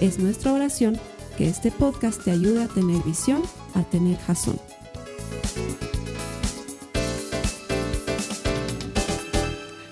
Es 0.00 0.18
nuestra 0.18 0.52
oración 0.52 1.00
que 1.38 1.48
este 1.48 1.70
podcast 1.70 2.22
te 2.22 2.30
ayude 2.30 2.62
a 2.62 2.68
tener 2.68 3.02
visión, 3.02 3.42
a 3.74 3.82
tener 3.82 4.18
jazón. 4.18 4.60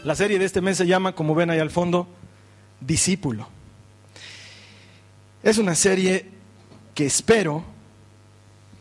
La 0.05 0.15
serie 0.15 0.39
de 0.39 0.45
este 0.45 0.61
mes 0.61 0.77
se 0.77 0.87
llama, 0.87 1.15
como 1.15 1.35
ven 1.35 1.49
ahí 1.49 1.59
al 1.59 1.71
fondo, 1.71 2.07
Discípulo. 2.81 3.49
Es 5.43 5.57
una 5.57 5.75
serie 5.75 6.27
que 6.95 7.07
espero 7.07 7.65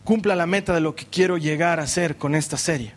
cumpla 0.04 0.36
la 0.36 0.46
meta 0.46 0.74
de 0.74 0.82
lo 0.82 0.94
que 0.94 1.06
quiero 1.06 1.38
llegar 1.38 1.80
a 1.80 1.84
hacer 1.84 2.18
con 2.18 2.36
esta 2.36 2.58
serie. 2.58 2.94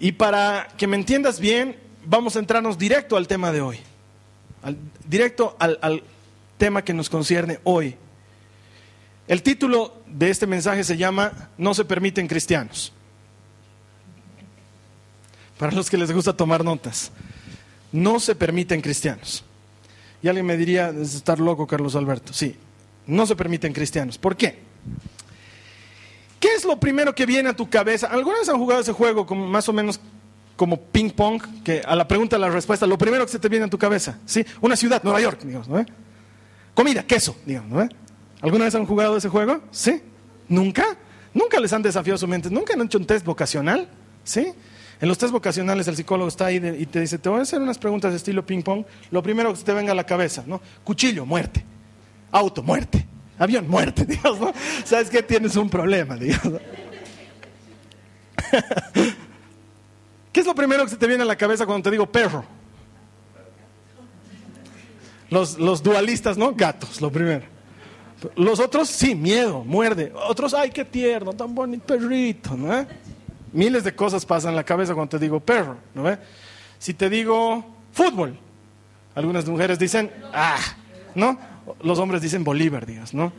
Y 0.00 0.12
para 0.12 0.66
que 0.76 0.88
me 0.88 0.96
entiendas 0.96 1.38
bien, 1.38 1.76
vamos 2.04 2.34
a 2.34 2.40
entrarnos 2.40 2.76
directo 2.76 3.16
al 3.16 3.28
tema 3.28 3.52
de 3.52 3.60
hoy, 3.60 3.78
directo 5.06 5.56
al, 5.58 5.78
al 5.82 6.02
tema 6.56 6.82
que 6.82 6.94
nos 6.94 7.08
concierne 7.08 7.60
hoy. 7.64 7.96
El 9.26 9.42
título 9.42 9.94
de 10.06 10.30
este 10.30 10.46
mensaje 10.46 10.84
se 10.84 10.96
llama 10.96 11.50
No 11.58 11.74
se 11.74 11.84
permiten 11.84 12.26
cristianos 12.26 12.92
para 15.58 15.72
los 15.72 15.90
que 15.90 15.98
les 15.98 16.12
gusta 16.12 16.32
tomar 16.32 16.64
notas. 16.64 17.10
No 17.90 18.20
se 18.20 18.34
permiten 18.34 18.80
cristianos. 18.80 19.44
Y 20.22 20.28
alguien 20.28 20.46
me 20.46 20.56
diría, 20.56 20.90
es 20.90 21.14
estar 21.14 21.38
loco, 21.40 21.66
Carlos 21.66 21.96
Alberto. 21.96 22.32
Sí, 22.32 22.56
no 23.06 23.26
se 23.26 23.36
permiten 23.36 23.72
cristianos. 23.72 24.18
¿Por 24.18 24.36
qué? 24.36 24.60
¿Qué 26.40 26.48
es 26.54 26.64
lo 26.64 26.78
primero 26.78 27.14
que 27.14 27.26
viene 27.26 27.48
a 27.48 27.56
tu 27.56 27.68
cabeza? 27.68 28.06
¿Alguna 28.06 28.38
vez 28.38 28.48
han 28.48 28.58
jugado 28.58 28.80
ese 28.80 28.92
juego 28.92 29.26
como, 29.26 29.46
más 29.46 29.68
o 29.68 29.72
menos 29.72 30.00
como 30.58 30.78
ping 30.78 31.10
pong? 31.10 31.40
Que 31.64 31.80
a 31.86 31.94
la 31.94 32.06
pregunta, 32.06 32.36
a 32.36 32.38
la 32.38 32.50
respuesta, 32.50 32.86
lo 32.86 32.98
primero 32.98 33.24
que 33.24 33.32
se 33.32 33.38
te 33.38 33.48
viene 33.48 33.64
a 33.64 33.70
tu 33.70 33.78
cabeza. 33.78 34.18
¿Sí? 34.26 34.44
Una 34.60 34.76
ciudad, 34.76 35.02
Nueva 35.04 35.20
York, 35.20 35.40
digamos, 35.42 35.68
¿no? 35.68 35.86
Comida, 36.74 37.04
queso, 37.04 37.36
digamos, 37.46 37.70
¿no? 37.70 37.88
¿Alguna 38.42 38.64
vez 38.64 38.74
han 38.74 38.84
jugado 38.84 39.16
ese 39.16 39.28
juego? 39.28 39.62
¿Sí? 39.70 40.02
¿Nunca? 40.48 40.84
¿Nunca 41.32 41.60
les 41.60 41.72
han 41.72 41.82
desafiado 41.82 42.18
su 42.18 42.26
mente? 42.26 42.50
¿Nunca 42.50 42.74
han 42.74 42.82
hecho 42.82 42.98
un 42.98 43.06
test 43.06 43.24
vocacional? 43.24 43.88
¿Sí? 44.24 44.52
En 45.00 45.08
los 45.08 45.16
test 45.16 45.32
vocacionales 45.32 45.86
el 45.86 45.94
psicólogo 45.94 46.28
está 46.28 46.46
ahí 46.46 46.56
y 46.56 46.86
te 46.86 47.00
dice, 47.00 47.18
te 47.18 47.28
voy 47.28 47.38
a 47.38 47.42
hacer 47.42 47.60
unas 47.60 47.78
preguntas 47.78 48.10
de 48.10 48.16
estilo 48.16 48.44
ping 48.44 48.62
pong, 48.62 48.84
lo 49.12 49.22
primero 49.22 49.54
que 49.54 49.62
te 49.62 49.72
venga 49.72 49.92
a 49.92 49.94
la 49.94 50.04
cabeza, 50.04 50.42
¿no? 50.44 50.60
Cuchillo, 50.82 51.24
muerte. 51.24 51.64
Auto, 52.32 52.64
muerte. 52.64 53.06
Avión, 53.38 53.68
muerte, 53.68 54.04
Dios, 54.06 54.40
¿no? 54.40 54.52
¿Sabes 54.84 55.08
qué? 55.08 55.22
Tienes 55.22 55.54
un 55.54 55.70
problema, 55.70 56.16
Dios. 56.16 56.40
¿Qué 60.32 60.40
es 60.40 60.46
lo 60.46 60.54
primero 60.54 60.84
que 60.84 60.90
se 60.90 60.96
te 60.96 61.06
viene 61.06 61.22
a 61.22 61.26
la 61.26 61.36
cabeza 61.36 61.66
cuando 61.66 61.84
te 61.84 61.90
digo 61.90 62.06
perro? 62.06 62.44
Los, 65.30 65.58
los 65.58 65.82
dualistas, 65.82 66.38
¿no? 66.38 66.54
Gatos, 66.54 67.00
lo 67.00 67.10
primero. 67.10 67.44
Los 68.34 68.58
otros, 68.60 68.88
sí, 68.88 69.14
miedo, 69.14 69.62
muerde. 69.64 70.12
Otros, 70.28 70.54
ay, 70.54 70.70
qué 70.70 70.84
tierno, 70.84 71.32
tan 71.32 71.54
bonito 71.54 71.86
perrito, 71.86 72.56
¿no? 72.56 72.86
Miles 73.52 73.84
de 73.84 73.94
cosas 73.94 74.26
pasan 74.26 74.50
en 74.50 74.56
la 74.56 74.64
cabeza 74.64 74.94
cuando 74.94 75.10
te 75.10 75.18
digo 75.18 75.40
perro, 75.40 75.76
¿no? 75.94 76.04
Si 76.78 76.94
te 76.94 77.08
digo 77.08 77.64
fútbol, 77.92 78.38
algunas 79.14 79.46
mujeres 79.46 79.78
dicen, 79.78 80.10
ah, 80.32 80.58
¿no? 81.14 81.38
Los 81.82 81.98
hombres 81.98 82.22
dicen 82.22 82.44
Bolívar, 82.44 82.86
digas, 82.86 83.14
¿no? 83.14 83.32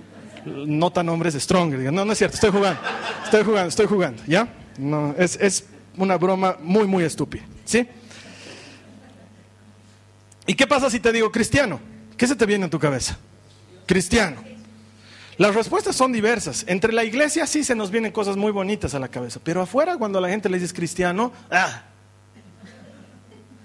No 0.45 0.91
tan 0.91 1.09
hombres 1.09 1.33
stronger, 1.35 1.79
digan, 1.79 1.95
no, 1.95 2.05
no 2.05 2.13
es 2.13 2.17
cierto, 2.17 2.35
estoy 2.35 2.51
jugando, 2.51 2.79
estoy 3.25 3.43
jugando, 3.43 3.69
estoy 3.69 3.85
jugando, 3.87 4.23
¿ya? 4.27 4.47
No, 4.77 5.13
es, 5.17 5.37
es 5.41 5.65
una 6.03 6.17
broma 6.17 6.57
muy, 6.61 6.87
muy 6.87 7.03
estúpida, 7.03 7.43
¿sí? 7.65 7.87
¿Y 10.47 10.55
qué 10.55 10.65
pasa 10.65 10.89
si 10.89 10.99
te 10.99 11.11
digo 11.11 11.31
cristiano? 11.31 11.79
¿Qué 12.17 12.27
se 12.27 12.35
te 12.35 12.45
viene 12.45 12.65
en 12.65 12.71
tu 12.71 12.79
cabeza? 12.79 13.17
Cristiano. 13.85 14.43
Las 15.37 15.55
respuestas 15.55 15.95
son 15.95 16.11
diversas. 16.11 16.65
Entre 16.67 16.91
la 16.91 17.03
iglesia 17.03 17.47
sí 17.47 17.63
se 17.63 17.75
nos 17.75 17.91
vienen 17.91 18.11
cosas 18.11 18.35
muy 18.35 18.51
bonitas 18.51 18.93
a 18.93 18.99
la 18.99 19.07
cabeza, 19.07 19.39
pero 19.43 19.61
afuera 19.61 19.97
cuando 19.97 20.19
la 20.19 20.29
gente 20.29 20.49
le 20.49 20.59
dice 20.59 20.73
cristiano, 20.73 21.31
ah, 21.49 21.83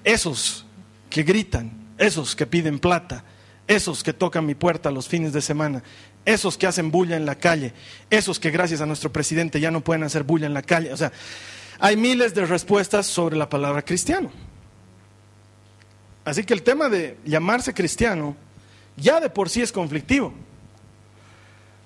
esos 0.05 0.67
que 1.11 1.23
gritan, 1.23 1.73
esos 1.99 2.37
que 2.37 2.47
piden 2.47 2.78
plata, 2.78 3.25
esos 3.67 4.05
que 4.05 4.12
tocan 4.12 4.47
mi 4.47 4.55
puerta 4.55 4.91
los 4.91 5.09
fines 5.09 5.33
de 5.33 5.41
semana, 5.41 5.83
esos 6.25 6.56
que 6.56 6.67
hacen 6.67 6.91
bulla 6.91 7.17
en 7.17 7.27
la 7.27 7.37
calle, 7.37 7.73
esos 8.11 8.39
que 8.39 8.50
gracias 8.50 8.81
a 8.81 8.87
nuestro 8.87 9.12
presidente 9.12 9.61
ya 9.61 9.71
no 9.71 9.81
pueden 9.83 10.03
hacer 10.03 10.23
bulla 10.23 10.47
en 10.47 10.55
la 10.55 10.62
calle. 10.62 10.93
O 10.93 10.97
sea, 10.97 11.12
hay 11.79 11.97
miles 11.97 12.35
de 12.35 12.47
respuestas 12.47 13.07
sobre 13.07 13.37
la 13.37 13.49
palabra 13.49 13.83
cristiano. 13.83 14.31
Así 16.25 16.45
que 16.45 16.55
el 16.55 16.62
tema 16.62 16.89
de 16.89 17.19
llamarse 17.25 17.75
cristiano 17.75 18.37
ya 18.97 19.21
de 19.21 19.29
por 19.29 19.51
sí 19.51 19.62
es 19.62 19.73
conflictivo. 19.73 20.33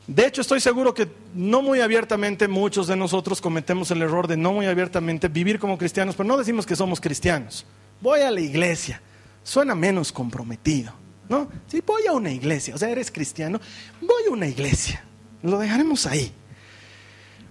De 0.06 0.26
hecho, 0.26 0.40
estoy 0.40 0.60
seguro 0.60 0.94
que 0.94 1.06
no 1.34 1.60
muy 1.60 1.80
abiertamente 1.80 2.48
muchos 2.48 2.86
de 2.86 2.96
nosotros 2.96 3.42
cometemos 3.42 3.90
el 3.90 4.00
error 4.00 4.26
de 4.26 4.38
no 4.38 4.52
muy 4.52 4.66
abiertamente 4.66 5.28
vivir 5.28 5.58
como 5.58 5.76
cristianos, 5.76 6.16
pero 6.16 6.26
no 6.26 6.38
decimos 6.38 6.64
que 6.64 6.76
somos 6.76 6.98
cristianos. 6.98 7.66
Voy 8.00 8.20
a 8.20 8.30
la 8.30 8.40
iglesia. 8.40 9.02
Suena 9.42 9.74
menos 9.74 10.10
comprometido, 10.10 10.94
¿no? 11.28 11.50
Sí, 11.66 11.82
voy 11.84 12.06
a 12.06 12.12
una 12.12 12.30
iglesia. 12.30 12.74
O 12.74 12.78
sea, 12.78 12.88
eres 12.88 13.10
cristiano, 13.10 13.60
voy 14.00 14.22
a 14.28 14.30
una 14.30 14.46
iglesia. 14.46 15.04
Lo 15.42 15.58
dejaremos 15.58 16.06
ahí. 16.06 16.32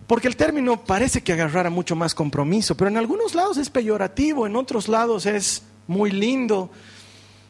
Porque 0.08 0.28
el 0.28 0.38
término 0.38 0.84
parece 0.84 1.22
que 1.22 1.34
agarrara 1.34 1.70
mucho 1.70 1.96
más 1.96 2.16
compromiso, 2.16 2.76
pero 2.76 2.90
en 2.90 2.98
algunos 2.98 3.36
lados 3.36 3.58
es 3.58 3.70
peyorativo, 3.70 4.48
en 4.48 4.56
otros 4.56 4.88
lados 4.88 5.26
es 5.26 5.64
muy 5.86 6.12
lindo. 6.12 6.72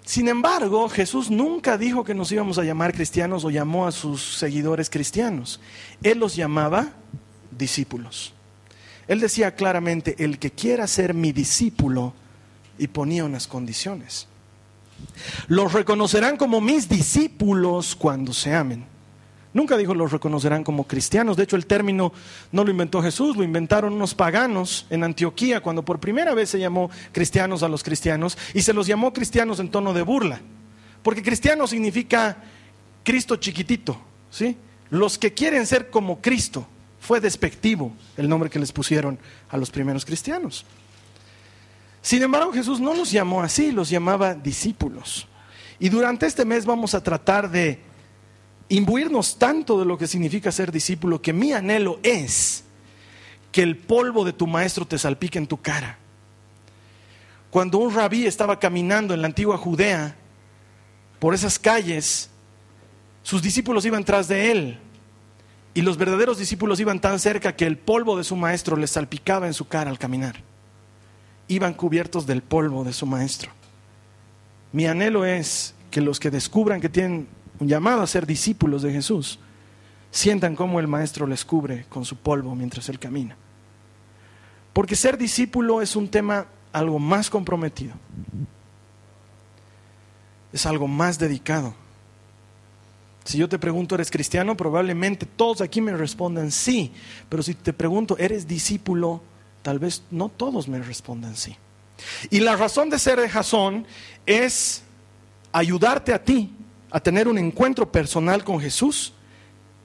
Sin 0.04 0.28
embargo, 0.28 0.90
Jesús 0.90 1.30
nunca 1.30 1.78
dijo 1.78 2.04
que 2.04 2.16
nos 2.16 2.32
íbamos 2.32 2.58
a 2.58 2.64
llamar 2.64 2.94
cristianos 2.94 3.46
o 3.46 3.52
llamó 3.52 3.86
a 3.86 3.92
sus 3.92 4.38
seguidores 4.38 4.90
cristianos. 4.90 5.60
Él 6.02 6.18
los 6.18 6.36
llamaba 6.36 6.94
discípulos. 7.52 8.34
Él 9.08 9.20
decía 9.20 9.56
claramente, 9.56 10.16
el 10.18 10.40
que 10.40 10.52
quiera 10.52 10.88
ser 10.88 11.14
mi 11.14 11.32
discípulo, 11.32 12.14
y 12.78 12.88
ponía 12.88 13.26
unas 13.26 13.48
condiciones. 13.48 14.28
Los 15.48 15.74
reconocerán 15.74 16.38
como 16.38 16.62
mis 16.62 16.90
discípulos 16.90 17.96
cuando 17.96 18.34
se 18.34 18.54
amen. 18.54 18.86
Nunca 19.58 19.76
dijo 19.76 19.96
los 19.96 20.12
reconocerán 20.12 20.64
como 20.64 20.86
cristianos. 20.86 21.36
De 21.36 21.42
hecho, 21.42 21.56
el 21.56 21.66
término 21.66 22.14
no 22.52 22.64
lo 22.64 22.70
inventó 22.70 23.02
Jesús, 23.02 23.36
lo 23.36 23.44
inventaron 23.44 23.92
unos 23.92 24.14
paganos 24.14 24.86
en 24.92 25.04
Antioquía 25.04 25.62
cuando 25.62 25.84
por 25.84 26.00
primera 26.00 26.36
vez 26.36 26.52
se 26.52 26.60
llamó 26.60 26.92
cristianos 27.12 27.64
a 27.64 27.68
los 27.68 27.82
cristianos 27.82 28.38
y 28.54 28.62
se 28.62 28.72
los 28.72 28.86
llamó 28.86 29.12
cristianos 29.14 29.60
en 29.60 29.70
tono 29.70 29.96
de 29.96 30.04
burla. 30.04 30.42
Porque 31.02 31.24
cristiano 31.24 31.66
significa 31.66 32.38
Cristo 33.04 33.38
chiquitito, 33.38 34.00
¿sí? 34.30 34.56
Los 34.92 35.18
que 35.18 35.34
quieren 35.34 35.66
ser 35.66 35.90
como 35.90 36.22
Cristo. 36.22 36.68
Fue 37.00 37.20
despectivo 37.20 37.94
el 38.16 38.30
nombre 38.30 38.52
que 38.52 38.60
les 38.60 38.72
pusieron 38.72 39.18
a 39.50 39.58
los 39.58 39.72
primeros 39.72 40.06
cristianos. 40.06 40.66
Sin 42.04 42.22
embargo, 42.22 42.54
Jesús 42.54 42.80
no 42.80 42.94
los 42.94 43.12
llamó 43.12 43.42
así, 43.42 43.72
los 43.72 43.90
llamaba 43.90 44.36
discípulos. 44.36 45.28
Y 45.80 45.90
durante 45.90 46.28
este 46.28 46.46
mes 46.46 46.64
vamos 46.64 46.94
a 46.94 47.02
tratar 47.02 47.50
de 47.50 47.87
imbuirnos 48.70 49.38
tanto 49.38 49.80
de 49.80 49.86
lo 49.86 49.98
que 49.98 50.08
significa 50.08 50.52
ser 50.52 50.72
discípulo 50.72 51.22
que 51.22 51.34
mi 51.34 51.54
anhelo 51.54 52.00
es 52.04 52.64
que 53.52 53.64
el 53.64 53.78
polvo 53.78 54.26
de 54.26 54.34
tu 54.34 54.48
maestro 54.48 54.86
te 54.86 54.98
salpique 54.98 55.38
en 55.38 55.48
tu 55.48 55.62
cara. 55.62 55.98
Cuando 57.50 57.78
un 57.78 57.94
rabí 57.94 58.26
estaba 58.26 58.60
caminando 58.60 59.14
en 59.14 59.22
la 59.22 59.28
antigua 59.28 59.58
Judea 59.58 60.16
por 61.20 61.34
esas 61.34 61.58
calles, 61.58 62.30
sus 63.24 63.42
discípulos 63.42 63.86
iban 63.86 64.04
tras 64.04 64.28
de 64.28 64.52
él 64.52 64.80
y 65.74 65.82
los 65.82 65.98
verdaderos 65.98 66.38
discípulos 66.38 66.80
iban 66.80 67.00
tan 67.00 67.20
cerca 67.20 67.56
que 67.56 67.66
el 67.66 67.78
polvo 67.78 68.18
de 68.18 68.24
su 68.24 68.36
maestro 68.36 68.76
les 68.76 68.92
salpicaba 68.92 69.48
en 69.48 69.54
su 69.54 69.68
cara 69.68 69.90
al 69.90 70.00
caminar. 70.00 70.44
Iban 71.48 71.74
cubiertos 71.74 72.28
del 72.28 72.42
polvo 72.42 72.84
de 72.84 72.94
su 72.94 73.06
maestro. 73.06 73.52
Mi 74.72 74.86
anhelo 74.86 75.24
es 75.24 75.74
que 75.92 76.02
los 76.02 76.20
que 76.20 76.32
descubran 76.32 76.82
que 76.82 76.90
tienen 76.90 77.28
un 77.60 77.68
llamado 77.68 78.02
a 78.02 78.08
ser 78.08 78.26
discípulos 78.26 78.82
de 78.82 78.92
Jesús, 78.92 79.40
sientan 80.12 80.56
cómo 80.56 80.80
el 80.80 80.88
Maestro 80.88 81.28
les 81.28 81.44
cubre 81.44 81.86
con 81.90 82.06
su 82.06 82.18
polvo 82.18 82.56
mientras 82.56 82.90
él 82.90 83.00
camina. 83.00 83.36
Porque 84.74 84.96
ser 84.96 85.18
discípulo 85.18 85.82
es 85.82 85.96
un 85.96 86.08
tema 86.08 86.46
algo 86.72 87.00
más 87.00 87.30
comprometido, 87.30 87.94
es 90.54 90.66
algo 90.66 90.88
más 90.88 91.18
dedicado. 91.18 91.74
Si 93.24 93.38
yo 93.38 93.50
te 93.50 93.60
pregunto, 93.60 93.96
¿eres 93.96 94.10
cristiano? 94.10 94.56
Probablemente 94.56 95.26
todos 95.26 95.60
aquí 95.60 95.82
me 95.82 95.92
respondan 95.92 96.50
sí. 96.50 96.94
Pero 97.28 97.44
si 97.44 97.56
te 97.56 97.74
pregunto, 97.74 98.18
¿eres 98.18 98.48
discípulo? 98.48 99.22
Tal 99.64 99.80
vez 99.80 100.04
no 100.12 100.30
todos 100.30 100.70
me 100.70 100.80
respondan 100.80 101.36
sí. 101.36 101.58
Y 102.30 102.40
la 102.40 102.56
razón 102.56 102.90
de 102.90 102.98
ser 103.00 103.20
de 103.20 103.28
Jasón 103.28 103.86
es 104.26 104.84
ayudarte 105.52 106.14
a 106.14 106.24
ti 106.24 106.56
a 106.92 107.00
tener 107.00 107.28
un 107.28 107.38
encuentro 107.38 107.92
personal 107.92 108.44
con 108.44 108.60
Jesús, 108.60 109.14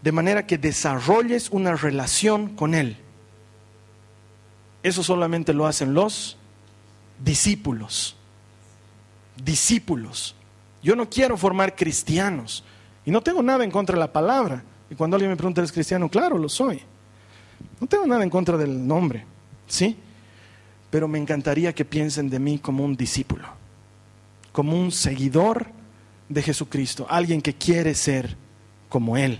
de 0.02 0.12
manera 0.12 0.46
que 0.46 0.58
desarrolles 0.58 1.50
una 1.50 1.74
relación 1.74 2.54
con 2.56 2.74
Él. 2.74 2.96
Eso 4.82 5.02
solamente 5.02 5.52
lo 5.52 5.66
hacen 5.66 5.94
los 5.94 6.36
discípulos. 7.22 8.16
Discípulos. 9.36 10.34
Yo 10.82 10.96
no 10.96 11.08
quiero 11.08 11.36
formar 11.36 11.76
cristianos. 11.76 12.64
Y 13.04 13.10
no 13.10 13.20
tengo 13.20 13.42
nada 13.42 13.64
en 13.64 13.70
contra 13.70 13.94
de 13.94 14.00
la 14.00 14.12
palabra. 14.12 14.62
Y 14.90 14.94
cuando 14.94 15.16
alguien 15.16 15.30
me 15.30 15.36
pregunta, 15.36 15.60
¿eres 15.60 15.72
cristiano? 15.72 16.08
Claro, 16.08 16.36
lo 16.36 16.48
soy. 16.48 16.80
No 17.80 17.86
tengo 17.86 18.06
nada 18.06 18.24
en 18.24 18.30
contra 18.30 18.56
del 18.56 18.86
nombre. 18.86 19.24
¿Sí? 19.66 19.96
Pero 20.90 21.08
me 21.08 21.18
encantaría 21.18 21.74
que 21.74 21.84
piensen 21.84 22.28
de 22.28 22.38
mí 22.38 22.58
como 22.58 22.84
un 22.84 22.96
discípulo. 22.96 23.46
Como 24.52 24.78
un 24.78 24.90
seguidor 24.92 25.66
de 26.32 26.42
Jesucristo. 26.42 27.06
Alguien 27.08 27.40
que 27.40 27.54
quiere 27.54 27.94
ser 27.94 28.36
como 28.88 29.16
Él. 29.16 29.38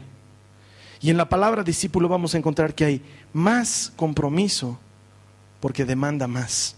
Y 1.00 1.10
en 1.10 1.16
la 1.16 1.28
palabra 1.28 1.64
discípulo 1.64 2.08
vamos 2.08 2.34
a 2.34 2.38
encontrar 2.38 2.74
que 2.74 2.84
hay 2.84 3.02
más 3.32 3.92
compromiso 3.96 4.78
porque 5.60 5.84
demanda 5.84 6.26
más. 6.26 6.76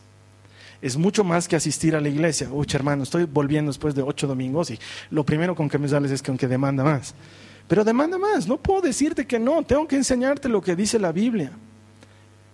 Es 0.80 0.96
mucho 0.96 1.24
más 1.24 1.46
que 1.48 1.56
asistir 1.56 1.94
a 1.94 2.00
la 2.00 2.08
iglesia. 2.08 2.48
Uy, 2.50 2.66
hermano, 2.72 3.02
estoy 3.02 3.24
volviendo 3.24 3.70
después 3.70 3.94
de 3.94 4.02
ocho 4.02 4.26
domingos 4.26 4.70
y 4.70 4.78
lo 5.10 5.24
primero 5.24 5.54
con 5.54 5.68
que 5.68 5.78
me 5.78 5.88
sales 5.88 6.10
es 6.10 6.22
que 6.22 6.30
aunque 6.30 6.48
demanda 6.48 6.84
más. 6.84 7.14
Pero 7.68 7.84
demanda 7.84 8.18
más. 8.18 8.46
No 8.46 8.58
puedo 8.58 8.82
decirte 8.82 9.26
que 9.26 9.38
no. 9.38 9.62
Tengo 9.62 9.86
que 9.88 9.96
enseñarte 9.96 10.48
lo 10.48 10.60
que 10.60 10.76
dice 10.76 10.98
la 10.98 11.12
Biblia. 11.12 11.52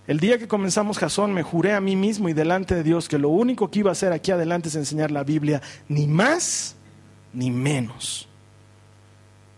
El 0.07 0.19
día 0.19 0.39
que 0.39 0.49
comenzamos 0.49 0.99
Jasón 0.99 1.33
me 1.33 1.43
juré 1.43 1.73
a 1.73 1.81
mí 1.81 1.95
mismo 1.95 2.29
y 2.29 2.33
delante 2.33 2.75
de 2.75 2.83
Dios 2.83 3.09
que 3.09 3.19
lo 3.19 3.29
único 3.29 3.71
que 3.71 3.81
iba 3.81 3.91
a 3.91 3.93
hacer 3.93 4.13
aquí 4.13 4.33
adelante 4.33 4.69
es 4.69 4.75
enseñar 4.75 5.11
la 5.11 5.23
Biblia, 5.23 5.63
ni 5.89 6.07
más 6.09 6.75
ni 7.33 7.51
menos. 7.51 8.29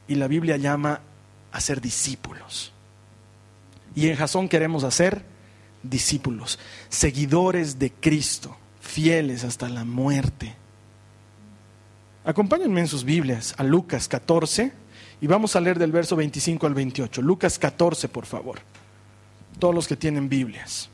Y 0.09 0.15
la 0.15 0.29
Biblia 0.29 0.57
llama 0.57 1.01
a 1.51 1.61
ser 1.61 1.81
discípulos. 1.81 2.73
Y 3.95 4.09
en 4.09 4.17
Jasón 4.17 4.49
queremos 4.49 4.85
hacer 4.85 5.25
discípulos, 5.83 6.59
seguidores 6.89 7.79
de 7.79 7.93
Cristo, 7.93 8.57
fieles 8.81 9.45
hasta 9.45 9.69
la 9.69 9.85
muerte. 9.85 10.55
Acompáñenme 12.25 12.81
en 12.81 12.89
sus 12.89 13.05
Biblias 13.05 13.55
a 13.59 13.65
Lucas 13.65 14.09
14 14.09 14.73
y 15.21 15.27
vamos 15.27 15.57
a 15.57 15.61
leer 15.61 15.79
del 15.79 15.93
verso 15.93 16.17
25 16.17 16.67
al 16.67 16.75
28. 16.75 17.21
Lucas 17.21 17.59
14, 17.59 18.09
por 18.09 18.27
favor. 18.27 18.61
Todos 19.59 19.75
los 19.75 19.89
que 19.89 19.97
tienen 19.97 20.29
Biblias. 20.29 20.89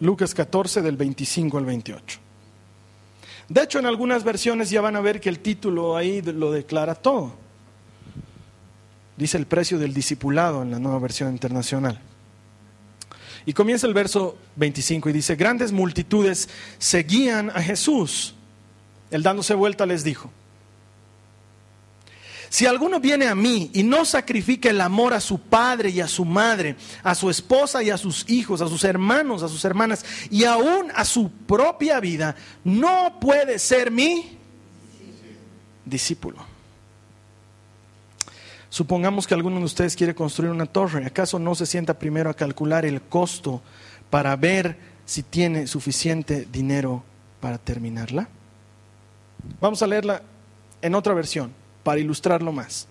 Lucas 0.00 0.34
14 0.34 0.82
del 0.82 0.96
25 0.96 1.58
al 1.58 1.64
28. 1.64 2.20
De 3.48 3.62
hecho, 3.62 3.78
en 3.78 3.86
algunas 3.86 4.24
versiones 4.24 4.70
ya 4.70 4.80
van 4.80 4.96
a 4.96 5.00
ver 5.00 5.20
que 5.20 5.28
el 5.28 5.40
título 5.40 5.96
ahí 5.96 6.20
lo 6.22 6.52
declara 6.52 6.94
todo. 6.94 7.32
Dice 9.16 9.38
el 9.38 9.46
precio 9.46 9.78
del 9.78 9.94
discipulado 9.94 10.62
en 10.62 10.70
la 10.70 10.78
nueva 10.78 10.98
versión 10.98 11.30
internacional. 11.30 11.98
Y 13.46 13.54
comienza 13.54 13.86
el 13.86 13.94
verso 13.94 14.36
25 14.56 15.08
y 15.08 15.12
dice, 15.12 15.34
grandes 15.34 15.72
multitudes 15.72 16.50
seguían 16.78 17.50
a 17.50 17.62
Jesús. 17.62 18.34
Él 19.10 19.22
dándose 19.22 19.54
vuelta 19.54 19.86
les 19.86 20.04
dijo, 20.04 20.30
si 22.48 22.66
alguno 22.66 22.98
viene 22.98 23.26
a 23.26 23.34
mí 23.34 23.70
y 23.74 23.82
no 23.82 24.04
sacrifica 24.04 24.70
el 24.70 24.80
amor 24.80 25.12
a 25.12 25.20
su 25.20 25.38
padre 25.38 25.90
y 25.90 26.00
a 26.00 26.08
su 26.08 26.24
madre, 26.24 26.76
a 27.02 27.14
su 27.14 27.28
esposa 27.28 27.82
y 27.82 27.90
a 27.90 27.98
sus 27.98 28.28
hijos, 28.28 28.62
a 28.62 28.68
sus 28.68 28.84
hermanos, 28.84 29.42
a 29.42 29.48
sus 29.48 29.64
hermanas 29.64 30.04
y 30.30 30.44
aún 30.44 30.90
a 30.94 31.04
su 31.04 31.30
propia 31.30 32.00
vida, 32.00 32.36
no 32.64 33.18
puede 33.20 33.58
ser 33.58 33.90
mi 33.90 34.38
discípulo. 35.84 36.38
Supongamos 38.70 39.26
que 39.26 39.34
alguno 39.34 39.58
de 39.58 39.64
ustedes 39.64 39.96
quiere 39.96 40.14
construir 40.14 40.50
una 40.50 40.66
torre. 40.66 41.04
¿Acaso 41.06 41.38
no 41.38 41.54
se 41.54 41.66
sienta 41.66 41.98
primero 41.98 42.30
a 42.30 42.34
calcular 42.34 42.84
el 42.84 43.02
costo 43.02 43.62
para 44.10 44.36
ver 44.36 44.78
si 45.06 45.22
tiene 45.22 45.66
suficiente 45.66 46.46
dinero 46.50 47.02
para 47.40 47.58
terminarla? 47.58 48.28
Vamos 49.60 49.82
a 49.82 49.86
leerla 49.86 50.22
en 50.82 50.94
otra 50.94 51.14
versión 51.14 51.52
para 51.82 52.00
ilustrarlo 52.00 52.52
más. 52.52 52.86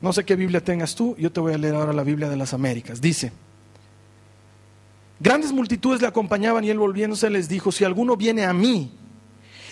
No 0.00 0.12
sé 0.12 0.24
qué 0.24 0.36
Biblia 0.36 0.62
tengas 0.62 0.94
tú, 0.94 1.16
yo 1.18 1.32
te 1.32 1.40
voy 1.40 1.54
a 1.54 1.58
leer 1.58 1.74
ahora 1.74 1.92
la 1.92 2.04
Biblia 2.04 2.28
de 2.28 2.36
las 2.36 2.52
Américas. 2.52 3.00
Dice, 3.00 3.32
grandes 5.18 5.52
multitudes 5.52 6.00
le 6.00 6.06
acompañaban 6.06 6.64
y 6.64 6.70
él 6.70 6.78
volviéndose 6.78 7.30
les 7.30 7.48
dijo, 7.48 7.72
si 7.72 7.84
alguno 7.84 8.16
viene 8.16 8.44
a 8.44 8.52
mí 8.52 8.92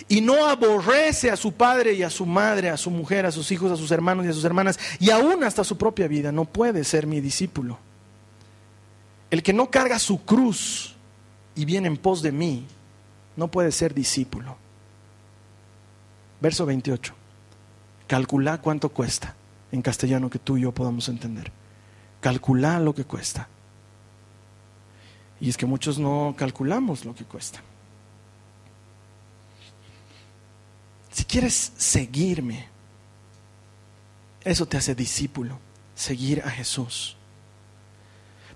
y 0.07 0.21
no 0.21 0.45
aborrece 0.45 1.29
a 1.29 1.35
su 1.35 1.53
padre 1.53 1.93
y 1.93 2.03
a 2.03 2.09
su 2.09 2.25
madre, 2.25 2.69
a 2.69 2.77
su 2.77 2.89
mujer, 2.89 3.25
a 3.25 3.31
sus 3.31 3.51
hijos, 3.51 3.71
a 3.71 3.77
sus 3.77 3.91
hermanos 3.91 4.25
y 4.25 4.29
a 4.29 4.33
sus 4.33 4.45
hermanas, 4.45 4.79
y 4.99 5.09
aún 5.09 5.43
hasta 5.43 5.63
su 5.63 5.77
propia 5.77 6.07
vida, 6.07 6.31
no 6.31 6.45
puede 6.45 6.83
ser 6.83 7.07
mi 7.07 7.21
discípulo. 7.21 7.77
El 9.29 9.43
que 9.43 9.53
no 9.53 9.69
carga 9.69 9.99
su 9.99 10.23
cruz 10.23 10.95
y 11.55 11.65
viene 11.65 11.87
en 11.87 11.97
pos 11.97 12.21
de 12.21 12.31
mí, 12.31 12.65
no 13.35 13.49
puede 13.49 13.71
ser 13.71 13.93
discípulo. 13.93 14.57
Verso 16.41 16.65
28. 16.65 17.13
Calcula 18.07 18.59
cuánto 18.61 18.89
cuesta 18.89 19.35
en 19.71 19.81
castellano 19.81 20.29
que 20.29 20.39
tú 20.39 20.57
y 20.57 20.61
yo 20.61 20.71
podamos 20.71 21.09
entender. 21.09 21.51
Calcula 22.21 22.79
lo 22.79 22.93
que 22.93 23.05
cuesta. 23.05 23.47
Y 25.39 25.49
es 25.49 25.57
que 25.57 25.65
muchos 25.65 25.99
no 25.99 26.33
calculamos 26.37 27.05
lo 27.05 27.13
que 27.13 27.25
cuesta. 27.25 27.61
Si 31.11 31.23
quieres 31.23 31.73
seguirme, 31.77 32.67
eso 34.43 34.65
te 34.65 34.77
hace 34.77 34.93
discípulo, 34.93 35.57
seguir 35.95 36.41
a 36.45 36.49
Jesús. 36.49 37.17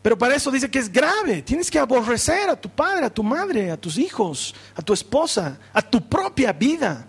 Pero 0.01 0.18
para 0.18 0.36
eso 0.36 0.50
dice 0.51 0.70
que 0.70 0.79
es 0.79 0.91
grave. 0.91 1.41
Tienes 1.41 1.70
que 1.70 1.79
aborrecer 1.79 2.50
a 2.50 2.56
tu 2.56 2.70
padre, 2.70 3.06
a 3.06 3.10
tu 3.10 3.24
madre, 3.24 3.72
a 3.72 3.77
tus 3.77 3.98
hijos, 3.98 4.56
a 4.75 4.82
tu 4.82 4.94
esposa, 4.94 5.60
a 5.74 5.82
tu 5.82 6.08
propia 6.08 6.53
vida. 6.53 7.06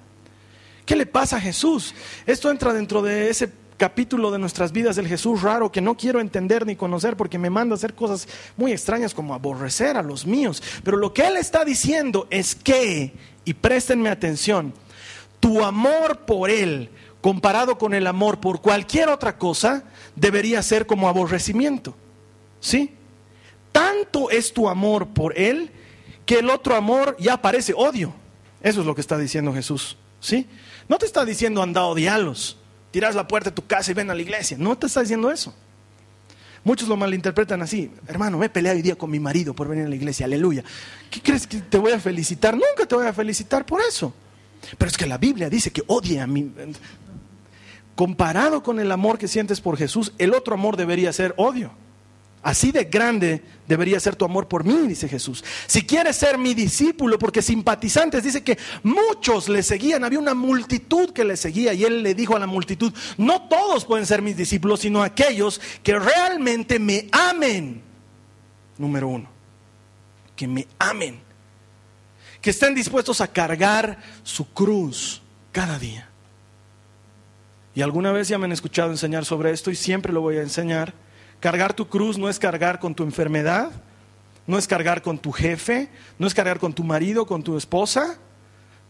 ¿Qué 0.90 0.97
le 0.97 1.06
pasa 1.06 1.37
a 1.37 1.40
Jesús? 1.40 1.94
Esto 2.26 2.50
entra 2.50 2.73
dentro 2.73 3.00
de 3.00 3.30
ese 3.30 3.52
capítulo 3.76 4.32
de 4.32 4.40
nuestras 4.40 4.73
vidas 4.73 4.97
del 4.97 5.06
Jesús 5.06 5.40
raro 5.40 5.70
que 5.70 5.80
no 5.80 5.97
quiero 5.97 6.18
entender 6.18 6.66
ni 6.66 6.75
conocer 6.75 7.16
porque 7.16 7.38
me 7.38 7.49
manda 7.49 7.75
a 7.75 7.76
hacer 7.76 7.94
cosas 7.94 8.26
muy 8.56 8.73
extrañas 8.73 9.14
como 9.14 9.32
aborrecer 9.32 9.97
a 9.97 10.02
los 10.02 10.26
míos. 10.26 10.61
Pero 10.82 10.97
lo 10.97 11.14
que 11.14 11.28
Él 11.28 11.37
está 11.37 11.64
diciendo 11.64 12.26
es 12.28 12.56
que, 12.56 13.14
y 13.44 13.54
préstenme 13.54 14.09
atención, 14.09 14.75
tu 15.38 15.64
amor 15.64 16.23
por 16.26 16.50
Él 16.50 16.90
comparado 17.20 17.78
con 17.78 17.94
el 17.94 18.09
amor 18.09 18.40
por 18.40 18.61
cualquier 18.61 19.11
otra 19.11 19.38
cosa 19.38 19.85
debería 20.16 20.61
ser 20.61 20.87
como 20.87 21.09
aborrecimiento. 21.09 21.94
¿Sí? 22.59 22.97
Tanto 23.70 24.28
es 24.28 24.52
tu 24.52 24.68
amor 24.68 25.06
por 25.11 25.38
Él 25.38 25.70
que 26.26 26.40
el 26.40 26.50
otro 26.50 26.75
amor 26.75 27.16
ya 27.20 27.40
parece 27.40 27.75
odio. 27.76 28.12
Eso 28.61 28.80
es 28.80 28.87
lo 28.87 28.97
que 28.97 29.02
está 29.02 29.18
diciendo 29.18 29.54
Jesús. 29.54 29.97
¿Sí? 30.18 30.49
No 30.90 30.99
te 30.99 31.06
está 31.06 31.25
diciendo 31.25 31.62
anda 31.62 31.82
a 31.82 31.87
odiarlos, 31.87 32.56
tiras 32.90 33.14
la 33.14 33.28
puerta 33.28 33.50
de 33.50 33.54
tu 33.54 33.64
casa 33.64 33.92
y 33.92 33.94
ven 33.94 34.11
a 34.11 34.14
la 34.14 34.23
iglesia. 34.23 34.56
No 34.59 34.76
te 34.76 34.88
está 34.88 35.02
diciendo 35.02 35.30
eso. 35.30 35.54
Muchos 36.64 36.88
lo 36.88 36.97
malinterpretan 36.97 37.62
así. 37.62 37.92
Hermano, 38.09 38.38
me 38.38 38.47
he 38.47 38.49
peleado 38.49 38.76
hoy 38.76 38.82
día 38.82 38.97
con 38.97 39.09
mi 39.09 39.20
marido 39.20 39.54
por 39.54 39.68
venir 39.68 39.87
a 39.87 39.88
la 39.88 39.94
iglesia. 39.94 40.26
Aleluya. 40.26 40.64
¿Qué 41.09 41.23
crees 41.23 41.47
que 41.47 41.61
te 41.61 41.78
voy 41.78 41.92
a 41.92 42.00
felicitar? 42.00 42.54
Nunca 42.54 42.87
te 42.88 42.97
voy 42.97 43.06
a 43.06 43.12
felicitar 43.12 43.64
por 43.64 43.80
eso. 43.80 44.12
Pero 44.76 44.90
es 44.90 44.97
que 44.97 45.06
la 45.06 45.16
Biblia 45.16 45.49
dice 45.49 45.70
que 45.70 45.85
odie 45.87 46.18
a 46.18 46.26
mí. 46.26 46.52
Comparado 47.94 48.64
con 48.64 48.80
el 48.80 48.90
amor 48.90 49.16
que 49.16 49.28
sientes 49.28 49.61
por 49.61 49.76
Jesús, 49.76 50.12
el 50.18 50.35
otro 50.35 50.54
amor 50.54 50.76
debería 50.76 51.12
ser 51.12 51.35
odio. 51.37 51.70
Así 52.42 52.73
de 52.73 52.85
grande 52.85 53.42
debería 53.68 54.00
ser 54.00 54.16
tu 54.16 54.25
amor 54.25 54.49
por 54.49 54.64
mí, 54.64 54.88
dice 54.88 55.09
Jesús. 55.09 55.44
Si 55.66 55.82
quieres 55.82 56.16
ser 56.16 56.38
mi 56.38 56.54
discípulo, 56.54 57.18
porque 57.18 57.42
simpatizantes, 57.42 58.25
dice 58.25 58.42
que 58.42 58.56
muchos 58.82 59.50
le 59.50 59.62
seguían, 59.62 60.04
había 60.04 60.18
una 60.18 60.32
multitud 60.32 61.12
que 61.12 61.25
le 61.25 61.37
seguía 61.37 61.75
y 61.75 61.85
él 61.85 62.02
le 62.02 62.14
dijo 62.14 62.35
a 62.35 62.38
la 62.38 62.47
multitud, 62.47 62.94
no 63.18 63.47
todos 63.47 63.85
pueden 63.85 64.06
ser 64.06 64.23
mis 64.23 64.38
discípulos, 64.38 64.80
sino 64.80 65.02
aquellos 65.02 65.61
que 65.82 65.99
realmente 65.99 66.78
me 66.78 67.09
amen. 67.12 67.82
Número 68.78 69.09
uno, 69.09 69.28
que 70.35 70.49
me 70.49 70.66
amen, 70.78 71.20
que 72.40 72.50
estén 72.50 72.75
dispuestos 72.75 73.20
a 73.20 73.28
cargar 73.28 73.99
su 74.23 74.50
cruz 74.50 75.20
cada 75.52 75.78
día. 75.78 76.09
Y 77.75 77.82
alguna 77.82 78.12
vez 78.12 78.28
ya 78.28 78.38
me 78.38 78.47
han 78.47 78.52
escuchado 78.52 78.90
enseñar 78.90 79.26
sobre 79.26 79.50
esto 79.50 79.70
y 79.70 79.76
siempre 79.76 80.11
lo 80.11 80.23
voy 80.23 80.38
a 80.38 80.42
enseñar 80.42 80.94
Cargar 81.40 81.73
tu 81.73 81.88
cruz 81.88 82.18
no 82.18 82.28
es 82.28 82.38
cargar 82.38 82.78
con 82.78 82.94
tu 82.94 83.02
enfermedad, 83.02 83.70
no 84.47 84.59
es 84.59 84.66
cargar 84.66 85.00
con 85.02 85.18
tu 85.18 85.32
jefe, 85.32 85.88
no 86.18 86.26
es 86.26 86.35
cargar 86.35 86.59
con 86.59 86.75
tu 86.75 86.85
marido, 86.85 87.26
con 87.26 87.42
tu 87.42 87.56
esposa, 87.56 88.18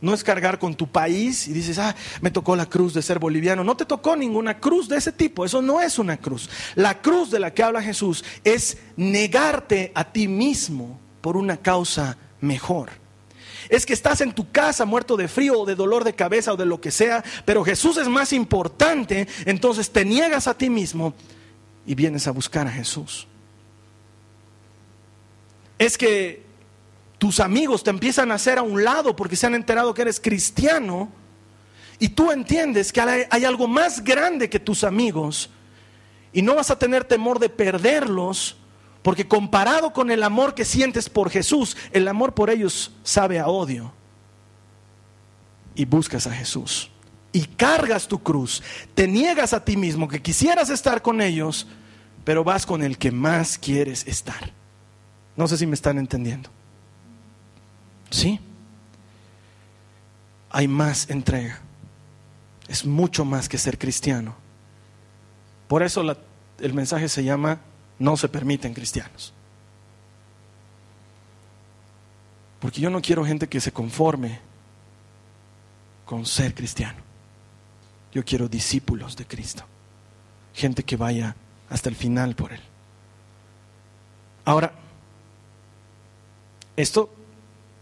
no 0.00 0.14
es 0.14 0.24
cargar 0.24 0.58
con 0.58 0.74
tu 0.74 0.88
país 0.88 1.46
y 1.46 1.52
dices, 1.52 1.78
ah, 1.78 1.94
me 2.20 2.30
tocó 2.30 2.56
la 2.56 2.66
cruz 2.66 2.94
de 2.94 3.02
ser 3.02 3.18
boliviano. 3.18 3.62
No 3.62 3.76
te 3.76 3.84
tocó 3.84 4.16
ninguna 4.16 4.58
cruz 4.58 4.88
de 4.88 4.96
ese 4.96 5.12
tipo, 5.12 5.44
eso 5.44 5.62
no 5.62 5.80
es 5.80 5.98
una 5.98 6.16
cruz. 6.16 6.48
La 6.74 7.00
cruz 7.00 7.30
de 7.30 7.38
la 7.38 7.52
que 7.52 7.62
habla 7.62 7.82
Jesús 7.82 8.24
es 8.42 8.78
negarte 8.96 9.92
a 9.94 10.04
ti 10.04 10.26
mismo 10.26 10.98
por 11.20 11.36
una 11.36 11.56
causa 11.58 12.16
mejor. 12.40 12.90
Es 13.68 13.86
que 13.86 13.92
estás 13.92 14.22
en 14.22 14.32
tu 14.32 14.50
casa 14.50 14.84
muerto 14.86 15.16
de 15.16 15.28
frío 15.28 15.60
o 15.60 15.66
de 15.66 15.76
dolor 15.76 16.02
de 16.02 16.14
cabeza 16.14 16.54
o 16.54 16.56
de 16.56 16.64
lo 16.64 16.80
que 16.80 16.90
sea, 16.90 17.22
pero 17.44 17.62
Jesús 17.62 17.98
es 17.98 18.08
más 18.08 18.32
importante, 18.32 19.28
entonces 19.44 19.90
te 19.90 20.04
niegas 20.04 20.48
a 20.48 20.54
ti 20.54 20.70
mismo 20.70 21.14
y 21.86 21.94
vienes 21.94 22.26
a 22.26 22.30
buscar 22.30 22.66
a 22.66 22.70
Jesús. 22.70 23.26
Es 25.78 25.96
que 25.96 26.44
tus 27.18 27.40
amigos 27.40 27.82
te 27.82 27.90
empiezan 27.90 28.30
a 28.30 28.34
hacer 28.34 28.58
a 28.58 28.62
un 28.62 28.82
lado 28.82 29.16
porque 29.16 29.36
se 29.36 29.46
han 29.46 29.54
enterado 29.54 29.94
que 29.94 30.02
eres 30.02 30.20
cristiano 30.20 31.10
y 31.98 32.08
tú 32.08 32.32
entiendes 32.32 32.92
que 32.92 33.00
hay 33.00 33.44
algo 33.44 33.68
más 33.68 34.02
grande 34.02 34.48
que 34.48 34.58
tus 34.58 34.84
amigos 34.84 35.50
y 36.32 36.42
no 36.42 36.54
vas 36.54 36.70
a 36.70 36.78
tener 36.78 37.04
temor 37.04 37.38
de 37.38 37.48
perderlos 37.48 38.56
porque 39.02 39.26
comparado 39.26 39.92
con 39.92 40.10
el 40.10 40.22
amor 40.22 40.54
que 40.54 40.64
sientes 40.64 41.08
por 41.08 41.30
Jesús, 41.30 41.76
el 41.92 42.06
amor 42.08 42.34
por 42.34 42.50
ellos 42.50 42.92
sabe 43.02 43.38
a 43.38 43.48
odio. 43.48 43.92
Y 45.74 45.84
buscas 45.84 46.26
a 46.26 46.32
Jesús. 46.32 46.90
Y 47.32 47.44
cargas 47.44 48.08
tu 48.08 48.22
cruz. 48.22 48.62
Te 48.94 49.06
niegas 49.06 49.52
a 49.52 49.64
ti 49.64 49.76
mismo 49.76 50.08
que 50.08 50.20
quisieras 50.20 50.70
estar 50.70 51.00
con 51.02 51.20
ellos, 51.20 51.66
pero 52.24 52.42
vas 52.44 52.66
con 52.66 52.82
el 52.82 52.98
que 52.98 53.12
más 53.12 53.58
quieres 53.58 54.06
estar. 54.06 54.52
No 55.36 55.46
sé 55.46 55.56
si 55.56 55.66
me 55.66 55.74
están 55.74 55.98
entendiendo. 55.98 56.50
Sí. 58.10 58.40
Hay 60.50 60.66
más 60.66 61.08
entrega. 61.08 61.60
Es 62.68 62.84
mucho 62.84 63.24
más 63.24 63.48
que 63.48 63.58
ser 63.58 63.78
cristiano. 63.78 64.34
Por 65.68 65.82
eso 65.82 66.02
el 66.58 66.74
mensaje 66.74 67.08
se 67.08 67.22
llama 67.22 67.60
No 67.98 68.16
se 68.16 68.28
permiten 68.28 68.74
cristianos. 68.74 69.32
Porque 72.58 72.80
yo 72.80 72.90
no 72.90 73.00
quiero 73.00 73.24
gente 73.24 73.48
que 73.48 73.60
se 73.60 73.72
conforme 73.72 74.40
con 76.04 76.26
ser 76.26 76.54
cristiano. 76.54 77.09
Yo 78.12 78.24
quiero 78.24 78.48
discípulos 78.48 79.16
de 79.16 79.26
Cristo. 79.26 79.64
Gente 80.54 80.82
que 80.82 80.96
vaya 80.96 81.36
hasta 81.68 81.88
el 81.88 81.94
final 81.94 82.34
por 82.34 82.52
Él. 82.52 82.60
Ahora, 84.44 84.72
esto 86.76 87.12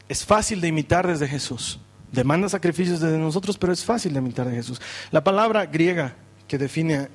es 0.09 0.25
fácil 0.25 0.61
de 0.61 0.69
imitar 0.69 1.07
desde 1.07 1.29
Jesús. 1.29 1.79
Demanda 2.13 2.49
sacrificios 2.49 3.01
desde 3.01 3.19
nosotros, 3.19 3.57
pero 3.59 3.73
es 3.73 3.85
fácil 3.85 4.13
de 4.13 4.19
imitar 4.19 4.49
de 4.49 4.57
Jesús. 4.57 4.81
La 5.11 5.23
palabra 5.23 5.67
griega 5.67 6.15
que 6.47 6.59
define 6.59 7.09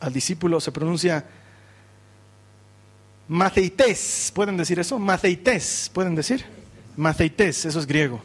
al 0.00 0.12
discípulo 0.12 0.60
se 0.60 0.72
pronuncia 0.72 1.24
maceites. 3.28 4.32
¿Pueden 4.34 4.56
decir 4.56 4.78
eso? 4.78 4.98
Maceites. 4.98 5.90
¿Pueden 5.92 6.14
decir? 6.14 6.44
Maceites, 6.96 7.64
eso 7.64 7.78
es 7.78 7.86
griego. 7.86 8.20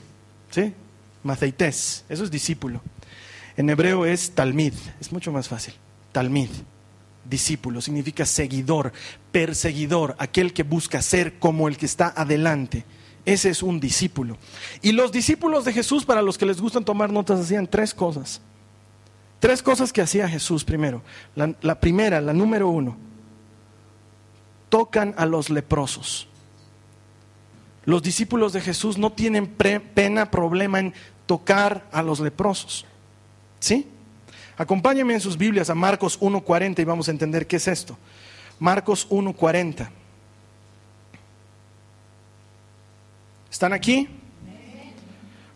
¿Sí? 0.49 0.73
Maceites, 1.23 2.03
eso 2.09 2.23
es 2.23 2.31
discípulo. 2.31 2.81
En 3.61 3.69
hebreo 3.69 4.07
es 4.07 4.31
talmid, 4.31 4.73
es 4.99 5.11
mucho 5.11 5.31
más 5.31 5.47
fácil. 5.47 5.75
Talmid, 6.11 6.49
discípulo, 7.29 7.79
significa 7.79 8.25
seguidor, 8.25 8.91
perseguidor, 9.31 10.15
aquel 10.17 10.51
que 10.51 10.63
busca 10.63 10.99
ser 11.03 11.37
como 11.37 11.67
el 11.67 11.77
que 11.77 11.85
está 11.85 12.11
adelante. 12.15 12.85
Ese 13.23 13.51
es 13.51 13.61
un 13.61 13.79
discípulo. 13.79 14.39
Y 14.81 14.93
los 14.93 15.11
discípulos 15.11 15.63
de 15.63 15.73
Jesús, 15.73 16.05
para 16.05 16.23
los 16.23 16.39
que 16.39 16.47
les 16.47 16.59
gustan 16.59 16.83
tomar 16.83 17.11
notas, 17.11 17.39
hacían 17.39 17.67
tres 17.67 17.93
cosas. 17.93 18.41
Tres 19.39 19.61
cosas 19.61 19.93
que 19.93 20.01
hacía 20.01 20.27
Jesús 20.27 20.63
primero. 20.63 21.03
La, 21.35 21.79
primera, 21.79 22.19
la 22.19 22.33
número 22.33 22.67
uno, 22.67 22.97
tocan 24.69 25.13
a 25.19 25.27
los 25.27 25.51
leprosos. 25.51 26.27
Los 27.85 28.01
discípulos 28.01 28.53
de 28.53 28.61
Jesús 28.61 28.97
no 28.97 29.11
tienen 29.11 29.45
pena, 29.45 30.31
problema 30.31 30.79
en 30.79 30.95
tocar 31.27 31.87
a 31.91 32.01
los 32.01 32.19
leprosos. 32.19 32.87
¿Sí? 33.61 33.87
Acompáñenme 34.57 35.13
en 35.13 35.21
sus 35.21 35.37
Biblias 35.37 35.69
a 35.69 35.75
Marcos 35.75 36.19
1.40 36.19 36.79
y 36.79 36.83
vamos 36.83 37.07
a 37.07 37.11
entender 37.11 37.47
qué 37.47 37.55
es 37.55 37.69
esto. 37.69 37.97
Marcos 38.59 39.07
1.40. 39.09 39.89
¿Están 43.49 43.71
aquí? 43.71 44.09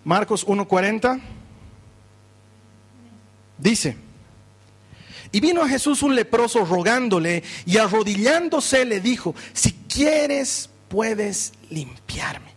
Marcos 0.04 0.46
1:40 0.46 1.20
dice, 3.58 3.98
y 5.32 5.40
vino 5.40 5.64
a 5.64 5.68
Jesús 5.68 6.04
un 6.04 6.16
leproso 6.16 6.64
rogándole 6.64 7.44
y 7.66 7.78
arrodillándose 7.78 8.86
le 8.86 9.00
dijo, 9.00 9.34
si 9.54 9.74
quieres 9.90 10.70
puedes 10.88 11.54
limpiarme. 11.72 12.54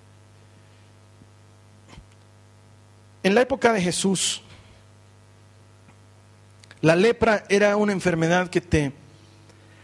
En 3.23 3.35
la 3.35 3.40
época 3.40 3.73
de 3.73 3.81
Jesús, 3.81 4.43
la 6.81 6.97
lepra 6.97 7.45
era 7.49 7.77
una 7.77 7.93
enfermedad 7.93 8.49
que 8.49 8.61
te 8.61 8.93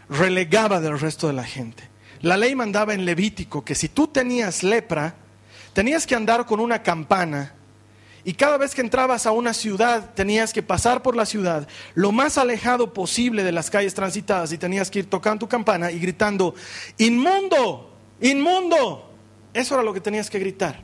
relegaba 0.09 0.79
del 0.79 0.99
resto 0.99 1.27
de 1.27 1.33
la 1.33 1.43
gente. 1.43 1.83
La 2.21 2.37
ley 2.37 2.55
mandaba 2.55 2.93
en 2.93 3.05
Levítico 3.05 3.63
que 3.63 3.75
si 3.75 3.89
tú 3.89 4.07
tenías 4.07 4.63
lepra, 4.63 5.15
tenías 5.73 6.07
que 6.07 6.15
andar 6.15 6.45
con 6.45 6.59
una 6.59 6.81
campana 6.81 7.53
y 8.23 8.33
cada 8.33 8.57
vez 8.57 8.73
que 8.73 8.81
entrabas 8.81 9.27
a 9.27 9.31
una 9.31 9.53
ciudad 9.53 10.13
tenías 10.15 10.51
que 10.51 10.63
pasar 10.63 11.03
por 11.03 11.15
la 11.15 11.27
ciudad 11.27 11.67
lo 11.93 12.11
más 12.11 12.39
alejado 12.39 12.91
posible 12.91 13.43
de 13.43 13.51
las 13.51 13.69
calles 13.69 13.93
transitadas 13.93 14.51
y 14.51 14.57
tenías 14.57 14.89
que 14.89 14.99
ir 14.99 15.09
tocando 15.09 15.41
tu 15.41 15.47
campana 15.47 15.91
y 15.91 15.99
gritando, 15.99 16.55
inmundo, 16.97 17.93
inmundo. 18.19 19.11
Eso 19.53 19.75
era 19.75 19.83
lo 19.83 19.93
que 19.93 20.01
tenías 20.01 20.29
que 20.29 20.39
gritar. 20.39 20.81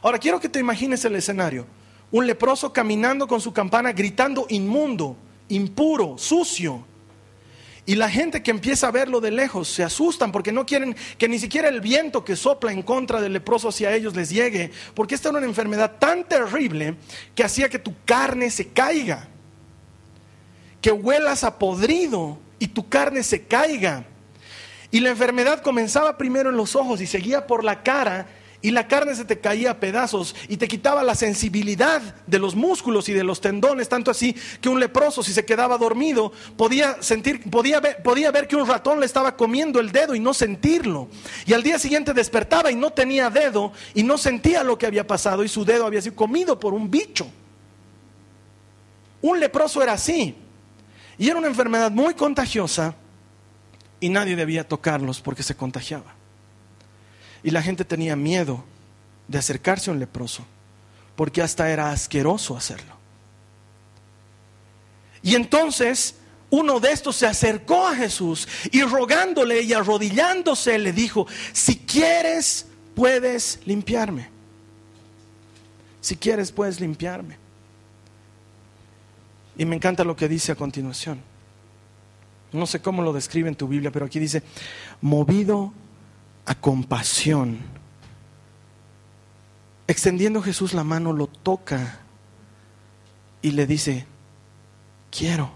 Ahora 0.00 0.18
quiero 0.18 0.40
que 0.40 0.48
te 0.48 0.58
imagines 0.58 1.04
el 1.04 1.16
escenario. 1.16 1.66
Un 2.10 2.26
leproso 2.26 2.72
caminando 2.72 3.28
con 3.28 3.42
su 3.42 3.52
campana 3.52 3.92
gritando 3.92 4.46
inmundo, 4.48 5.16
impuro, 5.48 6.16
sucio. 6.18 6.84
Y 7.86 7.96
la 7.96 8.08
gente 8.08 8.42
que 8.42 8.50
empieza 8.50 8.88
a 8.88 8.90
verlo 8.90 9.20
de 9.20 9.30
lejos 9.30 9.68
se 9.68 9.82
asustan 9.82 10.32
porque 10.32 10.52
no 10.52 10.64
quieren 10.64 10.96
que 11.18 11.28
ni 11.28 11.38
siquiera 11.38 11.68
el 11.68 11.82
viento 11.82 12.24
que 12.24 12.34
sopla 12.34 12.72
en 12.72 12.82
contra 12.82 13.20
del 13.20 13.34
leproso 13.34 13.68
hacia 13.68 13.94
ellos 13.94 14.16
les 14.16 14.30
llegue, 14.30 14.70
porque 14.94 15.14
esta 15.14 15.28
era 15.28 15.38
una 15.38 15.46
enfermedad 15.46 15.98
tan 15.98 16.24
terrible 16.24 16.96
que 17.34 17.44
hacía 17.44 17.68
que 17.68 17.78
tu 17.78 17.94
carne 18.06 18.50
se 18.50 18.68
caiga, 18.68 19.28
que 20.80 20.92
huelas 20.92 21.44
a 21.44 21.58
podrido 21.58 22.38
y 22.58 22.68
tu 22.68 22.88
carne 22.88 23.22
se 23.22 23.44
caiga. 23.44 24.06
Y 24.90 25.00
la 25.00 25.10
enfermedad 25.10 25.60
comenzaba 25.60 26.16
primero 26.16 26.48
en 26.48 26.56
los 26.56 26.76
ojos 26.76 27.02
y 27.02 27.06
seguía 27.06 27.46
por 27.46 27.64
la 27.64 27.82
cara 27.82 28.26
y 28.64 28.70
la 28.70 28.88
carne 28.88 29.14
se 29.14 29.26
te 29.26 29.40
caía 29.40 29.72
a 29.72 29.78
pedazos 29.78 30.34
y 30.48 30.56
te 30.56 30.66
quitaba 30.66 31.02
la 31.02 31.14
sensibilidad 31.14 32.00
de 32.26 32.38
los 32.38 32.54
músculos 32.54 33.10
y 33.10 33.12
de 33.12 33.22
los 33.22 33.42
tendones, 33.42 33.90
tanto 33.90 34.10
así 34.10 34.34
que 34.62 34.70
un 34.70 34.80
leproso 34.80 35.22
si 35.22 35.34
se 35.34 35.44
quedaba 35.44 35.76
dormido 35.76 36.32
podía 36.56 37.02
sentir, 37.02 37.50
podía 37.50 37.78
ver, 37.80 38.02
podía 38.02 38.30
ver 38.30 38.48
que 38.48 38.56
un 38.56 38.66
ratón 38.66 39.00
le 39.00 39.06
estaba 39.06 39.36
comiendo 39.36 39.80
el 39.80 39.92
dedo 39.92 40.14
y 40.14 40.20
no 40.20 40.32
sentirlo. 40.32 41.08
Y 41.44 41.52
al 41.52 41.62
día 41.62 41.78
siguiente 41.78 42.14
despertaba 42.14 42.72
y 42.72 42.74
no 42.74 42.90
tenía 42.90 43.28
dedo 43.28 43.70
y 43.92 44.02
no 44.02 44.16
sentía 44.16 44.64
lo 44.64 44.78
que 44.78 44.86
había 44.86 45.06
pasado 45.06 45.44
y 45.44 45.48
su 45.48 45.66
dedo 45.66 45.84
había 45.84 46.00
sido 46.00 46.16
comido 46.16 46.58
por 46.58 46.72
un 46.72 46.90
bicho. 46.90 47.26
Un 49.20 49.40
leproso 49.40 49.82
era 49.82 49.92
así 49.92 50.34
y 51.18 51.28
era 51.28 51.38
una 51.38 51.48
enfermedad 51.48 51.90
muy 51.90 52.14
contagiosa 52.14 52.94
y 54.00 54.08
nadie 54.08 54.36
debía 54.36 54.66
tocarlos 54.66 55.20
porque 55.20 55.42
se 55.42 55.54
contagiaba. 55.54 56.23
Y 57.44 57.50
la 57.50 57.62
gente 57.62 57.84
tenía 57.84 58.16
miedo 58.16 58.64
de 59.28 59.38
acercarse 59.38 59.90
a 59.90 59.92
un 59.92 60.00
leproso, 60.00 60.44
porque 61.14 61.42
hasta 61.42 61.70
era 61.70 61.92
asqueroso 61.92 62.56
hacerlo. 62.56 62.96
Y 65.22 65.36
entonces 65.36 66.16
uno 66.50 66.80
de 66.80 66.92
estos 66.92 67.16
se 67.16 67.26
acercó 67.26 67.86
a 67.86 67.94
Jesús 67.94 68.46
y 68.70 68.82
rogándole 68.82 69.62
y 69.62 69.72
arrodillándose 69.72 70.78
le 70.78 70.92
dijo, 70.92 71.26
si 71.52 71.78
quieres 71.78 72.66
puedes 72.94 73.60
limpiarme. 73.66 74.28
Si 76.00 76.16
quieres 76.16 76.52
puedes 76.52 76.80
limpiarme. 76.80 77.38
Y 79.56 79.64
me 79.64 79.76
encanta 79.76 80.04
lo 80.04 80.16
que 80.16 80.28
dice 80.28 80.52
a 80.52 80.56
continuación. 80.56 81.20
No 82.52 82.66
sé 82.66 82.80
cómo 82.80 83.02
lo 83.02 83.12
describe 83.12 83.48
en 83.48 83.56
tu 83.56 83.66
Biblia, 83.66 83.90
pero 83.90 84.06
aquí 84.06 84.18
dice, 84.18 84.42
movido 85.00 85.72
a 86.46 86.54
compasión. 86.54 87.58
Extendiendo 89.86 90.42
Jesús 90.42 90.72
la 90.74 90.84
mano, 90.84 91.12
lo 91.12 91.26
toca 91.26 92.00
y 93.42 93.50
le 93.50 93.66
dice, 93.66 94.06
quiero, 95.10 95.50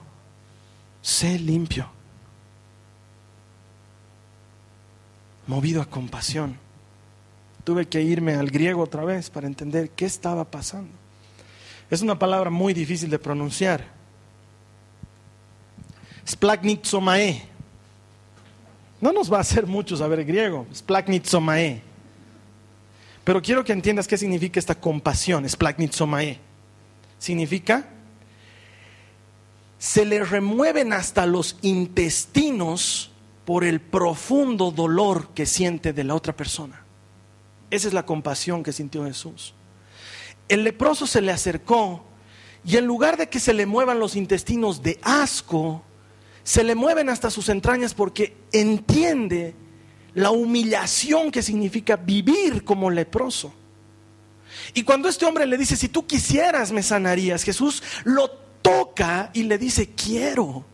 sé 1.03 1.39
limpio. 1.39 1.99
movido 5.49 5.83
a 5.83 5.87
compasión. 5.87 6.57
Tuve 7.65 7.89
que 7.89 8.03
irme 8.03 8.35
al 8.35 8.51
griego 8.51 8.83
otra 8.83 9.05
vez 9.05 9.31
para 9.31 9.49
entender 9.49 9.91
qué 9.91 10.05
estaba 10.05 10.45
pasando. 10.45 10.93
Es 11.91 12.03
una 12.03 12.19
palabra 12.19 12.51
muy 12.51 12.75
difícil 12.75 13.11
de 13.11 13.19
pronunciar. 13.19 13.85
Splagnizomae. 16.27 17.49
No 19.01 19.13
nos 19.13 19.33
va 19.33 19.39
a 19.39 19.43
hacer 19.43 19.67
mucho 19.67 19.97
saber 19.97 20.25
griego. 20.25 20.67
Splagnizomae. 20.75 21.83
Pero 23.25 23.43
quiero 23.43 23.65
que 23.65 23.73
entiendas 23.73 24.09
qué 24.09 24.17
significa 24.17 24.59
esta 24.59 24.75
compasión. 24.75 25.49
Splagnizomae. 25.49 26.39
Significa 27.19 27.89
se 29.79 30.05
le 30.05 30.25
remueven 30.25 30.93
hasta 30.93 31.25
los 31.25 31.57
intestinos 31.63 33.13
por 33.45 33.65
el 33.65 33.81
profundo 33.81 34.71
dolor 34.71 35.29
que 35.29 35.47
siente 35.47 35.93
de 35.93 36.05
la 36.05 36.15
otra 36.15 36.37
persona. 36.37 36.85
Esa 37.71 37.89
es 37.89 37.95
la 37.95 38.05
compasión 38.05 38.63
que 38.63 38.73
sintió 38.73 39.05
Jesús. 39.05 39.55
El 40.49 40.65
leproso 40.65 41.07
se 41.07 41.21
le 41.21 41.31
acercó 41.31 42.05
y 42.65 42.77
en 42.77 42.87
lugar 42.87 43.17
de 43.17 43.29
que 43.29 43.39
se 43.39 43.55
le 43.55 43.67
muevan 43.67 44.01
los 44.01 44.17
intestinos 44.17 44.83
de 44.83 44.99
asco, 45.03 45.83
se 46.49 46.65
le 46.65 46.75
mueven 46.75 47.11
hasta 47.11 47.29
sus 47.29 47.51
entrañas 47.51 47.93
porque 47.93 48.35
entiende 48.53 49.55
la 50.15 50.31
humillación 50.31 51.31
que 51.31 51.43
significa 51.43 51.97
vivir 51.97 52.65
como 52.65 52.89
leproso. 52.89 53.53
Y 54.73 54.83
cuando 54.83 55.11
este 55.11 55.27
hombre 55.27 55.45
le 55.45 55.59
dice, 55.59 55.77
si 55.77 55.91
tú 55.91 56.07
quisieras 56.07 56.73
me 56.73 56.83
sanarías, 56.83 57.43
Jesús 57.43 57.83
lo 58.05 58.31
toca 58.63 59.29
y 59.35 59.43
le 59.43 59.59
dice, 59.59 59.91
quiero, 59.91 60.65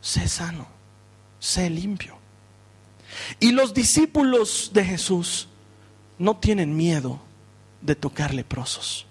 sé 0.00 0.28
sano 0.28 0.68
sé 1.40 1.68
limpio. 1.68 2.16
Y 3.40 3.50
los 3.50 3.74
discípulos 3.74 4.70
de 4.72 4.84
Jesús 4.84 5.48
no 6.16 6.36
tienen 6.36 6.76
miedo 6.76 7.20
de 7.80 7.96
tocar 7.96 8.32
leprosos. 8.34 9.04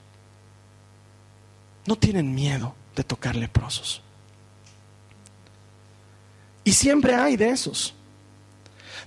No 1.86 1.98
tienen 1.98 2.34
miedo 2.34 2.76
de 2.96 3.04
tocar 3.04 3.36
leprosos. 3.36 4.04
Y 6.70 6.74
siempre 6.74 7.16
hay 7.16 7.36
de 7.36 7.50
esos. 7.50 7.96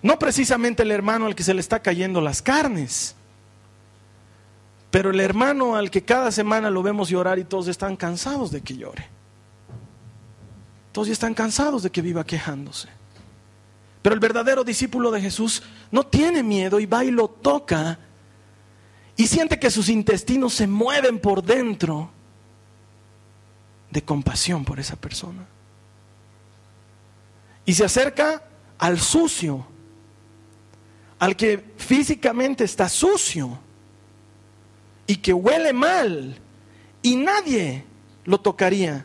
No 0.02 0.18
precisamente 0.18 0.82
el 0.82 0.90
hermano 0.90 1.26
al 1.26 1.36
que 1.36 1.44
se 1.44 1.54
le 1.54 1.60
está 1.60 1.78
cayendo 1.78 2.20
las 2.20 2.42
carnes, 2.42 3.14
pero 4.90 5.10
el 5.10 5.20
hermano 5.20 5.76
al 5.76 5.88
que 5.88 6.02
cada 6.02 6.32
semana 6.32 6.70
lo 6.70 6.82
vemos 6.82 7.08
llorar 7.08 7.38
y 7.38 7.44
todos 7.44 7.68
están 7.68 7.94
cansados 7.94 8.50
de 8.50 8.62
que 8.62 8.76
llore. 8.76 9.06
Todos 10.90 11.06
están 11.06 11.34
cansados 11.34 11.84
de 11.84 11.90
que 11.90 12.02
viva 12.02 12.26
quejándose. 12.26 12.88
Pero 14.02 14.12
el 14.12 14.20
verdadero 14.20 14.64
discípulo 14.64 15.12
de 15.12 15.20
Jesús 15.20 15.62
no 15.92 16.04
tiene 16.04 16.42
miedo 16.42 16.80
y 16.80 16.86
va 16.86 17.04
y 17.04 17.12
lo 17.12 17.28
toca 17.28 17.96
y 19.16 19.28
siente 19.28 19.60
que 19.60 19.70
sus 19.70 19.88
intestinos 19.88 20.52
se 20.52 20.66
mueven 20.66 21.20
por 21.20 21.44
dentro 21.44 22.10
de 23.88 24.02
compasión 24.02 24.64
por 24.64 24.80
esa 24.80 24.96
persona. 24.96 25.46
Y 27.64 27.74
se 27.74 27.84
acerca 27.84 28.42
al 28.78 28.98
sucio, 29.00 29.66
al 31.18 31.36
que 31.36 31.72
físicamente 31.76 32.64
está 32.64 32.88
sucio 32.88 33.58
y 35.06 35.16
que 35.16 35.32
huele 35.32 35.72
mal 35.72 36.38
y 37.02 37.16
nadie 37.16 37.84
lo 38.24 38.40
tocaría. 38.40 39.04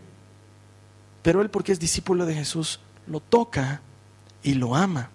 Pero 1.22 1.42
él 1.42 1.50
porque 1.50 1.72
es 1.72 1.80
discípulo 1.80 2.26
de 2.26 2.34
Jesús 2.34 2.80
lo 3.08 3.20
toca 3.20 3.82
y 4.44 4.54
lo 4.54 4.76
ama. 4.76 5.10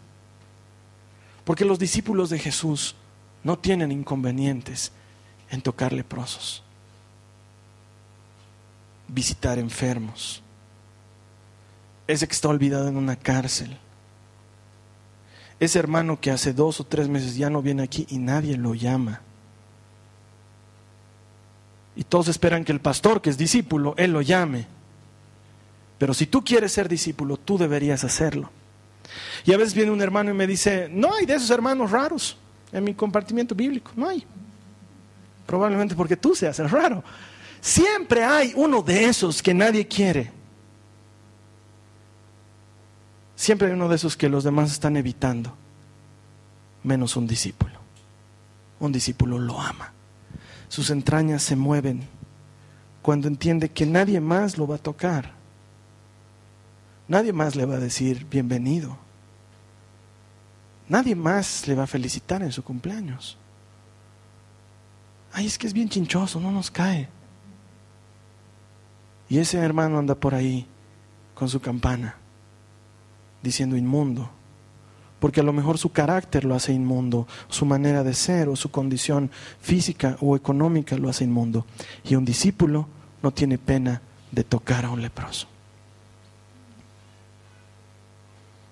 Porque 1.44 1.64
los 1.64 1.78
discípulos 1.78 2.31
de 2.31 2.38
Jesús 2.38 2.94
no 3.42 3.59
tienen 3.59 3.92
inconvenientes 3.92 4.92
en 5.50 5.61
tocar 5.61 5.92
leprosos, 5.92 6.62
visitar 9.09 9.59
enfermos, 9.59 10.41
ese 12.12 12.27
que 12.27 12.35
está 12.35 12.48
olvidado 12.48 12.88
en 12.88 12.96
una 12.96 13.16
cárcel, 13.16 13.77
ese 15.59 15.79
hermano 15.79 16.20
que 16.20 16.31
hace 16.31 16.53
dos 16.53 16.81
o 16.81 16.85
tres 16.85 17.09
meses 17.09 17.37
ya 17.37 17.48
no 17.48 17.62
viene 17.62 17.83
aquí 17.83 18.07
y 18.11 18.18
nadie 18.18 18.57
lo 18.57 18.75
llama. 18.75 19.20
Y 21.94 22.05
todos 22.05 22.29
esperan 22.29 22.64
que 22.64 22.72
el 22.72 22.81
pastor, 22.81 23.20
que 23.20 23.31
es 23.31 23.38
discípulo, 23.38 23.94
él 23.96 24.12
lo 24.12 24.22
llame. 24.22 24.66
Pero 25.98 26.14
si 26.14 26.27
tú 26.27 26.44
quieres 26.44 26.72
ser 26.72 26.88
discípulo, 26.88 27.37
tú 27.37 27.59
deberías 27.59 28.03
hacerlo. 28.03 28.51
Y 29.44 29.53
a 29.53 29.57
veces 29.57 29.75
viene 29.75 29.90
un 29.90 30.01
hermano 30.01 30.31
y 30.31 30.35
me 30.35 30.46
dice, 30.46 30.88
no 30.90 31.14
hay 31.14 31.27
de 31.27 31.35
esos 31.35 31.51
hermanos 31.51 31.90
raros 31.90 32.37
en 32.72 32.83
mi 32.83 32.94
compartimiento 32.94 33.55
bíblico, 33.55 33.92
no 33.94 34.09
hay. 34.09 34.25
Probablemente 35.46 35.94
porque 35.94 36.16
tú 36.16 36.35
seas 36.35 36.59
el 36.59 36.70
raro. 36.70 37.05
Siempre 37.61 38.25
hay 38.25 38.53
uno 38.57 38.83
de 38.83 39.05
esos 39.05 39.42
que 39.42 39.55
nadie 39.55 39.87
quiere. 39.87 40.41
Siempre 43.42 43.66
hay 43.66 43.74
uno 43.74 43.88
de 43.88 43.96
esos 43.96 44.16
que 44.16 44.28
los 44.28 44.44
demás 44.44 44.70
están 44.70 44.96
evitando, 44.96 45.52
menos 46.85 47.16
un 47.16 47.26
discípulo. 47.26 47.74
Un 48.78 48.92
discípulo 48.92 49.37
lo 49.37 49.61
ama. 49.61 49.92
Sus 50.68 50.90
entrañas 50.90 51.42
se 51.42 51.57
mueven 51.57 52.07
cuando 53.02 53.26
entiende 53.26 53.68
que 53.68 53.85
nadie 53.85 54.20
más 54.20 54.59
lo 54.59 54.68
va 54.68 54.76
a 54.76 54.78
tocar. 54.78 55.33
Nadie 57.09 57.33
más 57.33 57.57
le 57.57 57.66
va 57.66 57.74
a 57.74 57.81
decir 57.81 58.28
bienvenido. 58.31 58.96
Nadie 60.88 61.16
más 61.16 61.66
le 61.66 61.74
va 61.74 61.83
a 61.83 61.88
felicitar 61.88 62.44
en 62.44 62.52
su 62.52 62.62
cumpleaños. 62.62 63.37
Ay, 65.33 65.46
es 65.46 65.59
que 65.59 65.66
es 65.66 65.72
bien 65.72 65.88
chinchoso, 65.88 66.38
no 66.38 66.52
nos 66.52 66.70
cae. 66.70 67.09
Y 69.28 69.38
ese 69.38 69.59
hermano 69.59 69.98
anda 69.98 70.14
por 70.14 70.33
ahí 70.33 70.64
con 71.35 71.48
su 71.48 71.61
campana, 71.61 72.21
diciendo 73.42 73.76
inmundo, 73.76 74.31
porque 75.20 75.40
a 75.40 75.44
lo 75.44 75.52
mejor 75.52 75.78
su 75.78 75.92
carácter 75.92 76.44
lo 76.44 76.55
hace 76.55 76.72
inmundo, 76.72 77.28
su 77.48 77.64
manera 77.64 78.02
de 78.02 78.14
ser 78.14 78.48
o 78.48 78.57
su 78.57 78.70
condición 78.70 79.31
física 79.61 80.16
o 80.20 80.35
económica 80.35 80.96
lo 80.96 81.09
hace 81.09 81.24
inmundo. 81.24 81.64
Y 82.05 82.16
un 82.16 82.24
discípulo 82.24 82.88
no 83.22 83.31
tiene 83.31 83.59
pena 83.59 84.02
de 84.33 84.42
tocar 84.42 84.85
a 84.85 84.90
un 84.90 85.00
leproso. 85.00 85.46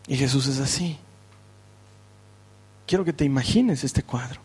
Y 0.08 0.16
Jesús 0.16 0.48
es 0.48 0.58
así. 0.58 0.98
Quiero 2.84 3.04
que 3.04 3.12
te 3.12 3.24
imagines 3.24 3.84
este 3.84 4.02
cuadro. 4.02 4.40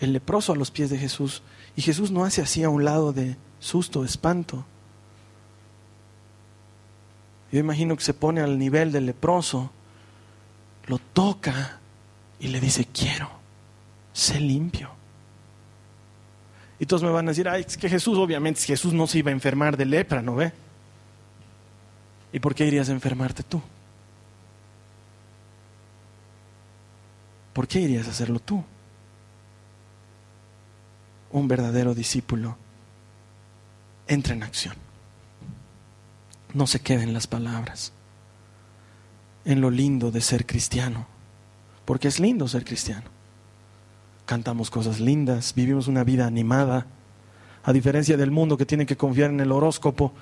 El 0.00 0.12
leproso 0.12 0.52
a 0.52 0.56
los 0.56 0.72
pies 0.72 0.90
de 0.90 0.98
Jesús. 0.98 1.44
Y 1.76 1.82
Jesús 1.82 2.10
no 2.10 2.24
hace 2.24 2.42
así 2.42 2.64
a 2.64 2.68
un 2.68 2.84
lado 2.84 3.12
de 3.12 3.36
susto, 3.60 4.04
espanto. 4.04 4.64
Yo 7.52 7.60
imagino 7.60 7.96
que 7.96 8.02
se 8.02 8.14
pone 8.14 8.40
al 8.40 8.58
nivel 8.58 8.90
del 8.90 9.06
leproso, 9.06 9.70
lo 10.86 10.98
toca 10.98 11.78
y 12.40 12.48
le 12.48 12.60
dice, 12.60 12.86
quiero, 12.86 13.30
sé 14.12 14.40
limpio. 14.40 14.90
Y 16.80 16.86
todos 16.86 17.04
me 17.04 17.10
van 17.10 17.28
a 17.28 17.30
decir, 17.30 17.48
ay, 17.48 17.64
es 17.68 17.76
que 17.76 17.88
Jesús, 17.88 18.18
obviamente, 18.18 18.62
Jesús 18.62 18.92
no 18.92 19.06
se 19.06 19.18
iba 19.18 19.30
a 19.30 19.32
enfermar 19.32 19.76
de 19.76 19.84
lepra, 19.84 20.22
¿no 20.22 20.34
ve? 20.34 20.52
¿Y 22.32 22.40
por 22.40 22.54
qué 22.54 22.66
irías 22.66 22.88
a 22.88 22.92
enfermarte 22.92 23.44
tú? 23.44 23.62
¿por 27.52 27.68
qué 27.68 27.80
irías 27.80 28.06
a 28.06 28.10
hacerlo 28.10 28.38
tú? 28.38 28.62
Un 31.30 31.48
verdadero 31.48 31.94
discípulo 31.94 32.56
entra 34.06 34.34
en 34.34 34.42
acción. 34.42 34.74
No 36.54 36.66
se 36.66 36.80
quede 36.80 37.02
en 37.02 37.12
las 37.14 37.26
palabras, 37.26 37.92
en 39.44 39.60
lo 39.60 39.70
lindo 39.70 40.10
de 40.10 40.20
ser 40.20 40.46
cristiano, 40.46 41.06
porque 41.84 42.08
es 42.08 42.20
lindo 42.20 42.46
ser 42.48 42.64
cristiano. 42.64 43.10
Cantamos 44.26 44.70
cosas 44.70 45.00
lindas, 45.00 45.54
vivimos 45.54 45.88
una 45.88 46.04
vida 46.04 46.26
animada, 46.26 46.86
a 47.64 47.72
diferencia 47.72 48.16
del 48.16 48.30
mundo 48.30 48.56
que 48.56 48.66
tiene 48.66 48.86
que 48.86 48.96
confiar 48.96 49.30
en 49.30 49.40
el 49.40 49.52
horóscopo 49.52 50.12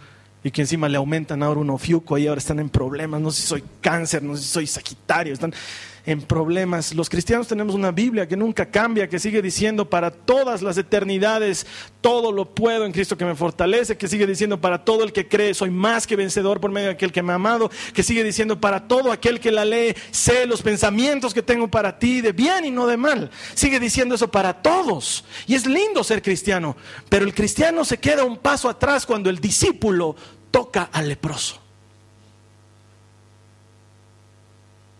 y 0.42 0.50
que 0.50 0.62
encima 0.62 0.88
le 0.88 0.96
aumentan 0.96 1.42
ahora 1.42 1.60
un 1.60 1.70
ofiuco 1.70 2.16
y 2.18 2.26
ahora 2.26 2.38
están 2.38 2.58
en 2.60 2.68
problemas, 2.68 3.20
no 3.20 3.30
sé 3.30 3.42
si 3.42 3.48
soy 3.48 3.64
cáncer, 3.80 4.22
no 4.22 4.36
sé 4.36 4.42
si 4.42 4.48
soy 4.48 4.66
sagitario, 4.66 5.32
están 5.32 5.54
en 6.06 6.22
problemas. 6.22 6.94
Los 6.94 7.08
cristianos 7.08 7.48
tenemos 7.48 7.74
una 7.74 7.90
Biblia 7.90 8.26
que 8.26 8.36
nunca 8.36 8.66
cambia, 8.66 9.08
que 9.08 9.18
sigue 9.18 9.42
diciendo 9.42 9.88
para 9.88 10.10
todas 10.10 10.62
las 10.62 10.78
eternidades, 10.78 11.66
todo 12.00 12.32
lo 12.32 12.46
puedo 12.46 12.84
en 12.86 12.92
Cristo 12.92 13.16
que 13.16 13.24
me 13.24 13.34
fortalece, 13.34 13.96
que 13.96 14.08
sigue 14.08 14.26
diciendo 14.26 14.60
para 14.60 14.84
todo 14.84 15.04
el 15.04 15.12
que 15.12 15.28
cree, 15.28 15.54
soy 15.54 15.70
más 15.70 16.06
que 16.06 16.16
vencedor 16.16 16.60
por 16.60 16.70
medio 16.70 16.88
de 16.88 16.94
aquel 16.94 17.12
que 17.12 17.22
me 17.22 17.32
ha 17.32 17.36
amado, 17.36 17.70
que 17.92 18.02
sigue 18.02 18.24
diciendo 18.24 18.60
para 18.60 18.88
todo 18.88 19.12
aquel 19.12 19.40
que 19.40 19.50
la 19.50 19.64
lee, 19.64 19.94
sé 20.10 20.46
los 20.46 20.62
pensamientos 20.62 21.34
que 21.34 21.42
tengo 21.42 21.68
para 21.68 21.98
ti, 21.98 22.20
de 22.20 22.32
bien 22.32 22.64
y 22.64 22.70
no 22.70 22.86
de 22.86 22.96
mal. 22.96 23.30
Sigue 23.54 23.78
diciendo 23.80 24.14
eso 24.14 24.30
para 24.30 24.62
todos. 24.62 25.24
Y 25.46 25.54
es 25.54 25.66
lindo 25.66 26.02
ser 26.04 26.22
cristiano, 26.22 26.76
pero 27.08 27.24
el 27.24 27.34
cristiano 27.34 27.84
se 27.84 27.98
queda 27.98 28.24
un 28.24 28.38
paso 28.38 28.68
atrás 28.68 29.06
cuando 29.06 29.30
el 29.30 29.38
discípulo 29.38 30.16
toca 30.50 30.90
al 30.92 31.08
leproso. 31.08 31.60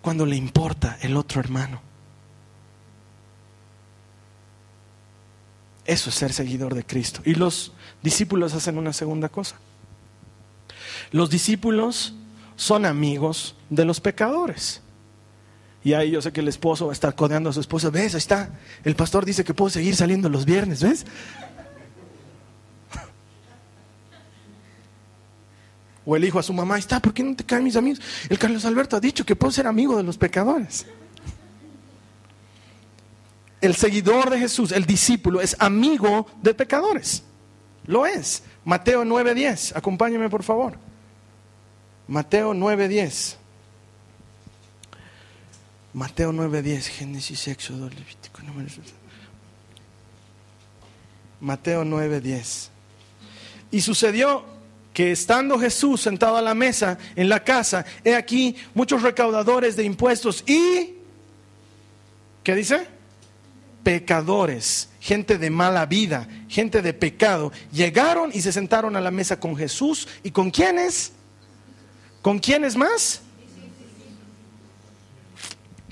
cuando 0.01 0.27
le 0.27 0.37
importa 0.37 0.99
el 1.03 1.17
otro 1.17 1.41
hermano. 1.41 1.81
Eso 5.85 6.11
es 6.11 6.17
ser 6.17 6.33
seguidor 6.33 6.75
de 6.75 6.85
Cristo. 6.85 7.21
Y 7.25 7.35
los 7.35 7.73
discípulos 8.03 8.55
hacen 8.55 8.79
una 8.79 8.93
segunda 8.93 9.29
cosa. 9.29 9.57
Los 11.11 11.31
discípulos 11.31 12.15
son 12.57 12.87
amigos 12.87 13.57
de 13.71 13.85
los 13.85 14.01
pecadores. 14.01 14.83
Y 15.83 15.95
ahí 15.95 16.11
yo 16.11 16.23
sé 16.23 16.33
que 16.33 16.41
el 16.41 16.49
esposo 16.49 16.87
va 16.87 16.93
a 16.93 16.95
estar 16.95 17.15
codeando 17.15 17.51
a 17.51 17.53
su 17.53 17.61
esposa. 17.61 17.91
¿Ves? 17.91 18.15
Ahí 18.15 18.19
está. 18.19 18.51
El 18.85 18.95
pastor 18.95 19.25
dice 19.25 19.45
que 19.45 19.55
puedo 19.55 19.71
seguir 19.71 19.97
saliendo 19.97 20.29
los 20.29 20.45
viernes. 20.45 20.83
¿Ves? 20.83 21.07
O 26.05 26.17
el 26.17 26.25
hijo 26.25 26.39
a 26.39 26.43
su 26.43 26.53
mamá. 26.53 26.79
Está. 26.79 27.01
¿Por 27.01 27.13
qué 27.13 27.23
no 27.23 27.37
te 27.37 27.45
caen 27.45 27.65
mis 27.65 27.77
amigos? 27.77 28.01
El 28.29 28.39
Carlos 28.39 28.65
Alberto 28.65 28.97
ha 28.97 29.01
dicho 29.01 29.25
que 29.25 29.37
puedo 29.37 29.53
ser 29.53 29.67
amigo 29.67 29.97
de 29.97 30.03
los 30.03 30.17
pecadores. 30.17 30.87
El 33.61 33.77
seguidor 33.77 34.31
de 34.31 34.39
Jesús, 34.39 34.73
el 34.73 34.87
discípulo, 34.87 35.41
es 35.41 35.55
amigo 35.59 36.27
de 36.43 36.55
pecadores. 36.55 37.23
Lo 37.87 38.07
es. 38.07 38.43
Mateo 38.65 39.05
9:10. 39.05 39.77
Acompáñeme, 39.77 40.31
por 40.31 40.43
favor. 40.43 40.79
Mateo 42.09 42.55
9:10. 42.55 43.37
Mateo 45.93 46.33
9:10, 46.33 46.89
Génesis, 46.89 47.49
Éxodo, 47.49 47.89
Levítico, 47.89 48.41
Mateo 51.41 51.85
9:10. 51.85 52.71
Y 53.73 53.81
sucedió 53.81 54.45
que 54.93 55.13
estando 55.13 55.59
Jesús 55.59 56.01
sentado 56.01 56.37
a 56.37 56.43
la 56.43 56.55
mesa 56.55 56.99
en 57.15 57.29
la 57.29 57.45
casa, 57.45 57.85
he 58.05 58.15
aquí 58.15 58.57
muchos 58.75 59.03
recaudadores 59.03 59.77
de 59.77 59.85
impuestos 59.85 60.43
y, 60.47 60.95
¿qué 62.43 62.55
dice? 62.55 62.87
Pecadores, 63.83 64.89
gente 65.01 65.39
de 65.39 65.51
mala 65.51 65.87
vida, 65.87 66.29
gente 66.49 66.83
de 66.83 66.93
pecado, 66.93 67.53
llegaron 67.73 68.31
y 68.35 68.43
se 68.43 68.53
sentaron 68.53 68.97
a 68.97 69.01
la 69.01 69.11
mesa 69.11 69.39
con 69.39 69.57
Jesús 69.57 70.09
y 70.23 70.33
con 70.33 70.51
quiénes? 70.51 71.13
¿Con 72.21 72.39
quiénes 72.39 72.77
más? 72.77 73.23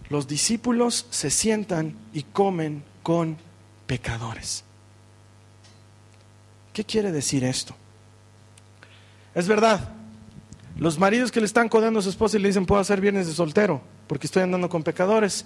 Los 0.08 0.26
discípulos 0.26 1.06
se 1.11 1.30
sientan 1.30 1.96
y 2.12 2.24
comen 2.24 2.82
con 3.02 3.37
pecadores. 3.87 4.64
¿Qué 6.72 6.84
quiere 6.84 7.12
decir 7.12 7.44
esto? 7.44 7.74
Es 9.38 9.46
verdad, 9.46 9.88
los 10.77 10.98
maridos 10.98 11.31
que 11.31 11.38
le 11.38 11.46
están 11.46 11.68
codeando 11.68 12.01
a 12.01 12.03
su 12.03 12.09
esposa 12.09 12.37
y 12.37 12.40
le 12.40 12.48
dicen, 12.48 12.66
puedo 12.66 12.81
hacer 12.81 13.01
bienes 13.01 13.29
de 13.29 13.33
soltero 13.33 13.81
porque 14.09 14.27
estoy 14.27 14.42
andando 14.42 14.68
con 14.68 14.83
pecadores, 14.83 15.44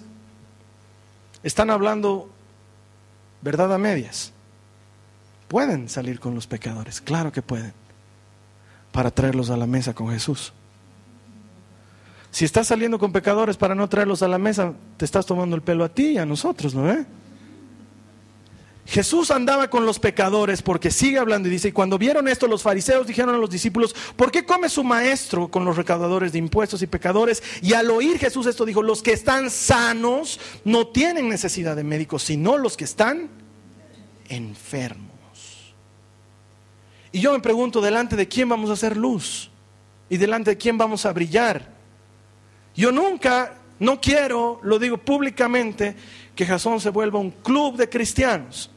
están 1.43 1.69
hablando 1.69 2.27
verdad 3.43 3.71
a 3.71 3.77
medias. 3.77 4.33
Pueden 5.47 5.89
salir 5.89 6.19
con 6.19 6.33
los 6.33 6.47
pecadores, 6.47 7.01
claro 7.01 7.31
que 7.31 7.43
pueden, 7.43 7.71
para 8.91 9.11
traerlos 9.11 9.51
a 9.51 9.57
la 9.57 9.67
mesa 9.67 9.93
con 9.93 10.09
Jesús. 10.09 10.53
Si 12.31 12.45
estás 12.45 12.65
saliendo 12.65 12.97
con 12.97 13.11
pecadores 13.11 13.57
para 13.57 13.75
no 13.75 13.87
traerlos 13.87 14.23
a 14.23 14.27
la 14.27 14.39
mesa, 14.39 14.73
te 14.97 15.05
estás 15.05 15.27
tomando 15.27 15.55
el 15.55 15.61
pelo 15.61 15.83
a 15.83 15.89
ti 15.89 16.13
y 16.13 16.17
a 16.17 16.25
nosotros, 16.25 16.73
¿no 16.73 16.81
ve? 16.81 17.05
Jesús 18.85 19.31
andaba 19.31 19.69
con 19.69 19.85
los 19.85 19.97
pecadores 19.97 20.61
porque 20.61 20.91
sigue 20.91 21.17
hablando 21.17 21.47
y 21.47 21.51
dice, 21.51 21.69
y 21.69 21.71
cuando 21.71 21.97
vieron 21.97 22.27
esto 22.27 22.47
los 22.47 22.63
fariseos 22.63 23.07
dijeron 23.07 23.33
a 23.33 23.37
los 23.37 23.49
discípulos, 23.49 23.95
¿por 24.15 24.29
qué 24.29 24.45
come 24.45 24.67
su 24.67 24.83
maestro 24.83 25.47
con 25.47 25.63
los 25.63 25.77
recaudadores 25.77 26.33
de 26.33 26.39
impuestos 26.39 26.81
y 26.81 26.87
pecadores? 26.87 27.41
Y 27.61 27.73
al 27.73 27.89
oír 27.89 28.19
Jesús 28.19 28.45
esto 28.45 28.65
dijo, 28.65 28.83
los 28.83 29.01
que 29.01 29.13
están 29.13 29.49
sanos 29.49 30.39
no 30.65 30.87
tienen 30.87 31.29
necesidad 31.29 31.75
de 31.77 31.83
médicos, 31.85 32.23
sino 32.23 32.57
los 32.57 32.75
que 32.75 32.83
están 32.83 33.29
enfermos. 34.27 35.13
Y 37.13 37.21
yo 37.21 37.31
me 37.31 37.39
pregunto, 37.39 37.79
¿delante 37.79 38.15
de 38.17 38.27
quién 38.27 38.49
vamos 38.49 38.69
a 38.69 38.73
hacer 38.73 38.97
luz? 38.97 39.49
¿Y 40.09 40.17
delante 40.17 40.51
de 40.51 40.57
quién 40.57 40.77
vamos 40.77 41.05
a 41.05 41.13
brillar? 41.13 41.71
Yo 42.75 42.91
nunca, 42.91 43.59
no 43.79 44.01
quiero, 44.01 44.59
lo 44.63 44.77
digo 44.77 44.97
públicamente, 44.97 45.95
que 46.35 46.45
Jasón 46.45 46.81
se 46.81 46.89
vuelva 46.89 47.19
un 47.19 47.31
club 47.31 47.77
de 47.77 47.87
cristianos. 47.87 48.71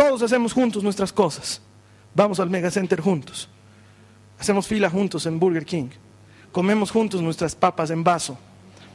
Todos 0.00 0.22
hacemos 0.22 0.54
juntos 0.54 0.82
nuestras 0.82 1.12
cosas. 1.12 1.60
Vamos 2.14 2.40
al 2.40 2.48
Megacenter 2.48 3.02
juntos. 3.02 3.50
Hacemos 4.38 4.66
fila 4.66 4.88
juntos 4.88 5.26
en 5.26 5.38
Burger 5.38 5.66
King. 5.66 5.90
Comemos 6.50 6.90
juntos 6.90 7.20
nuestras 7.20 7.54
papas 7.54 7.90
en 7.90 8.02
vaso. 8.02 8.38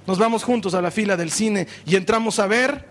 Nos 0.08 0.18
vamos 0.18 0.44
juntos 0.44 0.74
a 0.74 0.82
la 0.82 0.89
fila 0.89 1.15
del 1.15 1.30
cine 1.30 1.68
y 1.86 1.96
entramos 1.96 2.39
a 2.39 2.48
ver 2.48 2.88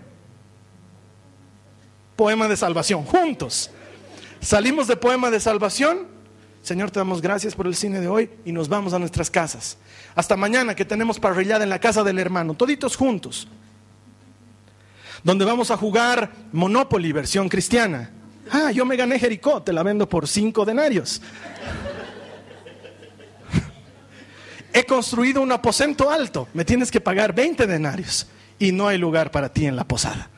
Poema 2.15 2.47
de 2.47 2.57
Salvación, 2.57 3.03
juntos. 3.03 3.73
Salimos 4.41 4.87
de 4.87 4.95
Poema 4.95 5.33
de 5.33 5.41
Salvación 5.41 6.07
Señor, 6.65 6.91
te 6.91 6.99
damos 6.99 7.21
gracias 7.21 7.55
por 7.55 7.67
el 7.67 7.75
cine 7.75 8.01
de 8.01 8.09
hoy 8.09 8.31
y 8.43 8.53
nos 8.53 8.71
vamos 8.71 8.95
a 8.95 8.99
nuestras 8.99 9.31
casas. 9.31 9.77
Hasta 10.15 10.35
mañana 10.35 10.75
que 10.75 10.87
tenemos 10.87 11.21
parrillada 11.21 11.63
en 11.63 11.69
la 11.69 11.79
casa 11.79 12.03
del 12.03 12.19
hermano, 12.19 12.55
toditos 12.55 12.97
juntos. 12.97 13.49
Donde 15.25 15.45
vamos 15.45 15.73
a 15.73 15.77
jugar 15.77 16.31
Monopoly 16.53 17.11
versión 17.11 17.49
cristiana. 17.49 18.13
Ah, 18.51 18.71
yo 18.71 18.85
me 18.85 18.97
gané 18.97 19.19
Jericó, 19.19 19.63
te 19.63 19.73
la 19.73 19.83
vendo 19.83 20.09
por 20.09 20.29
cinco 20.29 20.65
denarios. 20.65 21.21
He 24.73 24.85
construido 24.85 25.41
un 25.41 25.51
aposento 25.51 26.11
alto, 26.11 26.49
me 26.55 26.65
tienes 26.65 26.91
que 26.91 27.01
pagar 27.01 27.35
20 27.35 27.67
denarios 27.67 28.29
y 28.59 28.71
no 28.71 28.87
hay 28.87 28.99
lugar 28.99 29.31
para 29.31 29.49
ti 29.49 29.67
en 29.67 29.77
la 29.77 29.89
posada. 29.89 30.29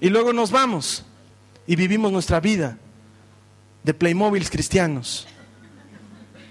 Y 0.00 0.08
luego 0.08 0.32
nos 0.32 0.50
vamos 0.50 1.04
y 1.66 1.76
vivimos 1.76 2.10
nuestra 2.10 2.40
vida 2.40 2.78
de 3.84 3.94
Playmobiles 3.94 4.50
cristianos. 4.50 5.28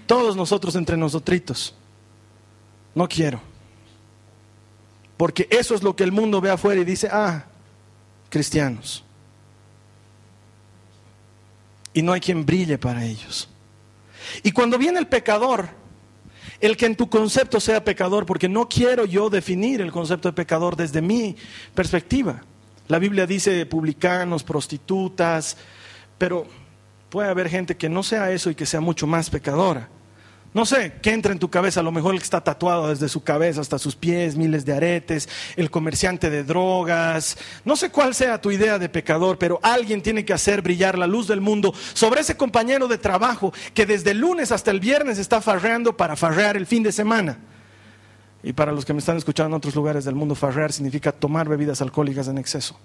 Todos 0.06 0.36
nosotros 0.36 0.76
entre 0.76 0.96
nosotros. 0.96 1.74
No 2.94 3.08
quiero. 3.08 3.51
Porque 5.22 5.46
eso 5.52 5.76
es 5.76 5.84
lo 5.84 5.94
que 5.94 6.02
el 6.02 6.10
mundo 6.10 6.40
ve 6.40 6.50
afuera 6.50 6.80
y 6.80 6.84
dice, 6.84 7.08
ah, 7.08 7.44
cristianos. 8.28 9.04
Y 11.94 12.02
no 12.02 12.12
hay 12.12 12.20
quien 12.20 12.44
brille 12.44 12.76
para 12.76 13.04
ellos. 13.04 13.48
Y 14.42 14.50
cuando 14.50 14.78
viene 14.78 14.98
el 14.98 15.06
pecador, 15.06 15.68
el 16.60 16.76
que 16.76 16.86
en 16.86 16.96
tu 16.96 17.08
concepto 17.08 17.60
sea 17.60 17.84
pecador, 17.84 18.26
porque 18.26 18.48
no 18.48 18.68
quiero 18.68 19.04
yo 19.04 19.30
definir 19.30 19.80
el 19.80 19.92
concepto 19.92 20.28
de 20.28 20.32
pecador 20.32 20.74
desde 20.74 21.00
mi 21.00 21.36
perspectiva. 21.72 22.42
La 22.88 22.98
Biblia 22.98 23.24
dice 23.24 23.64
publicanos, 23.66 24.42
prostitutas, 24.42 25.56
pero 26.18 26.48
puede 27.10 27.28
haber 27.28 27.48
gente 27.48 27.76
que 27.76 27.88
no 27.88 28.02
sea 28.02 28.32
eso 28.32 28.50
y 28.50 28.56
que 28.56 28.66
sea 28.66 28.80
mucho 28.80 29.06
más 29.06 29.30
pecadora. 29.30 29.88
No 30.54 30.66
sé, 30.66 30.98
¿qué 31.00 31.12
entra 31.12 31.32
en 31.32 31.38
tu 31.38 31.48
cabeza? 31.48 31.80
A 31.80 31.82
lo 31.82 31.92
mejor 31.92 32.12
el 32.12 32.20
que 32.20 32.24
está 32.24 32.44
tatuado 32.44 32.88
desde 32.88 33.08
su 33.08 33.24
cabeza 33.24 33.62
hasta 33.62 33.78
sus 33.78 33.96
pies, 33.96 34.36
miles 34.36 34.66
de 34.66 34.74
aretes, 34.74 35.26
el 35.56 35.70
comerciante 35.70 36.28
de 36.28 36.44
drogas. 36.44 37.38
No 37.64 37.74
sé 37.74 37.90
cuál 37.90 38.14
sea 38.14 38.38
tu 38.38 38.50
idea 38.50 38.78
de 38.78 38.90
pecador, 38.90 39.38
pero 39.38 39.58
alguien 39.62 40.02
tiene 40.02 40.26
que 40.26 40.34
hacer 40.34 40.60
brillar 40.60 40.98
la 40.98 41.06
luz 41.06 41.26
del 41.26 41.40
mundo 41.40 41.72
sobre 41.94 42.20
ese 42.20 42.36
compañero 42.36 42.86
de 42.86 42.98
trabajo 42.98 43.54
que 43.72 43.86
desde 43.86 44.10
el 44.10 44.18
lunes 44.18 44.52
hasta 44.52 44.70
el 44.70 44.80
viernes 44.80 45.18
está 45.18 45.40
farreando 45.40 45.96
para 45.96 46.16
farrear 46.16 46.58
el 46.58 46.66
fin 46.66 46.82
de 46.82 46.92
semana. 46.92 47.38
Y 48.42 48.52
para 48.52 48.72
los 48.72 48.84
que 48.84 48.92
me 48.92 48.98
están 48.98 49.16
escuchando 49.16 49.54
en 49.54 49.58
otros 49.58 49.74
lugares 49.74 50.04
del 50.04 50.14
mundo, 50.14 50.34
farrear 50.34 50.70
significa 50.70 51.12
tomar 51.12 51.48
bebidas 51.48 51.80
alcohólicas 51.80 52.28
en 52.28 52.36
exceso. 52.36 52.78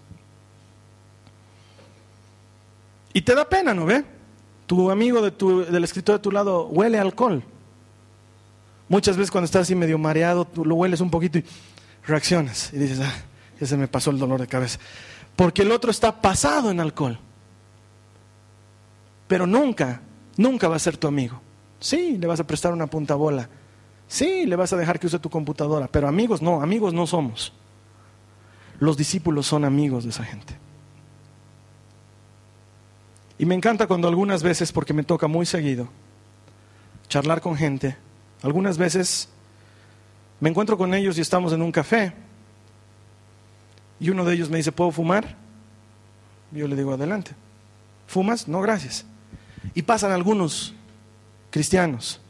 Y 3.11 3.23
te 3.23 3.35
da 3.35 3.49
pena, 3.49 3.73
¿no 3.73 3.85
ve? 3.85 4.05
Tu 4.67 4.89
amigo 4.89 5.21
del 5.21 5.83
escritor 5.83 6.15
de 6.17 6.21
tu 6.21 6.31
lado 6.31 6.67
huele 6.67 6.97
alcohol. 6.97 7.43
Muchas 8.89 9.17
veces 9.17 9.31
cuando 9.31 9.45
estás 9.45 9.63
así 9.63 9.75
medio 9.75 9.97
mareado, 9.97 10.45
tú 10.45 10.63
lo 10.63 10.75
hueles 10.75 11.01
un 11.01 11.09
poquito 11.09 11.39
y 11.39 11.45
reaccionas 12.05 12.71
y 12.73 12.77
dices, 12.77 12.99
ah, 13.01 13.13
ya 13.59 13.67
se 13.67 13.77
me 13.77 13.87
pasó 13.87 14.11
el 14.11 14.19
dolor 14.19 14.39
de 14.39 14.47
cabeza. 14.47 14.79
Porque 15.35 15.61
el 15.61 15.71
otro 15.71 15.91
está 15.91 16.21
pasado 16.21 16.71
en 16.71 16.79
alcohol. 16.79 17.19
Pero 19.27 19.45
nunca, 19.45 20.01
nunca 20.37 20.67
va 20.67 20.77
a 20.77 20.79
ser 20.79 20.97
tu 20.97 21.07
amigo. 21.07 21.41
Sí, 21.79 22.17
le 22.17 22.27
vas 22.27 22.39
a 22.39 22.47
prestar 22.47 22.73
una 22.73 22.87
punta 22.87 23.15
bola. 23.15 23.49
Sí, 24.07 24.45
le 24.45 24.55
vas 24.55 24.71
a 24.71 24.77
dejar 24.77 24.99
que 24.99 25.07
use 25.07 25.19
tu 25.19 25.29
computadora. 25.29 25.87
Pero 25.87 26.07
amigos 26.07 26.41
no, 26.41 26.61
amigos 26.61 26.93
no 26.93 27.05
somos. 27.05 27.53
Los 28.79 28.95
discípulos 28.95 29.45
son 29.45 29.65
amigos 29.65 30.05
de 30.05 30.11
esa 30.11 30.23
gente. 30.23 30.57
Y 33.37 33.45
me 33.45 33.53
encanta 33.53 33.85
cuando 33.85 34.07
algunas 34.07 34.41
veces, 34.41 34.71
porque 34.71 34.93
me 34.93 35.03
toca 35.03 35.27
muy 35.27 35.45
seguido, 35.45 35.89
charlar 37.07 37.41
con 37.41 37.55
gente, 37.55 37.97
algunas 38.43 38.77
veces 38.77 39.29
me 40.39 40.49
encuentro 40.49 40.77
con 40.77 40.93
ellos 40.93 41.17
y 41.17 41.21
estamos 41.21 41.53
en 41.53 41.61
un 41.61 41.71
café 41.71 42.13
y 43.99 44.09
uno 44.09 44.25
de 44.25 44.35
ellos 44.35 44.49
me 44.49 44.57
dice, 44.57 44.71
¿puedo 44.71 44.91
fumar? 44.91 45.35
Yo 46.51 46.67
le 46.67 46.75
digo, 46.75 46.93
adelante. 46.93 47.31
¿Fumas? 48.05 48.47
No, 48.47 48.61
gracias. 48.61 49.05
Y 49.73 49.81
pasan 49.81 50.11
algunos 50.11 50.73
cristianos 51.49 52.21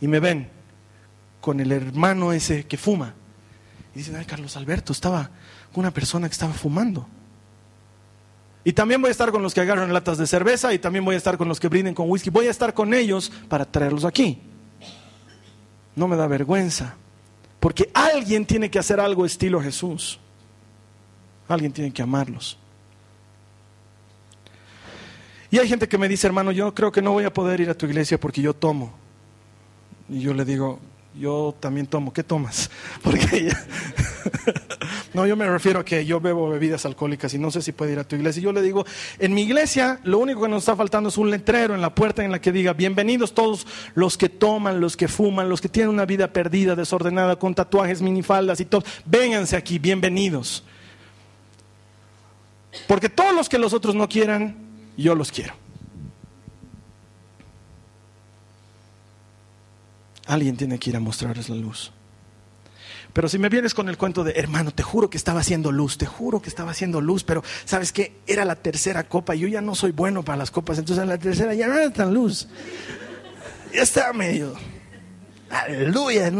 y 0.00 0.06
me 0.06 0.20
ven 0.20 0.48
con 1.40 1.60
el 1.60 1.72
hermano 1.72 2.32
ese 2.32 2.66
que 2.66 2.76
fuma. 2.76 3.14
Y 3.94 3.98
dicen, 3.98 4.16
ay, 4.16 4.24
Carlos 4.24 4.56
Alberto 4.56 4.92
estaba 4.92 5.30
con 5.72 5.80
una 5.80 5.92
persona 5.92 6.28
que 6.28 6.32
estaba 6.32 6.52
fumando. 6.52 7.06
Y 8.64 8.72
también 8.72 9.00
voy 9.00 9.08
a 9.08 9.12
estar 9.12 9.30
con 9.30 9.42
los 9.42 9.52
que 9.52 9.60
agarran 9.60 9.92
latas 9.92 10.18
de 10.18 10.26
cerveza 10.26 10.72
y 10.72 10.78
también 10.78 11.04
voy 11.04 11.14
a 11.14 11.18
estar 11.18 11.36
con 11.36 11.48
los 11.48 11.60
que 11.60 11.68
brinden 11.68 11.94
con 11.94 12.10
whisky. 12.10 12.30
Voy 12.30 12.46
a 12.46 12.50
estar 12.50 12.72
con 12.72 12.94
ellos 12.94 13.30
para 13.48 13.64
traerlos 13.64 14.04
aquí. 14.04 14.40
No 15.96 16.08
me 16.08 16.16
da 16.16 16.26
vergüenza. 16.26 16.96
Porque 17.60 17.90
alguien 17.94 18.44
tiene 18.44 18.70
que 18.70 18.78
hacer 18.78 19.00
algo 19.00 19.24
estilo 19.24 19.60
Jesús. 19.60 20.18
Alguien 21.48 21.72
tiene 21.72 21.92
que 21.92 22.02
amarlos. 22.02 22.58
Y 25.50 25.58
hay 25.58 25.68
gente 25.68 25.88
que 25.88 25.98
me 25.98 26.08
dice, 26.08 26.26
hermano, 26.26 26.50
yo 26.50 26.74
creo 26.74 26.90
que 26.90 27.00
no 27.00 27.12
voy 27.12 27.24
a 27.24 27.32
poder 27.32 27.60
ir 27.60 27.70
a 27.70 27.74
tu 27.74 27.86
iglesia 27.86 28.18
porque 28.18 28.42
yo 28.42 28.54
tomo. 28.54 28.92
Y 30.08 30.20
yo 30.20 30.34
le 30.34 30.44
digo, 30.44 30.80
yo 31.14 31.54
también 31.60 31.86
tomo. 31.86 32.12
¿Qué 32.12 32.22
tomas? 32.22 32.70
Porque 33.02 33.52
no, 35.14 35.28
yo 35.28 35.36
me 35.36 35.48
refiero 35.48 35.78
a 35.78 35.84
que 35.84 36.04
yo 36.04 36.20
bebo 36.20 36.48
bebidas 36.48 36.84
alcohólicas 36.84 37.32
y 37.34 37.38
no 37.38 37.48
sé 37.52 37.62
si 37.62 37.70
puede 37.70 37.92
ir 37.92 38.00
a 38.00 38.04
tu 38.04 38.16
iglesia. 38.16 38.40
Y 38.40 38.42
yo 38.42 38.52
le 38.52 38.62
digo, 38.62 38.84
en 39.20 39.32
mi 39.32 39.42
iglesia 39.42 40.00
lo 40.02 40.18
único 40.18 40.42
que 40.42 40.48
nos 40.48 40.64
está 40.64 40.74
faltando 40.74 41.08
es 41.08 41.16
un 41.16 41.30
letrero 41.30 41.72
en 41.72 41.80
la 41.80 41.94
puerta 41.94 42.24
en 42.24 42.32
la 42.32 42.40
que 42.40 42.50
diga, 42.50 42.72
bienvenidos 42.72 43.32
todos 43.32 43.64
los 43.94 44.18
que 44.18 44.28
toman, 44.28 44.80
los 44.80 44.96
que 44.96 45.06
fuman, 45.06 45.48
los 45.48 45.60
que 45.60 45.68
tienen 45.68 45.90
una 45.90 46.04
vida 46.04 46.32
perdida, 46.32 46.74
desordenada, 46.74 47.36
con 47.36 47.54
tatuajes, 47.54 48.02
minifaldas 48.02 48.58
y 48.58 48.64
todo. 48.64 48.82
Vénganse 49.04 49.56
aquí, 49.56 49.78
bienvenidos. 49.78 50.64
Porque 52.88 53.08
todos 53.08 53.32
los 53.32 53.48
que 53.48 53.58
los 53.58 53.72
otros 53.72 53.94
no 53.94 54.08
quieran, 54.08 54.56
yo 54.96 55.14
los 55.14 55.30
quiero. 55.30 55.54
Alguien 60.26 60.56
tiene 60.56 60.76
que 60.80 60.90
ir 60.90 60.96
a 60.96 61.00
mostrarles 61.00 61.48
la 61.48 61.54
luz. 61.54 61.92
Pero 63.14 63.28
si 63.28 63.38
me 63.38 63.48
vienes 63.48 63.74
con 63.74 63.88
el 63.88 63.96
cuento 63.96 64.24
de, 64.24 64.32
hermano, 64.32 64.72
te 64.72 64.82
juro 64.82 65.08
que 65.08 65.16
estaba 65.16 65.38
haciendo 65.38 65.70
luz, 65.70 65.96
te 65.96 66.04
juro 66.04 66.42
que 66.42 66.48
estaba 66.48 66.72
haciendo 66.72 67.00
luz, 67.00 67.22
pero 67.22 67.44
sabes 67.64 67.92
que 67.92 68.16
era 68.26 68.44
la 68.44 68.56
tercera 68.56 69.04
copa 69.04 69.36
y 69.36 69.38
yo 69.38 69.48
ya 69.48 69.60
no 69.60 69.76
soy 69.76 69.92
bueno 69.92 70.24
para 70.24 70.36
las 70.36 70.50
copas, 70.50 70.78
entonces 70.78 71.00
en 71.04 71.08
la 71.08 71.16
tercera 71.16 71.54
ya 71.54 71.68
no 71.68 71.74
era 71.74 71.92
tan 71.92 72.12
luz. 72.12 72.48
Ya 73.72 73.82
estaba 73.82 74.12
medio. 74.12 74.54
Aleluya. 75.48 76.32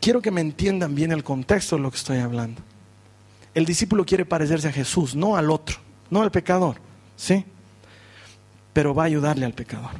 Quiero 0.00 0.22
que 0.22 0.30
me 0.30 0.40
entiendan 0.40 0.94
bien 0.94 1.12
el 1.12 1.24
contexto 1.24 1.76
de 1.76 1.82
lo 1.82 1.90
que 1.90 1.98
estoy 1.98 2.16
hablando. 2.18 2.62
El 3.52 3.66
discípulo 3.66 4.06
quiere 4.06 4.24
parecerse 4.24 4.68
a 4.68 4.72
Jesús, 4.72 5.14
no 5.14 5.36
al 5.36 5.50
otro, 5.50 5.76
no 6.08 6.22
al 6.22 6.30
pecador, 6.30 6.76
¿sí? 7.16 7.44
Pero 8.72 8.94
va 8.94 9.02
a 9.02 9.06
ayudarle 9.06 9.44
al 9.44 9.52
pecador. 9.52 9.90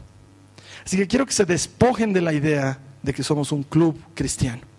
Así 0.87 0.97
que 0.97 1.07
quiero 1.07 1.27
que 1.27 1.33
se 1.33 1.45
despojen 1.45 2.15
de 2.15 2.23
la 2.23 2.33
idea 2.33 2.79
de 3.03 3.13
que 3.13 3.23
somos 3.23 3.53
un 3.53 3.63
club 3.63 4.01
cristiano. 4.15 4.70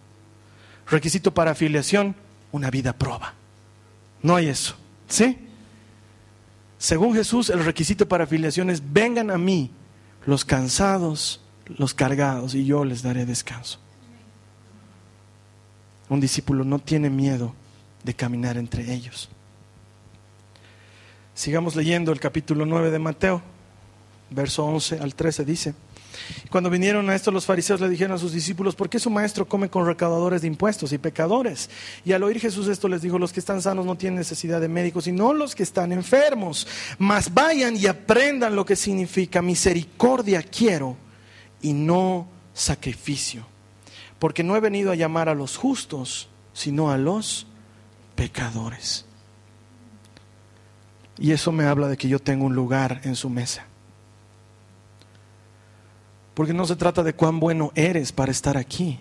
Requisito 0.91 1.33
para 1.33 1.51
afiliación, 1.51 2.15
una 2.51 2.69
vida 2.69 2.91
prueba. 2.91 3.33
No 4.21 4.35
hay 4.35 4.49
eso. 4.49 4.75
¿Sí? 5.07 5.37
Según 6.77 7.15
Jesús, 7.15 7.49
el 7.49 7.63
requisito 7.63 8.07
para 8.07 8.25
afiliación 8.25 8.69
es 8.69 8.81
vengan 8.91 9.31
a 9.31 9.37
mí 9.37 9.71
los 10.25 10.43
cansados, 10.43 11.39
los 11.65 11.93
cargados, 11.93 12.55
y 12.55 12.65
yo 12.65 12.83
les 12.83 13.01
daré 13.03 13.25
descanso. 13.25 13.79
Un 16.09 16.19
discípulo 16.19 16.65
no 16.65 16.79
tiene 16.79 17.09
miedo 17.09 17.53
de 18.03 18.13
caminar 18.13 18.57
entre 18.57 18.93
ellos. 18.93 19.29
Sigamos 21.33 21.77
leyendo 21.77 22.11
el 22.11 22.19
capítulo 22.19 22.65
9 22.65 22.91
de 22.91 22.99
Mateo, 22.99 23.41
verso 24.29 24.65
11 24.65 24.99
al 24.99 25.15
13 25.15 25.45
dice. 25.45 25.73
Cuando 26.49 26.69
vinieron 26.69 27.09
a 27.09 27.15
esto 27.15 27.31
los 27.31 27.45
fariseos 27.45 27.81
le 27.81 27.89
dijeron 27.89 28.15
a 28.15 28.17
sus 28.17 28.33
discípulos, 28.33 28.75
¿por 28.75 28.89
qué 28.89 28.99
su 28.99 29.09
maestro 29.09 29.47
come 29.47 29.69
con 29.69 29.85
recaudadores 29.85 30.41
de 30.41 30.47
impuestos 30.47 30.91
y 30.91 30.97
pecadores? 30.97 31.69
Y 32.03 32.13
al 32.13 32.23
oír 32.23 32.39
Jesús 32.39 32.67
esto 32.67 32.87
les 32.87 33.01
dijo, 33.01 33.19
los 33.19 33.33
que 33.33 33.39
están 33.39 33.61
sanos 33.61 33.85
no 33.85 33.95
tienen 33.95 34.19
necesidad 34.19 34.61
de 34.61 34.67
médicos, 34.67 35.05
sino 35.05 35.33
los 35.33 35.55
que 35.55 35.63
están 35.63 35.91
enfermos. 35.91 36.67
Mas 36.97 37.33
vayan 37.33 37.77
y 37.77 37.87
aprendan 37.87 38.55
lo 38.55 38.65
que 38.65 38.75
significa 38.75 39.41
misericordia 39.41 40.43
quiero 40.43 40.97
y 41.61 41.73
no 41.73 42.27
sacrificio. 42.53 43.45
Porque 44.19 44.43
no 44.43 44.55
he 44.55 44.59
venido 44.59 44.91
a 44.91 44.95
llamar 44.95 45.29
a 45.29 45.35
los 45.35 45.57
justos, 45.57 46.29
sino 46.53 46.91
a 46.91 46.97
los 46.97 47.47
pecadores. 48.15 49.05
Y 51.17 51.31
eso 51.31 51.51
me 51.51 51.65
habla 51.65 51.87
de 51.87 51.97
que 51.97 52.07
yo 52.07 52.19
tengo 52.19 52.45
un 52.45 52.55
lugar 52.55 53.01
en 53.03 53.15
su 53.15 53.29
mesa. 53.29 53.65
Porque 56.41 56.55
no 56.55 56.65
se 56.65 56.75
trata 56.75 57.03
de 57.03 57.13
cuán 57.13 57.39
bueno 57.39 57.71
eres 57.75 58.11
para 58.11 58.31
estar 58.31 58.57
aquí, 58.57 58.97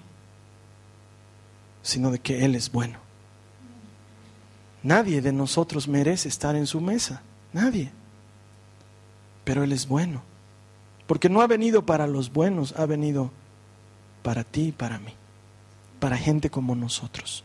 sino 1.80 2.10
de 2.10 2.18
que 2.18 2.44
Él 2.44 2.54
es 2.54 2.70
bueno. 2.70 2.98
Nadie 4.82 5.22
de 5.22 5.32
nosotros 5.32 5.88
merece 5.88 6.28
estar 6.28 6.54
en 6.54 6.66
su 6.66 6.82
mesa, 6.82 7.22
nadie. 7.54 7.92
Pero 9.44 9.64
Él 9.64 9.72
es 9.72 9.88
bueno. 9.88 10.22
Porque 11.06 11.30
no 11.30 11.40
ha 11.40 11.46
venido 11.46 11.86
para 11.86 12.06
los 12.06 12.30
buenos, 12.30 12.74
ha 12.76 12.84
venido 12.84 13.30
para 14.22 14.44
ti 14.44 14.64
y 14.64 14.72
para 14.72 14.98
mí, 14.98 15.14
para 15.98 16.18
gente 16.18 16.50
como 16.50 16.74
nosotros, 16.74 17.42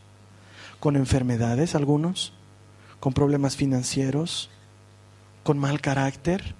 con 0.78 0.96
enfermedades 0.96 1.74
algunos, 1.74 2.34
con 3.00 3.14
problemas 3.14 3.56
financieros, 3.56 4.50
con 5.42 5.56
mal 5.56 5.80
carácter, 5.80 6.54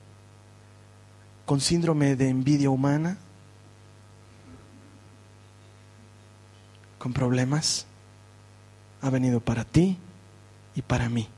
con 1.44 1.60
síndrome 1.60 2.16
de 2.16 2.30
envidia 2.30 2.70
humana, 2.70 3.18
con 7.06 7.12
problemas, 7.12 7.86
ha 9.00 9.10
venido 9.10 9.38
para 9.38 9.62
ti 9.62 9.96
y 10.74 10.82
para 10.82 11.08
mí. 11.08 11.28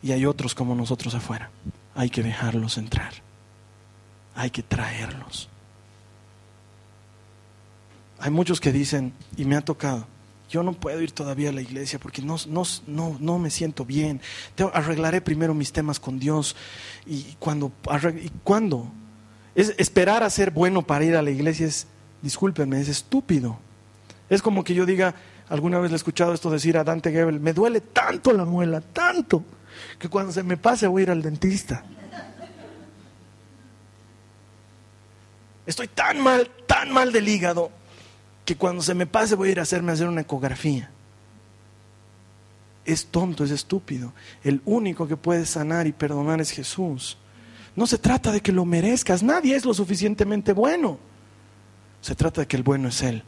Y 0.00 0.12
hay 0.12 0.26
otros 0.26 0.54
como 0.54 0.76
nosotros 0.76 1.12
afuera. 1.16 1.50
Hay 1.96 2.08
que 2.08 2.22
dejarlos 2.22 2.78
entrar. 2.78 3.14
Hay 4.36 4.50
que 4.50 4.62
traerlos. 4.62 5.48
Hay 8.20 8.30
muchos 8.30 8.60
que 8.60 8.70
dicen, 8.70 9.12
y 9.36 9.44
me 9.44 9.56
ha 9.56 9.60
tocado, 9.60 10.06
yo 10.48 10.62
no 10.62 10.72
puedo 10.72 11.02
ir 11.02 11.10
todavía 11.10 11.48
a 11.48 11.52
la 11.52 11.62
iglesia 11.62 11.98
porque 11.98 12.22
no, 12.22 12.36
no, 12.46 12.62
no, 12.86 13.16
no 13.18 13.40
me 13.40 13.50
siento 13.50 13.84
bien. 13.84 14.20
arreglaré 14.72 15.20
primero 15.20 15.52
mis 15.52 15.72
temas 15.72 15.98
con 15.98 16.20
Dios. 16.20 16.54
Y 17.06 17.34
cuando, 17.40 17.72
y 18.22 18.28
cuando 18.44 18.88
es 19.56 19.74
esperar 19.78 20.22
a 20.22 20.30
ser 20.30 20.52
bueno 20.52 20.82
para 20.82 21.04
ir 21.04 21.16
a 21.16 21.22
la 21.22 21.30
iglesia 21.30 21.66
es, 21.66 21.88
discúlpenme, 22.22 22.80
es 22.80 22.88
estúpido. 22.88 23.58
Es 24.30 24.42
como 24.42 24.62
que 24.64 24.74
yo 24.74 24.84
diga, 24.84 25.14
alguna 25.48 25.78
vez 25.78 25.90
le 25.90 25.94
he 25.94 25.96
escuchado 25.96 26.34
esto 26.34 26.50
decir 26.50 26.76
a 26.76 26.84
Dante 26.84 27.10
Gebel, 27.10 27.40
me 27.40 27.52
duele 27.52 27.80
tanto 27.80 28.32
la 28.32 28.44
muela, 28.44 28.80
tanto, 28.80 29.42
que 29.98 30.08
cuando 30.08 30.32
se 30.32 30.42
me 30.42 30.56
pase 30.56 30.86
voy 30.86 31.00
a 31.00 31.04
ir 31.04 31.10
al 31.10 31.22
dentista. 31.22 31.84
Estoy 35.66 35.88
tan 35.88 36.20
mal, 36.20 36.50
tan 36.66 36.90
mal 36.90 37.12
del 37.12 37.28
hígado, 37.28 37.70
que 38.44 38.56
cuando 38.56 38.82
se 38.82 38.94
me 38.94 39.06
pase 39.06 39.34
voy 39.34 39.50
a 39.50 39.52
ir 39.52 39.60
a 39.60 39.62
hacerme 39.62 39.92
hacer 39.92 40.08
una 40.08 40.22
ecografía. 40.22 40.90
Es 42.84 43.06
tonto, 43.06 43.44
es 43.44 43.50
estúpido. 43.50 44.14
El 44.42 44.62
único 44.64 45.06
que 45.06 45.18
puede 45.18 45.44
sanar 45.44 45.86
y 45.86 45.92
perdonar 45.92 46.40
es 46.40 46.50
Jesús. 46.50 47.18
No 47.76 47.86
se 47.86 47.98
trata 47.98 48.32
de 48.32 48.40
que 48.40 48.50
lo 48.50 48.64
merezcas, 48.64 49.22
nadie 49.22 49.54
es 49.54 49.66
lo 49.66 49.74
suficientemente 49.74 50.54
bueno. 50.54 50.98
Se 52.00 52.14
trata 52.14 52.40
de 52.40 52.46
que 52.46 52.56
el 52.56 52.62
bueno 52.62 52.88
es 52.88 53.02
Él. 53.02 53.22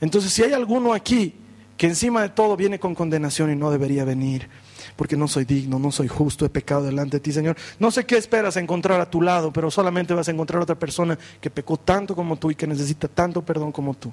Entonces, 0.00 0.32
si 0.32 0.42
hay 0.42 0.52
alguno 0.52 0.92
aquí 0.92 1.34
que 1.76 1.86
encima 1.86 2.22
de 2.22 2.28
todo 2.28 2.56
viene 2.56 2.78
con 2.78 2.94
condenación 2.94 3.52
y 3.52 3.56
no 3.56 3.70
debería 3.70 4.04
venir, 4.04 4.48
porque 4.96 5.16
no 5.16 5.28
soy 5.28 5.44
digno, 5.44 5.78
no 5.78 5.92
soy 5.92 6.08
justo, 6.08 6.44
he 6.44 6.48
pecado 6.48 6.82
delante 6.82 7.18
de 7.18 7.20
ti, 7.20 7.32
Señor. 7.32 7.56
No 7.78 7.90
sé 7.90 8.04
qué 8.04 8.16
esperas 8.16 8.56
encontrar 8.56 9.00
a 9.00 9.08
tu 9.08 9.22
lado, 9.22 9.52
pero 9.52 9.70
solamente 9.70 10.12
vas 10.12 10.28
a 10.28 10.32
encontrar 10.32 10.60
otra 10.60 10.76
persona 10.76 11.16
que 11.40 11.50
pecó 11.50 11.76
tanto 11.76 12.16
como 12.16 12.36
tú 12.36 12.50
y 12.50 12.56
que 12.56 12.66
necesita 12.66 13.06
tanto 13.06 13.42
perdón 13.42 13.70
como 13.70 13.94
tú. 13.94 14.12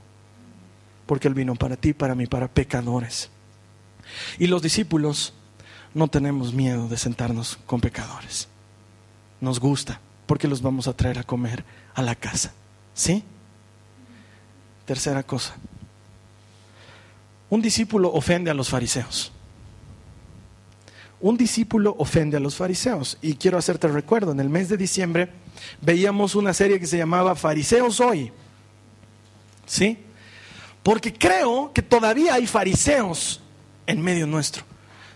Porque 1.08 1.28
Él 1.28 1.34
vino 1.34 1.56
para 1.56 1.76
ti, 1.76 1.94
para 1.94 2.14
mí, 2.14 2.28
para 2.28 2.48
pecadores. 2.48 3.32
Y 4.38 4.48
los 4.48 4.62
discípulos 4.62 5.34
no 5.96 6.08
tenemos 6.08 6.54
miedo 6.54 6.88
de 6.88 6.98
sentarnos 6.98 7.58
con 7.66 7.82
pecadores. 7.82 8.48
Nos 9.42 9.60
gusta, 9.60 10.00
porque 10.28 10.48
los 10.48 10.62
vamos 10.62 10.88
a 10.88 10.94
traer 10.94 11.18
a 11.18 11.24
comer 11.24 11.66
a 11.96 12.02
la 12.02 12.16
casa. 12.16 12.54
¿Sí? 12.94 13.24
Tercera 14.86 15.24
cosa. 15.24 15.56
Un 17.50 17.62
discípulo 17.62 18.12
ofende 18.14 18.50
a 18.52 18.54
los 18.54 18.70
fariseos 18.70 19.32
un 21.26 21.38
discípulo 21.38 21.96
ofende 21.98 22.38
a 22.38 22.40
los 22.40 22.56
fariseos. 22.56 23.18
Y 23.20 23.34
quiero 23.36 23.58
hacerte 23.58 23.88
recuerdo, 23.88 24.32
en 24.32 24.40
el 24.40 24.50
mes 24.50 24.70
de 24.70 24.78
diciembre 24.78 25.30
veíamos 25.82 26.36
una 26.36 26.54
serie 26.54 26.80
que 26.80 26.86
se 26.86 26.98
llamaba 26.98 27.36
Fariseos 27.36 28.00
hoy. 28.00 28.32
¿Sí? 29.66 29.98
Porque 30.84 31.12
creo 31.12 31.72
que 31.74 31.82
todavía 31.82 32.36
hay 32.36 32.46
fariseos 32.46 33.42
en 33.88 34.04
medio 34.04 34.28
nuestro, 34.28 34.64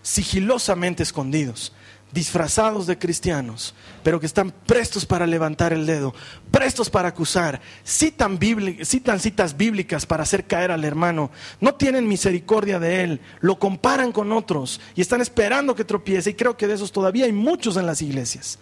sigilosamente 0.01 1.03
escondidos, 1.03 1.73
disfrazados 2.11 2.87
de 2.87 2.97
cristianos, 2.97 3.75
pero 4.03 4.19
que 4.19 4.25
están 4.25 4.51
prestos 4.51 5.05
para 5.05 5.27
levantar 5.27 5.73
el 5.73 5.85
dedo, 5.85 6.13
prestos 6.49 6.89
para 6.89 7.09
acusar, 7.09 7.61
citan, 7.85 8.39
citan, 8.83 9.19
citas 9.19 9.55
bíblicas 9.55 10.05
para 10.05 10.23
hacer 10.23 10.45
caer 10.45 10.71
al 10.71 10.85
hermano, 10.85 11.29
no 11.61 11.75
tienen 11.75 12.07
misericordia 12.07 12.79
de 12.79 13.03
él, 13.03 13.21
lo 13.41 13.59
comparan 13.59 14.11
con 14.11 14.31
otros 14.31 14.81
y 14.95 15.01
están 15.01 15.21
esperando 15.21 15.75
que 15.75 15.85
tropiece. 15.85 16.31
Y 16.31 16.35
creo 16.35 16.57
que 16.57 16.67
de 16.67 16.73
esos 16.73 16.91
todavía 16.91 17.25
hay 17.25 17.33
muchos 17.33 17.77
en 17.77 17.85
las 17.85 18.01
iglesias. 18.01 18.57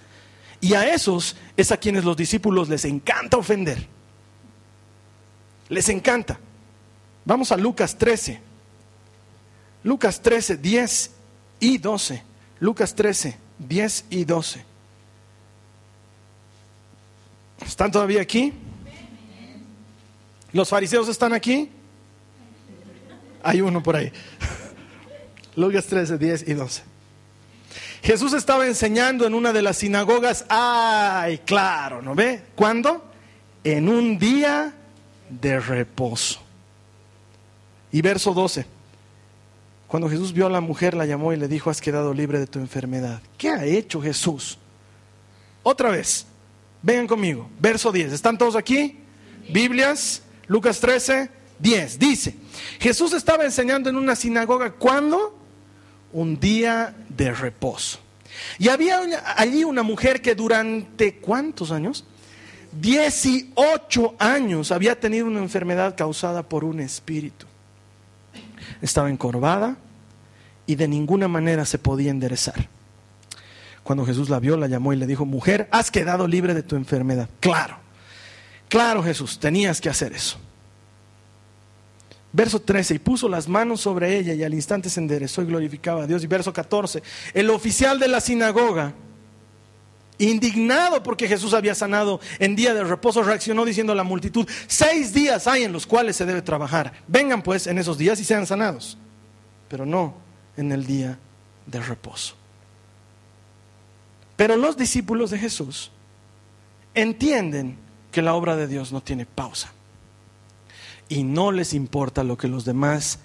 Y 0.59 0.73
a 0.73 0.93
esos 0.93 1.35
es 1.55 1.71
a 1.71 1.77
quienes 1.77 2.03
los 2.03 2.17
discípulos 2.17 2.67
les 2.67 2.83
encanta 2.85 3.37
ofender. 3.37 3.87
Les 5.69 5.87
encanta. 5.89 6.39
Vamos 7.23 7.51
a 7.51 7.57
Lucas 7.57 7.97
13. 7.97 8.41
Lucas 9.83 10.21
13, 10.21 10.57
10 10.57 11.11
y 11.59 11.77
12. 11.77 12.26
Lucas 12.59 12.95
13, 12.95 13.37
10 13.59 14.05
y 14.09 14.25
12. 14.25 14.65
¿Están 17.65 17.91
todavía 17.91 18.21
aquí? 18.21 18.53
¿Los 20.53 20.69
fariseos 20.69 21.07
están 21.07 21.33
aquí? 21.33 21.69
Hay 23.43 23.61
uno 23.61 23.83
por 23.83 23.95
ahí. 23.95 24.11
Lucas 25.55 25.85
13, 25.85 26.17
10 26.17 26.47
y 26.47 26.53
12. 26.53 26.83
Jesús 28.03 28.33
estaba 28.33 28.67
enseñando 28.67 29.25
en 29.25 29.33
una 29.33 29.53
de 29.53 29.61
las 29.61 29.77
sinagogas. 29.77 30.45
Ay, 30.49 31.39
claro, 31.39 32.01
¿no 32.01 32.15
ve? 32.15 32.43
¿Cuándo? 32.55 33.03
En 33.63 33.89
un 33.89 34.17
día 34.17 34.73
de 35.29 35.59
reposo. 35.59 36.39
Y 37.91 38.01
verso 38.01 38.33
12. 38.33 38.76
Cuando 39.87 40.09
Jesús 40.09 40.33
vio 40.33 40.47
a 40.47 40.49
la 40.49 40.59
mujer, 40.59 40.93
la 40.93 41.05
llamó 41.05 41.31
y 41.31 41.37
le 41.37 41.47
dijo, 41.47 41.69
has 41.69 41.79
quedado 41.79 42.13
libre 42.13 42.39
de 42.39 42.47
tu 42.47 42.59
enfermedad. 42.59 43.21
¿Qué 43.37 43.49
ha 43.49 43.63
hecho 43.63 44.01
Jesús? 44.01 44.57
Otra 45.63 45.89
vez, 45.89 46.25
vengan 46.81 47.07
conmigo. 47.07 47.49
Verso 47.59 47.91
10. 47.91 48.11
¿Están 48.11 48.37
todos 48.37 48.57
aquí? 48.57 48.99
Biblias, 49.49 50.23
Lucas 50.47 50.81
13, 50.81 51.29
10. 51.59 51.99
Dice, 51.99 52.35
Jesús 52.79 53.13
estaba 53.13 53.45
enseñando 53.45 53.89
en 53.89 53.95
una 53.95 54.15
sinagoga. 54.17 54.71
¿Cuándo? 54.71 55.37
Un 56.11 56.37
día 56.37 56.93
de 57.07 57.31
reposo. 57.31 57.99
Y 58.59 58.67
había 58.67 58.99
allí 59.37 59.63
una 59.63 59.83
mujer 59.83 60.21
que 60.21 60.35
durante 60.35 61.15
cuántos 61.15 61.71
años? 61.71 62.05
18 62.73 64.15
años 64.19 64.71
había 64.73 64.99
tenido 64.99 65.25
una 65.25 65.39
enfermedad 65.39 65.95
causada 65.95 66.43
por 66.43 66.65
un 66.65 66.81
espíritu 66.81 67.47
estaba 68.81 69.09
encorvada 69.09 69.77
y 70.65 70.75
de 70.75 70.87
ninguna 70.87 71.27
manera 71.27 71.65
se 71.65 71.77
podía 71.77 72.11
enderezar. 72.11 72.69
Cuando 73.83 74.05
Jesús 74.05 74.29
la 74.29 74.39
vio, 74.39 74.57
la 74.57 74.67
llamó 74.67 74.91
y 74.91 74.97
le 74.97 75.07
dijo, 75.07 75.25
mujer, 75.25 75.69
has 75.71 75.91
quedado 75.91 76.27
libre 76.27 76.53
de 76.53 76.63
tu 76.63 76.75
enfermedad. 76.75 77.29
Claro, 77.39 77.77
claro 78.67 79.01
Jesús, 79.01 79.39
tenías 79.39 79.79
que 79.79 79.89
hacer 79.89 80.13
eso. 80.13 80.37
Verso 82.33 82.59
13, 82.61 82.95
y 82.95 82.99
puso 82.99 83.29
las 83.29 83.47
manos 83.47 83.81
sobre 83.81 84.17
ella 84.17 84.33
y 84.33 84.43
al 84.43 84.53
instante 84.53 84.89
se 84.89 84.99
enderezó 84.99 85.41
y 85.41 85.45
glorificaba 85.45 86.03
a 86.03 86.07
Dios. 86.07 86.23
Y 86.23 86.27
verso 86.27 86.51
14, 86.51 87.01
el 87.33 87.49
oficial 87.49 87.97
de 87.97 88.09
la 88.09 88.19
sinagoga, 88.19 88.93
indignado 90.19 91.03
porque 91.03 91.27
Jesús 91.27 91.53
había 91.53 91.75
sanado 91.75 92.19
en 92.39 92.55
día 92.55 92.73
de 92.73 92.83
reposo, 92.83 93.23
reaccionó 93.23 93.65
diciendo 93.65 93.93
a 93.93 93.95
la 93.95 94.03
multitud, 94.03 94.47
seis 94.67 95.13
días 95.13 95.47
hay 95.47 95.63
en 95.63 95.73
los 95.73 95.85
cuales 95.85 96.15
se 96.15 96.25
debe 96.25 96.41
trabajar. 96.41 96.93
Vengan 97.07 97.41
pues 97.41 97.67
en 97.67 97.77
esos 97.77 97.97
días 97.97 98.19
y 98.19 98.23
sean 98.23 98.45
sanados, 98.45 98.97
pero 99.69 99.85
no 99.85 100.15
en 100.55 100.71
el 100.71 100.85
día 100.85 101.19
de 101.65 101.79
reposo. 101.81 102.35
Pero 104.35 104.55
los 104.55 104.77
discípulos 104.77 105.31
de 105.31 105.39
Jesús 105.39 105.91
entienden 106.93 107.77
que 108.11 108.21
la 108.21 108.33
obra 108.33 108.55
de 108.55 108.67
Dios 108.67 108.91
no 108.91 109.01
tiene 109.01 109.25
pausa 109.25 109.71
y 111.09 111.23
no 111.23 111.51
les 111.51 111.73
importa 111.73 112.23
lo 112.23 112.37
que 112.37 112.47
los 112.47 112.65
demás 112.65 113.19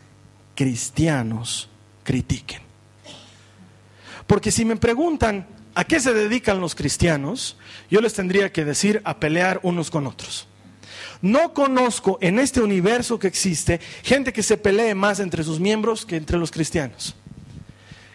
cristianos 0.55 1.69
critiquen. 2.05 2.63
Porque 4.27 4.51
si 4.51 4.65
me 4.65 4.77
preguntan, 4.77 5.47
¿A 5.75 5.85
qué 5.85 6.01
se 6.01 6.13
dedican 6.13 6.61
los 6.61 6.75
cristianos? 6.75 7.57
Yo 7.91 8.01
les 8.01 8.15
tendría 8.15 8.53
que 8.53 8.65
decir 8.65 9.01
a 9.05 9.19
pelear 9.19 9.61
unos 9.63 9.91
con 9.91 10.07
otros. 10.07 10.47
No 11.23 11.55
conozco 11.55 12.19
en 12.21 12.39
este 12.39 12.61
universo 12.61 13.19
que 13.19 13.29
existe 13.29 13.81
gente 14.03 14.33
que 14.33 14.43
se 14.43 14.57
pelee 14.57 14.95
más 14.95 15.21
entre 15.21 15.45
sus 15.45 15.61
miembros 15.61 16.05
que 16.05 16.17
entre 16.17 16.39
los 16.39 16.51
cristianos 16.51 17.15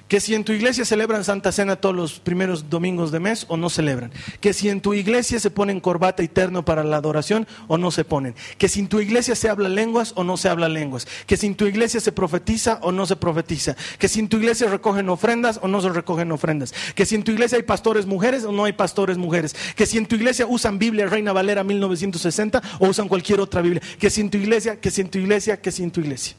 que 0.08 0.20
si 0.20 0.36
en 0.36 0.44
tu 0.44 0.54
iglesia 0.54 0.86
celebran 0.86 1.24
Santa 1.24 1.52
Cena 1.52 1.76
todos 1.76 1.96
los 1.96 2.20
primeros 2.20 2.70
domingos 2.70 3.12
de 3.12 3.20
mes 3.20 3.46
o 3.50 3.58
no 3.58 3.70
celebran, 3.70 4.12
que 4.40 4.54
si 4.54 4.70
en 4.70 4.82
tu 4.82 4.94
iglesia 4.94 5.40
se 5.40 5.52
ponen 5.52 5.80
corbata 5.80 6.24
y 6.24 6.28
para 6.64 6.84
la 6.84 6.98
adoración 6.98 7.48
o 7.68 7.78
no 7.78 7.92
se 7.92 8.06
ponen, 8.06 8.36
que 8.58 8.70
si 8.70 8.80
en 8.80 8.88
tu 8.88 9.00
iglesia 9.00 9.36
se 9.36 9.50
habla 9.50 9.70
lenguas 9.70 10.14
o 10.16 10.24
no 10.24 10.38
se 10.38 10.50
habla 10.50 10.70
lenguas, 10.70 11.08
que 11.26 11.36
si 11.36 11.48
en 11.48 11.56
tu 11.56 11.66
iglesia 11.66 12.00
se 12.00 12.12
profetiza 12.12 12.80
o 12.82 12.92
no 12.92 13.06
se 13.06 13.16
profetiza, 13.16 13.76
que 13.98 14.08
si 14.08 14.20
en 14.20 14.30
tu 14.30 14.38
iglesia 14.38 14.70
recogen 14.70 15.10
ofrendas 15.10 15.60
o 15.62 15.68
no 15.68 15.82
se 15.82 15.90
recogen 15.90 16.32
ofrendas, 16.32 16.74
que 16.96 17.06
si 17.06 17.16
en 17.16 17.24
tu 17.24 17.32
iglesia 17.32 17.58
hay 17.58 17.64
pastores 17.64 18.06
mujeres 18.06 18.46
o 18.46 18.52
no 18.52 18.66
hay 18.66 18.74
pastores 18.74 19.18
mujeres, 19.18 19.56
que 19.76 19.86
si 19.86 19.98
en 19.98 20.06
tu 20.06 20.16
iglesia 20.16 20.46
usan 20.48 20.80
Biblia 20.80 21.08
Reina 21.08 21.34
Valera 21.34 21.64
1960 21.64 22.62
o 22.80 22.88
usan 22.88 23.08
cualquier 23.08 23.42
otra 23.42 23.62
Biblia, 23.62 23.82
que 24.00 24.10
si 24.10 24.22
en 24.22 24.30
tu 24.30 24.38
iglesia, 24.38 24.80
que 24.80 24.92
si 24.92 25.02
en 25.02 25.10
tu 25.10 25.18
iglesia, 25.18 25.60
que 25.60 25.72
si 25.72 25.84
en 25.84 25.92
tu 25.92 26.00
iglesia. 26.00 26.36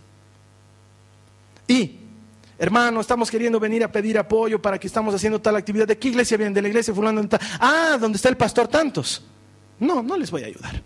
Y 1.67 2.08
Hermano, 2.59 3.01
estamos 3.01 3.31
queriendo 3.31 3.61
venir 3.61 3.85
a 3.85 3.93
pedir 3.93 4.19
apoyo 4.19 4.61
para 4.61 4.79
que 4.79 4.89
estamos 4.89 5.15
haciendo 5.15 5.41
tal 5.41 5.55
actividad. 5.55 5.87
¿De 5.87 5.97
qué 5.97 6.09
iglesia 6.09 6.37
vienen? 6.37 6.53
De 6.53 6.61
la 6.61 6.69
iglesia 6.69 6.93
fulano. 6.93 7.23
Ah, 7.61 7.97
¿dónde 8.01 8.17
está 8.17 8.29
el 8.29 8.37
pastor 8.37 8.67
tantos? 8.67 9.23
No, 9.79 10.03
no 10.03 10.17
les 10.17 10.29
voy 10.31 10.43
a 10.43 10.47
ayudar. 10.47 10.83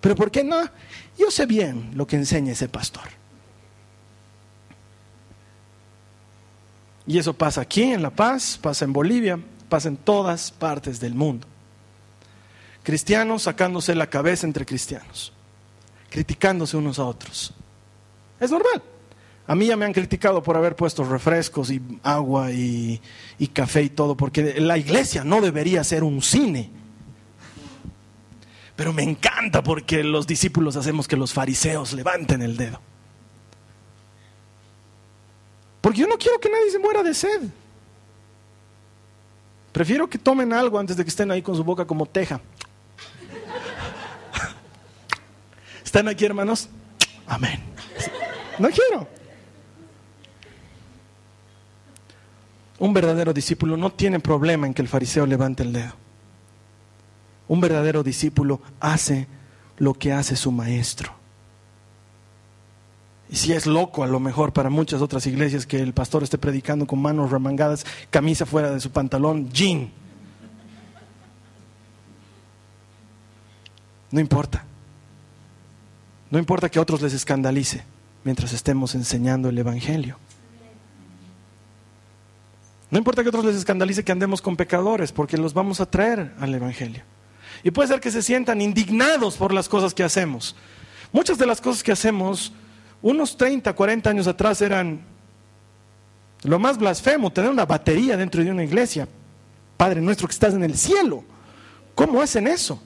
¿Pero 0.00 0.14
por 0.14 0.30
qué 0.30 0.44
no? 0.44 0.62
Yo 1.18 1.30
sé 1.30 1.46
bien 1.46 1.90
lo 1.94 2.06
que 2.06 2.14
enseña 2.14 2.52
ese 2.52 2.68
pastor. 2.68 3.02
Y 7.06 7.18
eso 7.18 7.34
pasa 7.34 7.60
aquí 7.62 7.82
en 7.82 8.02
La 8.02 8.10
Paz, 8.10 8.58
pasa 8.62 8.84
en 8.84 8.92
Bolivia, 8.92 9.38
pasa 9.68 9.88
en 9.88 9.96
todas 9.96 10.52
partes 10.52 11.00
del 11.00 11.14
mundo. 11.14 11.48
Cristianos 12.84 13.42
sacándose 13.42 13.94
la 13.94 14.08
cabeza 14.08 14.46
entre 14.46 14.64
cristianos, 14.64 15.32
criticándose 16.10 16.76
unos 16.76 16.98
a 16.98 17.04
otros. 17.04 17.52
Es 18.38 18.50
normal. 18.50 18.82
A 19.46 19.54
mí 19.54 19.66
ya 19.66 19.76
me 19.76 19.84
han 19.84 19.92
criticado 19.92 20.42
por 20.42 20.56
haber 20.56 20.74
puesto 20.74 21.04
refrescos 21.04 21.70
y 21.70 21.80
agua 22.02 22.50
y, 22.50 23.00
café 23.52 23.82
y 23.82 23.90
todo, 23.90 24.16
porque 24.16 24.58
la 24.58 24.78
iglesia 24.78 25.22
no 25.22 25.40
debería 25.42 25.84
ser 25.84 26.02
un 26.02 26.22
cine. 26.22 26.70
Pero 28.74 28.92
me 28.92 29.02
encanta 29.02 29.62
porque 29.62 30.02
los 30.02 30.26
discípulos 30.26 30.76
hacemos 30.76 31.06
que 31.06 31.16
los 31.16 31.32
fariseos 31.32 31.92
levanten 31.92 32.40
el 32.40 32.56
dedo. 32.56 32.80
Porque 35.80 36.00
yo 36.00 36.06
no 36.06 36.16
quiero 36.16 36.40
que 36.40 36.48
nadie 36.48 36.70
se 36.70 36.78
muera 36.78 37.02
de 37.02 37.12
sed. 37.12 37.42
Prefiero 39.72 40.08
que 40.08 40.18
tomen 40.18 40.52
algo 40.54 40.78
antes 40.78 40.96
de 40.96 41.04
que 41.04 41.10
estén 41.10 41.30
ahí 41.30 41.42
con 41.42 41.54
su 41.54 41.62
boca 41.62 41.84
como 41.84 42.06
teja. 42.06 42.40
¿Están 45.84 46.08
aquí, 46.08 46.24
hermanos? 46.24 46.70
Amén. 47.26 47.62
No 48.58 48.70
quiero. 48.70 49.06
Un 52.78 52.92
verdadero 52.92 53.32
discípulo 53.32 53.76
no 53.76 53.90
tiene 53.90 54.20
problema 54.20 54.66
en 54.66 54.74
que 54.74 54.82
el 54.82 54.88
fariseo 54.88 55.26
levante 55.26 55.62
el 55.62 55.72
dedo. 55.72 55.92
Un 57.46 57.60
verdadero 57.60 58.02
discípulo 58.02 58.60
hace 58.80 59.26
lo 59.76 59.94
que 59.94 60.12
hace 60.12 60.36
su 60.36 60.50
maestro. 60.50 61.12
Y 63.30 63.36
si 63.36 63.52
es 63.52 63.66
loco 63.66 64.04
a 64.04 64.06
lo 64.06 64.20
mejor 64.20 64.52
para 64.52 64.70
muchas 64.70 65.00
otras 65.00 65.26
iglesias 65.26 65.66
que 65.66 65.80
el 65.80 65.92
pastor 65.92 66.22
esté 66.22 66.38
predicando 66.38 66.86
con 66.86 67.00
manos 67.00 67.30
remangadas, 67.30 67.84
camisa 68.10 68.46
fuera 68.46 68.70
de 68.70 68.80
su 68.80 68.90
pantalón, 68.90 69.50
jean. 69.50 69.90
No 74.10 74.20
importa. 74.20 74.64
No 76.30 76.38
importa 76.38 76.68
que 76.68 76.78
a 76.78 76.82
otros 76.82 77.02
les 77.02 77.14
escandalice 77.14 77.82
mientras 78.24 78.52
estemos 78.52 78.94
enseñando 78.94 79.48
el 79.48 79.58
Evangelio. 79.58 80.16
No 82.94 82.98
importa 82.98 83.24
que 83.24 83.28
otros 83.28 83.44
les 83.44 83.56
escandalice 83.56 84.04
que 84.04 84.12
andemos 84.12 84.40
con 84.40 84.54
pecadores, 84.54 85.10
porque 85.10 85.36
los 85.36 85.52
vamos 85.52 85.80
a 85.80 85.90
traer 85.90 86.32
al 86.38 86.54
Evangelio. 86.54 87.02
Y 87.64 87.72
puede 87.72 87.88
ser 87.88 87.98
que 87.98 88.12
se 88.12 88.22
sientan 88.22 88.60
indignados 88.60 89.36
por 89.36 89.52
las 89.52 89.68
cosas 89.68 89.92
que 89.92 90.04
hacemos. 90.04 90.54
Muchas 91.10 91.36
de 91.36 91.44
las 91.44 91.60
cosas 91.60 91.82
que 91.82 91.90
hacemos, 91.90 92.52
unos 93.02 93.36
30, 93.36 93.72
40 93.72 94.10
años 94.10 94.28
atrás, 94.28 94.62
eran 94.62 95.00
lo 96.44 96.60
más 96.60 96.78
blasfemo, 96.78 97.32
tener 97.32 97.50
una 97.50 97.66
batería 97.66 98.16
dentro 98.16 98.44
de 98.44 98.52
una 98.52 98.62
iglesia. 98.62 99.08
Padre 99.76 100.00
nuestro 100.00 100.28
que 100.28 100.34
estás 100.34 100.54
en 100.54 100.62
el 100.62 100.76
cielo. 100.76 101.24
¿Cómo 101.96 102.22
hacen 102.22 102.46
eso? 102.46 102.80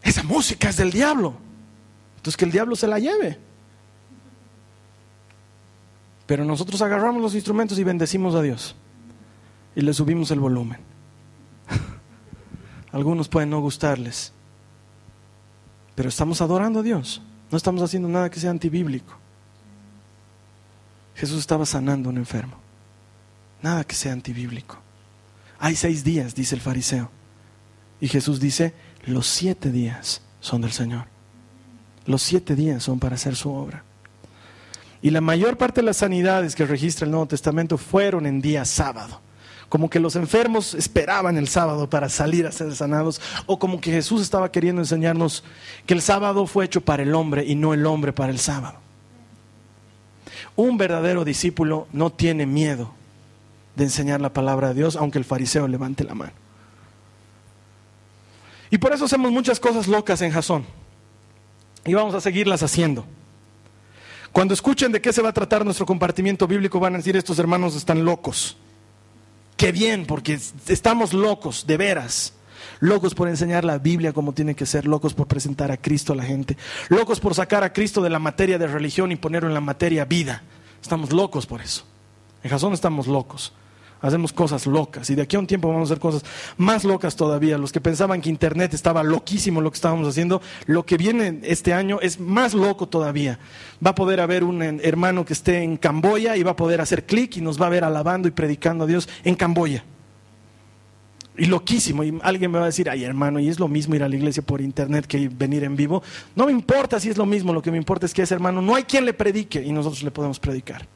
Esa 0.00 0.22
música 0.22 0.68
es 0.68 0.76
del 0.76 0.92
diablo. 0.92 1.34
Entonces 2.18 2.36
que 2.36 2.44
el 2.44 2.52
diablo 2.52 2.76
se 2.76 2.86
la 2.86 3.00
lleve. 3.00 3.36
Pero 6.32 6.46
nosotros 6.46 6.80
agarramos 6.80 7.20
los 7.20 7.34
instrumentos 7.34 7.78
y 7.78 7.84
bendecimos 7.84 8.34
a 8.34 8.40
Dios. 8.40 8.74
Y 9.76 9.82
le 9.82 9.92
subimos 9.92 10.30
el 10.30 10.40
volumen. 10.40 10.80
Algunos 12.90 13.28
pueden 13.28 13.50
no 13.50 13.60
gustarles. 13.60 14.32
Pero 15.94 16.08
estamos 16.08 16.40
adorando 16.40 16.80
a 16.80 16.82
Dios. 16.82 17.20
No 17.50 17.58
estamos 17.58 17.82
haciendo 17.82 18.08
nada 18.08 18.30
que 18.30 18.40
sea 18.40 18.50
antibíblico. 18.50 19.12
Jesús 21.16 21.38
estaba 21.38 21.66
sanando 21.66 22.08
a 22.08 22.12
un 22.12 22.16
enfermo. 22.16 22.56
Nada 23.60 23.84
que 23.84 23.94
sea 23.94 24.14
antibíblico. 24.14 24.78
Hay 25.58 25.76
seis 25.76 26.02
días, 26.02 26.34
dice 26.34 26.54
el 26.54 26.62
fariseo. 26.62 27.10
Y 28.00 28.08
Jesús 28.08 28.40
dice, 28.40 28.72
los 29.04 29.26
siete 29.26 29.70
días 29.70 30.22
son 30.40 30.62
del 30.62 30.72
Señor. 30.72 31.04
Los 32.06 32.22
siete 32.22 32.56
días 32.56 32.82
son 32.82 33.00
para 33.00 33.16
hacer 33.16 33.36
su 33.36 33.52
obra. 33.52 33.84
Y 35.02 35.10
la 35.10 35.20
mayor 35.20 35.58
parte 35.58 35.80
de 35.80 35.86
las 35.86 35.96
sanidades 35.98 36.54
que 36.54 36.64
registra 36.64 37.04
el 37.04 37.10
Nuevo 37.10 37.26
Testamento 37.26 37.76
fueron 37.76 38.24
en 38.24 38.40
día 38.40 38.64
sábado. 38.64 39.20
Como 39.68 39.90
que 39.90 39.98
los 39.98 40.14
enfermos 40.14 40.74
esperaban 40.74 41.36
el 41.36 41.48
sábado 41.48 41.90
para 41.90 42.08
salir 42.08 42.46
a 42.46 42.52
ser 42.52 42.74
sanados, 42.76 43.20
o 43.46 43.58
como 43.58 43.80
que 43.80 43.90
Jesús 43.90 44.22
estaba 44.22 44.52
queriendo 44.52 44.80
enseñarnos 44.80 45.42
que 45.86 45.94
el 45.94 46.02
sábado 46.02 46.46
fue 46.46 46.66
hecho 46.66 46.82
para 46.82 47.02
el 47.02 47.14
hombre 47.14 47.44
y 47.44 47.56
no 47.56 47.74
el 47.74 47.84
hombre 47.84 48.12
para 48.12 48.30
el 48.30 48.38
sábado. 48.38 48.78
Un 50.54 50.76
verdadero 50.76 51.24
discípulo 51.24 51.88
no 51.92 52.10
tiene 52.10 52.46
miedo 52.46 52.92
de 53.74 53.84
enseñar 53.84 54.20
la 54.20 54.32
palabra 54.32 54.68
de 54.68 54.74
Dios, 54.74 54.96
aunque 54.96 55.18
el 55.18 55.24
fariseo 55.24 55.66
levante 55.66 56.04
la 56.04 56.14
mano. 56.14 56.32
Y 58.70 58.78
por 58.78 58.92
eso 58.92 59.06
hacemos 59.06 59.32
muchas 59.32 59.58
cosas 59.58 59.88
locas 59.88 60.22
en 60.22 60.30
Jasón. 60.30 60.64
Y 61.84 61.94
vamos 61.94 62.14
a 62.14 62.20
seguirlas 62.20 62.62
haciendo. 62.62 63.04
Cuando 64.32 64.54
escuchen 64.54 64.92
de 64.92 65.00
qué 65.00 65.12
se 65.12 65.22
va 65.22 65.28
a 65.28 65.34
tratar 65.34 65.64
nuestro 65.64 65.86
compartimiento 65.86 66.46
bíblico, 66.46 66.80
van 66.80 66.94
a 66.94 66.98
decir, 66.98 67.16
estos 67.16 67.38
hermanos 67.38 67.76
están 67.76 68.04
locos. 68.04 68.56
Qué 69.56 69.72
bien, 69.72 70.06
porque 70.06 70.38
estamos 70.68 71.12
locos, 71.12 71.66
de 71.66 71.76
veras. 71.76 72.32
Locos 72.80 73.14
por 73.14 73.28
enseñar 73.28 73.64
la 73.64 73.78
Biblia 73.78 74.12
como 74.12 74.32
tiene 74.32 74.54
que 74.54 74.66
ser, 74.66 74.86
locos 74.86 75.14
por 75.14 75.26
presentar 75.26 75.70
a 75.70 75.76
Cristo 75.76 76.12
a 76.12 76.16
la 76.16 76.24
gente, 76.24 76.56
locos 76.88 77.20
por 77.20 77.34
sacar 77.34 77.62
a 77.62 77.72
Cristo 77.72 78.02
de 78.02 78.10
la 78.10 78.18
materia 78.18 78.58
de 78.58 78.66
religión 78.66 79.12
y 79.12 79.16
ponerlo 79.16 79.48
en 79.48 79.54
la 79.54 79.60
materia 79.60 80.04
vida. 80.04 80.42
Estamos 80.80 81.12
locos 81.12 81.46
por 81.46 81.60
eso. 81.60 81.84
En 82.42 82.50
Jasón 82.50 82.72
estamos 82.72 83.06
locos 83.06 83.52
hacemos 84.02 84.32
cosas 84.32 84.66
locas 84.66 85.08
y 85.08 85.14
de 85.14 85.22
aquí 85.22 85.36
a 85.36 85.38
un 85.38 85.46
tiempo 85.46 85.68
vamos 85.68 85.88
a 85.88 85.94
hacer 85.94 86.00
cosas 86.00 86.24
más 86.56 86.84
locas 86.84 87.16
todavía. 87.16 87.56
Los 87.56 87.72
que 87.72 87.80
pensaban 87.80 88.20
que 88.20 88.28
Internet 88.28 88.74
estaba 88.74 89.02
loquísimo 89.02 89.60
lo 89.60 89.70
que 89.70 89.76
estábamos 89.76 90.06
haciendo, 90.08 90.42
lo 90.66 90.84
que 90.84 90.96
viene 90.96 91.40
este 91.44 91.72
año 91.72 91.98
es 92.00 92.20
más 92.20 92.52
loco 92.52 92.88
todavía. 92.88 93.38
Va 93.84 93.90
a 93.90 93.94
poder 93.94 94.20
haber 94.20 94.44
un 94.44 94.62
hermano 94.62 95.24
que 95.24 95.32
esté 95.32 95.62
en 95.62 95.76
Camboya 95.76 96.36
y 96.36 96.42
va 96.42 96.52
a 96.52 96.56
poder 96.56 96.80
hacer 96.80 97.06
clic 97.06 97.36
y 97.36 97.40
nos 97.40 97.60
va 97.60 97.66
a 97.66 97.70
ver 97.70 97.84
alabando 97.84 98.28
y 98.28 98.32
predicando 98.32 98.84
a 98.84 98.86
Dios 98.86 99.08
en 99.24 99.34
Camboya. 99.34 99.84
Y 101.36 101.46
loquísimo, 101.46 102.04
y 102.04 102.18
alguien 102.22 102.50
me 102.50 102.58
va 102.58 102.64
a 102.64 102.66
decir, 102.66 102.90
ay 102.90 103.04
hermano, 103.04 103.40
y 103.40 103.48
es 103.48 103.58
lo 103.58 103.66
mismo 103.66 103.94
ir 103.94 104.02
a 104.02 104.08
la 104.08 104.16
iglesia 104.16 104.42
por 104.42 104.60
internet 104.60 105.06
que 105.06 105.30
venir 105.30 105.64
en 105.64 105.76
vivo. 105.76 106.02
No 106.36 106.44
me 106.44 106.52
importa 106.52 107.00
si 107.00 107.08
es 107.08 107.16
lo 107.16 107.24
mismo, 107.24 107.54
lo 107.54 107.62
que 107.62 107.70
me 107.70 107.78
importa 107.78 108.04
es 108.04 108.12
que 108.12 108.22
ese 108.22 108.34
hermano 108.34 108.60
no 108.60 108.74
hay 108.74 108.82
quien 108.82 109.06
le 109.06 109.14
predique 109.14 109.62
y 109.62 109.72
nosotros 109.72 110.02
le 110.02 110.10
podemos 110.10 110.38
predicar. 110.38 110.86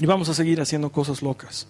Y 0.00 0.06
vamos 0.06 0.28
a 0.28 0.34
seguir 0.34 0.60
haciendo 0.60 0.90
cosas 0.90 1.22
locas. 1.22 1.66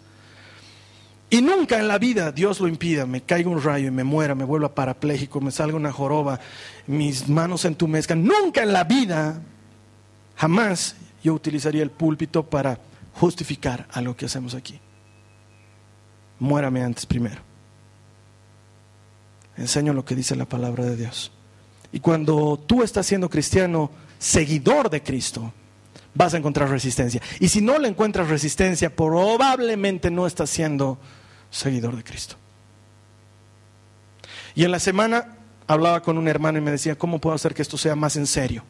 Y 1.29 1.43
nunca 1.43 1.79
en 1.79 1.89
la 1.89 1.99
vida 1.99 2.33
Dios 2.33 2.61
lo 2.61 2.67
impida, 2.69 3.07
me 3.07 3.23
caiga 3.23 3.51
un 3.51 3.63
rayo 3.63 3.89
y 3.89 3.91
me 3.93 4.05
muera, 4.05 4.35
me 4.35 4.45
vuelva 4.45 4.75
parapléjico, 4.75 5.41
me 5.41 5.51
salga 5.51 5.77
una 5.77 5.93
joroba, 5.93 6.41
mis 6.87 7.29
manos 7.29 7.65
entumezcan. 7.65 8.25
Nunca 8.25 8.63
en 8.63 8.73
la 8.73 8.85
vida, 8.85 9.41
jamás 10.37 10.97
yo 11.23 11.35
utilizaría 11.35 11.83
el 11.83 11.91
púlpito 11.91 12.45
para 12.45 12.81
justificar 13.15 13.87
algo 13.93 14.17
que 14.17 14.27
hacemos 14.27 14.55
aquí. 14.55 14.81
Muérame 16.41 16.83
antes 16.83 17.07
primero. 17.07 17.43
Enseño 19.57 19.93
lo 19.93 20.05
que 20.05 20.17
dice 20.17 20.35
la 20.35 20.47
palabra 20.47 20.85
de 20.85 20.97
Dios. 20.97 21.31
Y 21.93 22.01
cuando 22.01 22.59
tú 22.67 22.83
estás 22.83 23.07
siendo 23.07 23.29
cristiano, 23.29 23.91
seguidor 24.19 24.89
de 24.91 25.03
Cristo, 25.03 25.53
vas 26.15 26.35
a 26.35 26.39
encontrar 26.39 26.69
resistencia. 26.69 27.21
Y 27.39 27.49
si 27.49 27.61
no 27.61 27.79
le 27.79 27.89
encuentras 27.89 28.29
resistencia, 28.29 28.95
probablemente 28.95 30.11
no 30.11 30.27
estás 30.27 30.51
siendo 30.51 30.99
seguidor 31.51 31.97
de 31.97 32.05
Cristo. 32.05 32.37
Y 34.55 34.65
en 34.65 34.71
la 34.71 34.81
semana 34.81 35.37
hablaba 35.67 36.03
con 36.03 36.19
un 36.19 36.29
hermano 36.29 36.59
y 36.59 36.63
me 36.63 36.73
decía, 36.73 36.97
¿cómo 36.97 37.21
puedo 37.21 37.37
hacer 37.37 37.55
que 37.55 37.63
esto 37.63 37.79
sea 37.79 37.95
más 37.95 38.17
en 38.17 38.27
serio? 38.27 38.65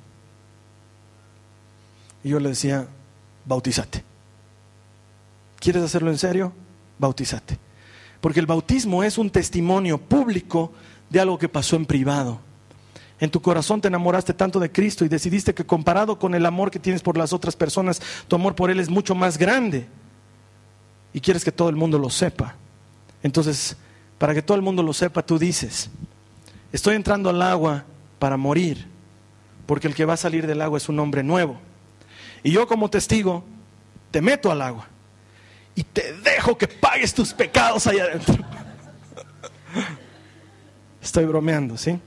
Y 2.22 2.30
yo 2.30 2.40
le 2.40 2.50
decía, 2.50 2.86
bautízate. 3.46 4.04
¿Quieres 5.58 5.82
hacerlo 5.82 6.10
en 6.10 6.18
serio? 6.18 6.52
Bautízate. 6.98 7.58
Porque 8.20 8.40
el 8.40 8.46
bautismo 8.46 9.02
es 9.02 9.16
un 9.16 9.30
testimonio 9.30 9.98
público 9.98 10.72
de 11.08 11.20
algo 11.20 11.38
que 11.38 11.48
pasó 11.48 11.76
en 11.76 11.86
privado 11.86 12.40
en 13.20 13.30
tu 13.30 13.42
corazón 13.42 13.82
te 13.82 13.88
enamoraste 13.88 14.32
tanto 14.32 14.58
de 14.58 14.72
Cristo 14.72 15.04
y 15.04 15.08
decidiste 15.08 15.52
que 15.52 15.66
comparado 15.66 16.18
con 16.18 16.34
el 16.34 16.46
amor 16.46 16.70
que 16.70 16.78
tienes 16.78 17.02
por 17.02 17.18
las 17.18 17.34
otras 17.34 17.54
personas, 17.54 18.00
tu 18.26 18.34
amor 18.34 18.54
por 18.54 18.70
Él 18.70 18.80
es 18.80 18.88
mucho 18.88 19.14
más 19.14 19.36
grande. 19.36 19.86
Y 21.12 21.20
quieres 21.20 21.44
que 21.44 21.52
todo 21.52 21.68
el 21.68 21.76
mundo 21.76 21.98
lo 21.98 22.08
sepa. 22.08 22.54
Entonces, 23.22 23.76
para 24.16 24.32
que 24.32 24.40
todo 24.40 24.56
el 24.56 24.62
mundo 24.62 24.82
lo 24.82 24.94
sepa, 24.94 25.22
tú 25.22 25.38
dices, 25.38 25.90
estoy 26.72 26.96
entrando 26.96 27.28
al 27.28 27.42
agua 27.42 27.84
para 28.18 28.38
morir, 28.38 28.86
porque 29.66 29.86
el 29.86 29.94
que 29.94 30.06
va 30.06 30.14
a 30.14 30.18
salir 30.18 30.46
del 30.46 30.62
agua 30.62 30.78
es 30.78 30.88
un 30.88 30.98
hombre 30.98 31.22
nuevo. 31.22 31.58
Y 32.42 32.52
yo 32.52 32.66
como 32.66 32.88
testigo, 32.88 33.44
te 34.10 34.22
meto 34.22 34.50
al 34.50 34.62
agua 34.62 34.88
y 35.74 35.84
te 35.84 36.14
dejo 36.14 36.56
que 36.56 36.68
pagues 36.68 37.12
tus 37.12 37.34
pecados 37.34 37.86
allá 37.86 38.04
adentro. 38.04 38.34
Estoy 41.02 41.26
bromeando, 41.26 41.76
¿sí? 41.76 42.00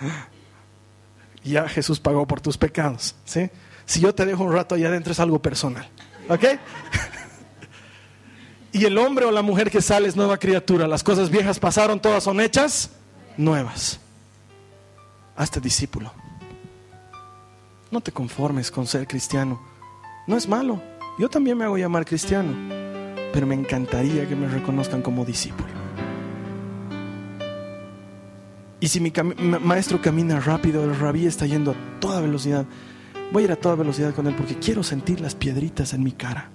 ya 1.44 1.68
Jesús 1.68 2.00
pagó 2.00 2.26
por 2.26 2.40
tus 2.40 2.58
pecados. 2.58 3.14
¿sí? 3.24 3.50
Si 3.86 4.00
yo 4.00 4.14
te 4.14 4.26
dejo 4.26 4.44
un 4.44 4.52
rato 4.52 4.74
allá 4.74 4.88
adentro 4.88 5.12
es 5.12 5.20
algo 5.20 5.40
personal. 5.40 5.88
¿Ok? 6.28 6.44
y 8.72 8.84
el 8.84 8.98
hombre 8.98 9.24
o 9.24 9.30
la 9.30 9.42
mujer 9.42 9.70
que 9.70 9.80
sale 9.80 10.08
es 10.08 10.16
nueva 10.16 10.38
criatura. 10.38 10.86
Las 10.86 11.02
cosas 11.02 11.30
viejas 11.30 11.58
pasaron, 11.58 12.00
todas 12.00 12.24
son 12.24 12.40
hechas 12.40 12.90
nuevas. 13.36 14.00
Hazte 15.36 15.60
discípulo. 15.60 16.12
No 17.90 18.00
te 18.00 18.12
conformes 18.12 18.70
con 18.70 18.86
ser 18.86 19.06
cristiano. 19.06 19.62
No 20.26 20.36
es 20.36 20.46
malo. 20.46 20.82
Yo 21.18 21.30
también 21.30 21.56
me 21.56 21.64
hago 21.64 21.78
llamar 21.78 22.04
cristiano. 22.04 22.52
Pero 23.32 23.46
me 23.46 23.54
encantaría 23.54 24.28
que 24.28 24.36
me 24.36 24.48
reconozcan 24.48 25.00
como 25.00 25.24
discípulo. 25.24 25.77
Y 28.80 28.88
si 28.88 29.00
mi 29.00 29.12
maestro 29.60 30.00
camina 30.00 30.38
rápido, 30.38 30.84
el 30.84 30.96
rabí 30.96 31.26
está 31.26 31.46
yendo 31.46 31.72
a 31.72 32.00
toda 32.00 32.20
velocidad, 32.20 32.64
voy 33.32 33.42
a 33.42 33.46
ir 33.46 33.52
a 33.52 33.56
toda 33.56 33.74
velocidad 33.74 34.14
con 34.14 34.26
él 34.28 34.34
porque 34.36 34.56
quiero 34.56 34.84
sentir 34.84 35.20
las 35.20 35.34
piedritas 35.34 35.94
en 35.94 36.04
mi 36.04 36.12
cara, 36.12 36.50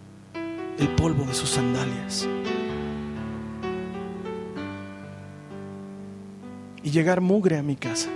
el 0.80 0.88
polvo 0.95 1.26
de 1.26 1.34
sus 1.34 1.49
sandalias. 1.49 2.28
Y 6.82 6.91
llegar 6.91 7.19
mugre 7.19 7.57
a 7.57 7.63
mi 7.63 7.76
casa, 7.76 8.09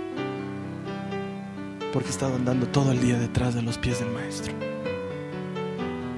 porque 1.92 2.08
he 2.08 2.10
estado 2.12 2.36
andando 2.36 2.66
todo 2.66 2.92
el 2.92 3.00
día 3.00 3.18
detrás 3.18 3.54
de 3.54 3.62
los 3.62 3.76
pies 3.76 4.00
del 4.00 4.10
maestro, 4.10 4.54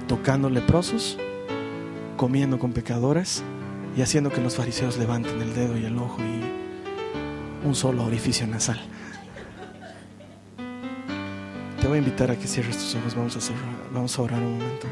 tocando 0.07 0.49
leprosos, 0.49 1.17
comiendo 2.15 2.57
con 2.57 2.71
pecadores 2.71 3.43
y 3.97 4.01
haciendo 4.01 4.29
que 4.29 4.39
los 4.39 4.55
fariseos 4.55 4.97
levanten 4.97 5.41
el 5.41 5.53
dedo 5.53 5.77
y 5.77 5.85
el 5.85 5.97
ojo 5.97 6.21
y 6.21 6.60
un 7.63 7.75
solo 7.75 8.03
orificio 8.03 8.47
nasal. 8.47 8.79
Te 11.79 11.87
voy 11.87 11.97
a 11.97 11.99
invitar 11.99 12.29
a 12.31 12.35
que 12.35 12.47
cierres 12.47 12.77
tus 12.77 12.95
ojos. 12.95 13.15
Vamos 13.15 13.35
a 13.35 13.41
cerrar, 13.41 13.75
vamos 13.91 14.17
a 14.17 14.21
orar 14.21 14.39
un 14.39 14.59
momento. 14.59 14.87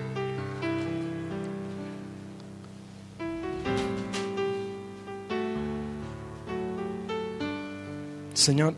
Señor, 8.34 8.74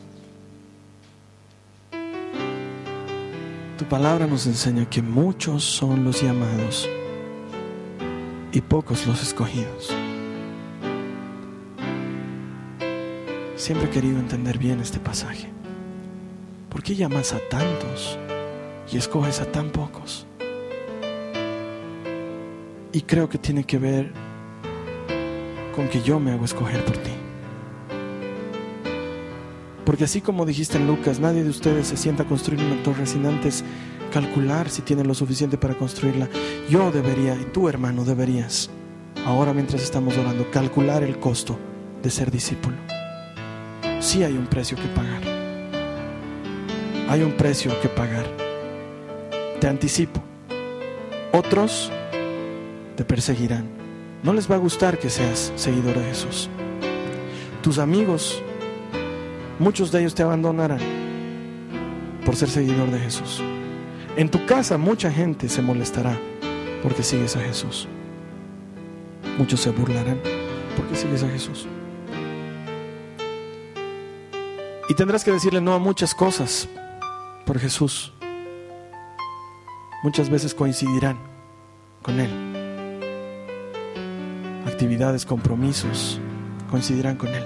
tu 3.78 3.86
palabra 3.86 4.28
nos 4.28 4.48
enseña 4.48 4.90
que 4.90 5.02
muchos 5.02 5.64
son 5.64 6.04
los 6.04 6.22
llamados 6.22 6.90
y 8.52 8.60
pocos 8.60 9.08
los 9.08 9.22
escogidos. 9.22 9.96
Siempre 13.62 13.90
he 13.90 13.92
querido 13.92 14.18
entender 14.18 14.58
bien 14.58 14.80
este 14.80 15.00
pasaje. 15.00 15.48
¿Por 16.68 16.82
qué 16.82 16.96
llamas 16.96 17.32
a 17.32 17.40
tantos 17.48 18.18
y 18.92 18.98
escoges 18.98 19.40
a 19.40 19.46
tan 19.52 19.70
pocos? 19.70 20.26
Y 22.92 23.02
creo 23.04 23.30
que 23.30 23.38
tiene 23.38 23.64
que 23.64 23.78
ver 23.78 24.14
con 25.76 25.88
que 25.90 26.02
yo 26.02 26.20
me 26.20 26.32
hago 26.32 26.44
escoger 26.44 26.84
por 26.84 26.98
ti. 26.98 27.12
Porque 29.86 30.06
así 30.06 30.22
como 30.22 30.48
dijiste 30.48 30.78
en 30.78 30.88
Lucas, 30.88 31.20
nadie 31.20 31.44
de 31.44 31.52
ustedes 31.52 31.86
se 31.86 31.98
sienta 31.98 32.24
a 32.24 32.28
construir 32.28 32.66
una 32.66 32.82
torre 32.82 33.06
sin 33.06 33.28
antes 33.28 33.64
calcular 34.12 34.72
si 34.72 34.82
tiene 34.82 35.04
lo 35.04 35.14
suficiente 35.14 35.60
para 35.60 35.78
construirla. 35.78 36.28
Yo 36.68 36.92
debería, 36.92 37.36
y 37.36 37.46
tú 37.54 37.70
hermano 37.70 38.06
deberías, 38.06 38.72
ahora 39.24 39.54
mientras 39.54 39.84
estamos 39.84 40.18
orando, 40.18 40.50
calcular 40.50 41.04
el 41.04 41.20
costo 41.20 41.60
de 42.02 42.10
ser 42.10 42.32
discípulo. 42.32 43.01
Sí 44.02 44.24
hay 44.24 44.34
un 44.34 44.48
precio 44.48 44.76
que 44.76 44.88
pagar. 44.88 45.22
Hay 47.08 47.22
un 47.22 47.34
precio 47.34 47.80
que 47.82 47.88
pagar. 47.88 48.26
Te 49.60 49.68
anticipo. 49.68 50.24
Otros 51.32 51.92
te 52.96 53.06
perseguirán. 53.06 53.70
No 54.24 54.34
les 54.34 54.50
va 54.50 54.56
a 54.56 54.58
gustar 54.58 54.98
que 54.98 55.12
seas 55.12 55.54
seguidor 55.56 56.00
de 56.00 56.06
Jesús. 56.06 56.50
Tus 57.62 57.78
amigos, 57.78 58.42
muchos 59.60 59.92
de 59.92 60.00
ellos 60.00 60.16
te 60.16 60.24
abandonarán 60.24 60.80
por 62.26 62.36
ser 62.36 62.50
seguidor 62.50 62.90
de 62.90 63.00
Jesús. 63.00 63.40
En 64.18 64.30
tu 64.30 64.44
casa 64.48 64.80
mucha 64.80 65.12
gente 65.12 65.48
se 65.48 65.62
molestará 65.62 66.18
porque 66.82 67.04
sigues 67.04 67.36
a 67.36 67.42
Jesús. 67.42 67.88
Muchos 69.38 69.60
se 69.60 69.70
burlarán 69.70 70.20
porque 70.76 70.96
sigues 70.96 71.22
a 71.22 71.30
Jesús. 71.30 71.68
Y 74.90 74.94
tendrás 74.96 75.24
que 75.24 75.32
decirle 75.32 75.62
no 75.62 75.74
a 75.74 75.80
muchas 75.80 76.14
cosas 76.14 76.68
por 77.46 77.60
Jesús. 77.60 78.14
Muchas 80.04 80.30
veces 80.30 80.54
coincidirán 80.54 81.18
con 82.02 82.20
Él. 82.20 82.32
Actividades, 84.66 85.26
compromisos, 85.26 86.20
coincidirán 86.70 87.18
con 87.18 87.30
Él. 87.30 87.46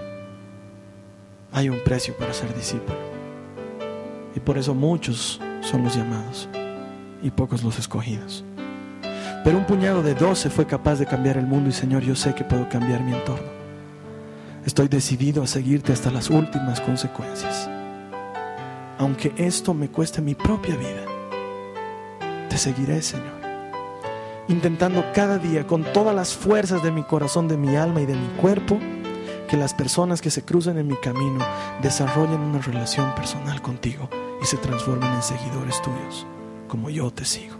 Hay 1.52 1.70
un 1.70 1.80
precio 1.84 2.16
para 2.18 2.34
ser 2.34 2.54
discípulo. 2.56 2.98
Y 4.36 4.40
por 4.40 4.58
eso 4.58 4.74
muchos 4.74 5.40
son 5.62 5.84
los 5.84 5.96
llamados 5.96 6.50
y 7.22 7.32
pocos 7.32 7.64
los 7.64 7.80
escogidos. 7.80 8.44
Pero 9.44 9.58
un 9.58 9.66
puñado 9.66 10.02
de 10.02 10.16
doce 10.16 10.50
fue 10.50 10.66
capaz 10.66 10.96
de 10.96 11.06
cambiar 11.06 11.38
el 11.38 11.46
mundo 11.46 11.70
y 11.70 11.74
Señor, 11.74 12.04
yo 12.04 12.16
sé 12.16 12.34
que 12.34 12.44
puedo 12.44 12.68
cambiar 12.70 13.02
mi 13.04 13.14
entorno. 13.14 13.65
Estoy 14.66 14.88
decidido 14.88 15.44
a 15.44 15.48
seguirte 15.48 15.94
hasta 15.94 16.10
las 16.10 16.32
últimas 16.32 16.82
consecuencias. 16.82 17.70
Aunque 18.98 19.32
esto 19.38 19.76
me 19.76 19.90
cueste 19.90 20.24
mi 20.24 20.34
propia 20.34 20.76
vida, 20.76 21.06
te 22.50 22.58
seguiré, 22.58 23.04
Señor. 23.04 23.36
Intentando 24.48 25.06
cada 25.14 25.38
día 25.38 25.68
con 25.68 25.84
todas 25.84 26.16
las 26.16 26.34
fuerzas 26.34 26.82
de 26.82 26.92
mi 26.92 27.04
corazón, 27.04 27.48
de 27.48 27.58
mi 27.58 27.76
alma 27.76 28.02
y 28.02 28.08
de 28.08 28.16
mi 28.16 28.28
cuerpo, 28.42 28.80
que 29.48 29.56
las 29.56 29.76
personas 29.76 30.20
que 30.20 30.32
se 30.32 30.44
cruzan 30.44 30.80
en 30.80 30.88
mi 30.88 30.96
camino 30.96 31.46
desarrollen 31.84 32.40
una 32.40 32.60
relación 32.60 33.14
personal 33.14 33.62
contigo 33.62 34.10
y 34.42 34.48
se 34.48 34.58
transformen 34.58 35.14
en 35.14 35.22
seguidores 35.22 35.80
tuyos, 35.84 36.26
como 36.68 36.90
yo 36.90 37.12
te 37.12 37.24
sigo. 37.24 37.56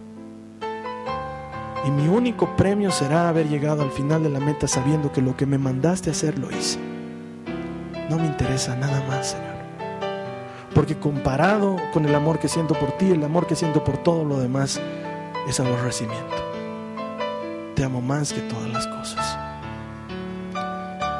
Y 1.84 1.90
mi 1.92 2.08
único 2.08 2.56
premio 2.56 2.90
será 2.90 3.28
haber 3.28 3.48
llegado 3.48 3.84
al 3.84 3.92
final 3.92 4.24
de 4.24 4.30
la 4.30 4.40
meta 4.40 4.66
sabiendo 4.66 5.12
que 5.12 5.22
lo 5.22 5.36
que 5.36 5.46
me 5.46 5.56
mandaste 5.56 6.10
hacer 6.10 6.36
lo 6.36 6.50
hice. 6.50 6.85
No 8.08 8.18
me 8.18 8.26
interesa 8.26 8.76
nada 8.76 9.02
más, 9.08 9.30
Señor. 9.32 9.56
Porque 10.74 10.96
comparado 10.96 11.76
con 11.92 12.04
el 12.04 12.14
amor 12.14 12.38
que 12.38 12.48
siento 12.48 12.74
por 12.74 12.92
ti, 12.92 13.10
el 13.10 13.24
amor 13.24 13.46
que 13.46 13.56
siento 13.56 13.82
por 13.82 13.98
todo 13.98 14.24
lo 14.24 14.38
demás 14.38 14.80
es 15.48 15.58
aborrecimiento. 15.58 16.36
Te 17.74 17.82
amo 17.82 18.00
más 18.00 18.32
que 18.32 18.42
todas 18.42 18.68
las 18.68 18.86
cosas. 18.86 19.38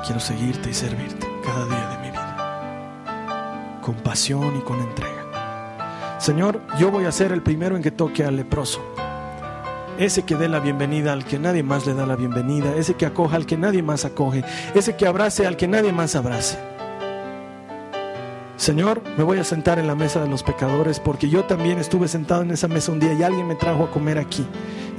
Quiero 0.04 0.20
seguirte 0.20 0.70
y 0.70 0.74
servirte 0.74 1.26
cada 1.44 1.64
día 1.66 1.88
de 1.88 1.98
mi 1.98 2.10
vida. 2.10 3.80
Con 3.82 3.96
pasión 3.96 4.56
y 4.56 4.60
con 4.60 4.78
entrega. 4.78 6.18
Señor, 6.18 6.60
yo 6.78 6.90
voy 6.90 7.06
a 7.06 7.12
ser 7.12 7.32
el 7.32 7.42
primero 7.42 7.76
en 7.76 7.82
que 7.82 7.90
toque 7.90 8.24
al 8.24 8.36
leproso. 8.36 8.80
Ese 9.98 10.22
que 10.24 10.36
dé 10.36 10.48
la 10.48 10.60
bienvenida 10.60 11.12
al 11.12 11.24
que 11.24 11.38
nadie 11.38 11.62
más 11.62 11.86
le 11.86 11.94
da 11.94 12.06
la 12.06 12.16
bienvenida. 12.16 12.74
Ese 12.76 12.94
que 12.94 13.06
acoja 13.06 13.36
al 13.36 13.46
que 13.46 13.56
nadie 13.56 13.82
más 13.82 14.04
acoge. 14.04 14.44
Ese 14.74 14.96
que 14.96 15.06
abrace 15.06 15.46
al 15.46 15.56
que 15.56 15.66
nadie 15.66 15.92
más 15.92 16.14
abrace. 16.14 16.75
Señor, 18.66 19.00
me 19.16 19.22
voy 19.22 19.38
a 19.38 19.44
sentar 19.44 19.78
en 19.78 19.86
la 19.86 19.94
mesa 19.94 20.20
de 20.20 20.28
los 20.28 20.42
pecadores 20.42 20.98
porque 20.98 21.28
yo 21.28 21.44
también 21.44 21.78
estuve 21.78 22.08
sentado 22.08 22.42
en 22.42 22.50
esa 22.50 22.66
mesa 22.66 22.90
un 22.90 22.98
día 22.98 23.12
y 23.12 23.22
alguien 23.22 23.46
me 23.46 23.54
trajo 23.54 23.84
a 23.84 23.92
comer 23.92 24.18
aquí 24.18 24.44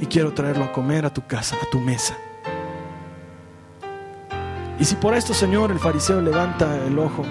y 0.00 0.06
quiero 0.06 0.32
traerlo 0.32 0.64
a 0.64 0.72
comer 0.72 1.04
a 1.04 1.12
tu 1.12 1.26
casa, 1.26 1.54
a 1.62 1.68
tu 1.68 1.78
mesa. 1.78 2.16
Y 4.80 4.86
si 4.86 4.94
por 4.94 5.12
esto, 5.12 5.34
Señor, 5.34 5.70
el 5.70 5.78
fariseo 5.78 6.22
levanta 6.22 6.82
el 6.86 6.98
ojo, 6.98 7.26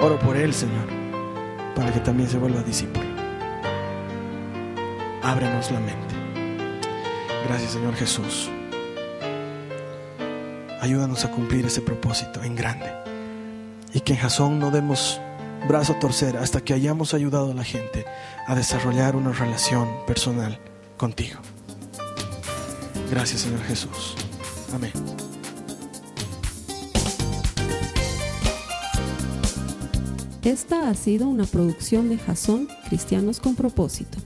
oro 0.00 0.18
por 0.18 0.36
él, 0.36 0.52
Señor, 0.52 0.84
para 1.74 1.90
que 1.94 2.00
también 2.00 2.28
se 2.28 2.36
vuelva 2.36 2.62
discípulo. 2.62 3.06
Ábrenos 5.22 5.70
la 5.70 5.80
mente. 5.80 6.14
Gracias, 7.48 7.70
Señor 7.70 7.94
Jesús. 7.94 8.50
Ayúdanos 10.82 11.24
a 11.24 11.30
cumplir 11.30 11.64
ese 11.64 11.80
propósito 11.80 12.42
en 12.42 12.54
grande. 12.54 13.01
Y 13.94 14.00
que 14.00 14.14
en 14.14 14.18
Jasón 14.18 14.58
no 14.58 14.70
demos 14.70 15.20
brazo 15.68 15.92
a 15.92 15.98
torcer 15.98 16.36
hasta 16.36 16.60
que 16.60 16.74
hayamos 16.74 17.14
ayudado 17.14 17.50
a 17.52 17.54
la 17.54 17.64
gente 17.64 18.04
a 18.46 18.54
desarrollar 18.54 19.16
una 19.16 19.32
relación 19.32 19.88
personal 20.06 20.58
contigo. 20.96 21.40
Gracias, 23.10 23.42
Señor 23.42 23.62
Jesús. 23.64 24.14
Amén. 24.74 24.92
Esta 30.42 30.88
ha 30.88 30.94
sido 30.94 31.28
una 31.28 31.44
producción 31.44 32.08
de 32.08 32.18
Jasón 32.18 32.68
Cristianos 32.88 33.38
con 33.38 33.54
Propósito. 33.54 34.18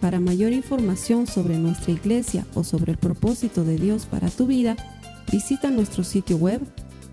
Para 0.00 0.20
mayor 0.20 0.52
información 0.52 1.26
sobre 1.26 1.58
nuestra 1.58 1.92
iglesia 1.92 2.46
o 2.54 2.62
sobre 2.62 2.92
el 2.92 2.98
propósito 2.98 3.64
de 3.64 3.76
Dios 3.76 4.06
para 4.06 4.28
tu 4.28 4.46
vida, 4.46 4.76
visita 5.32 5.70
nuestro 5.70 6.04
sitio 6.04 6.36
web 6.36 6.60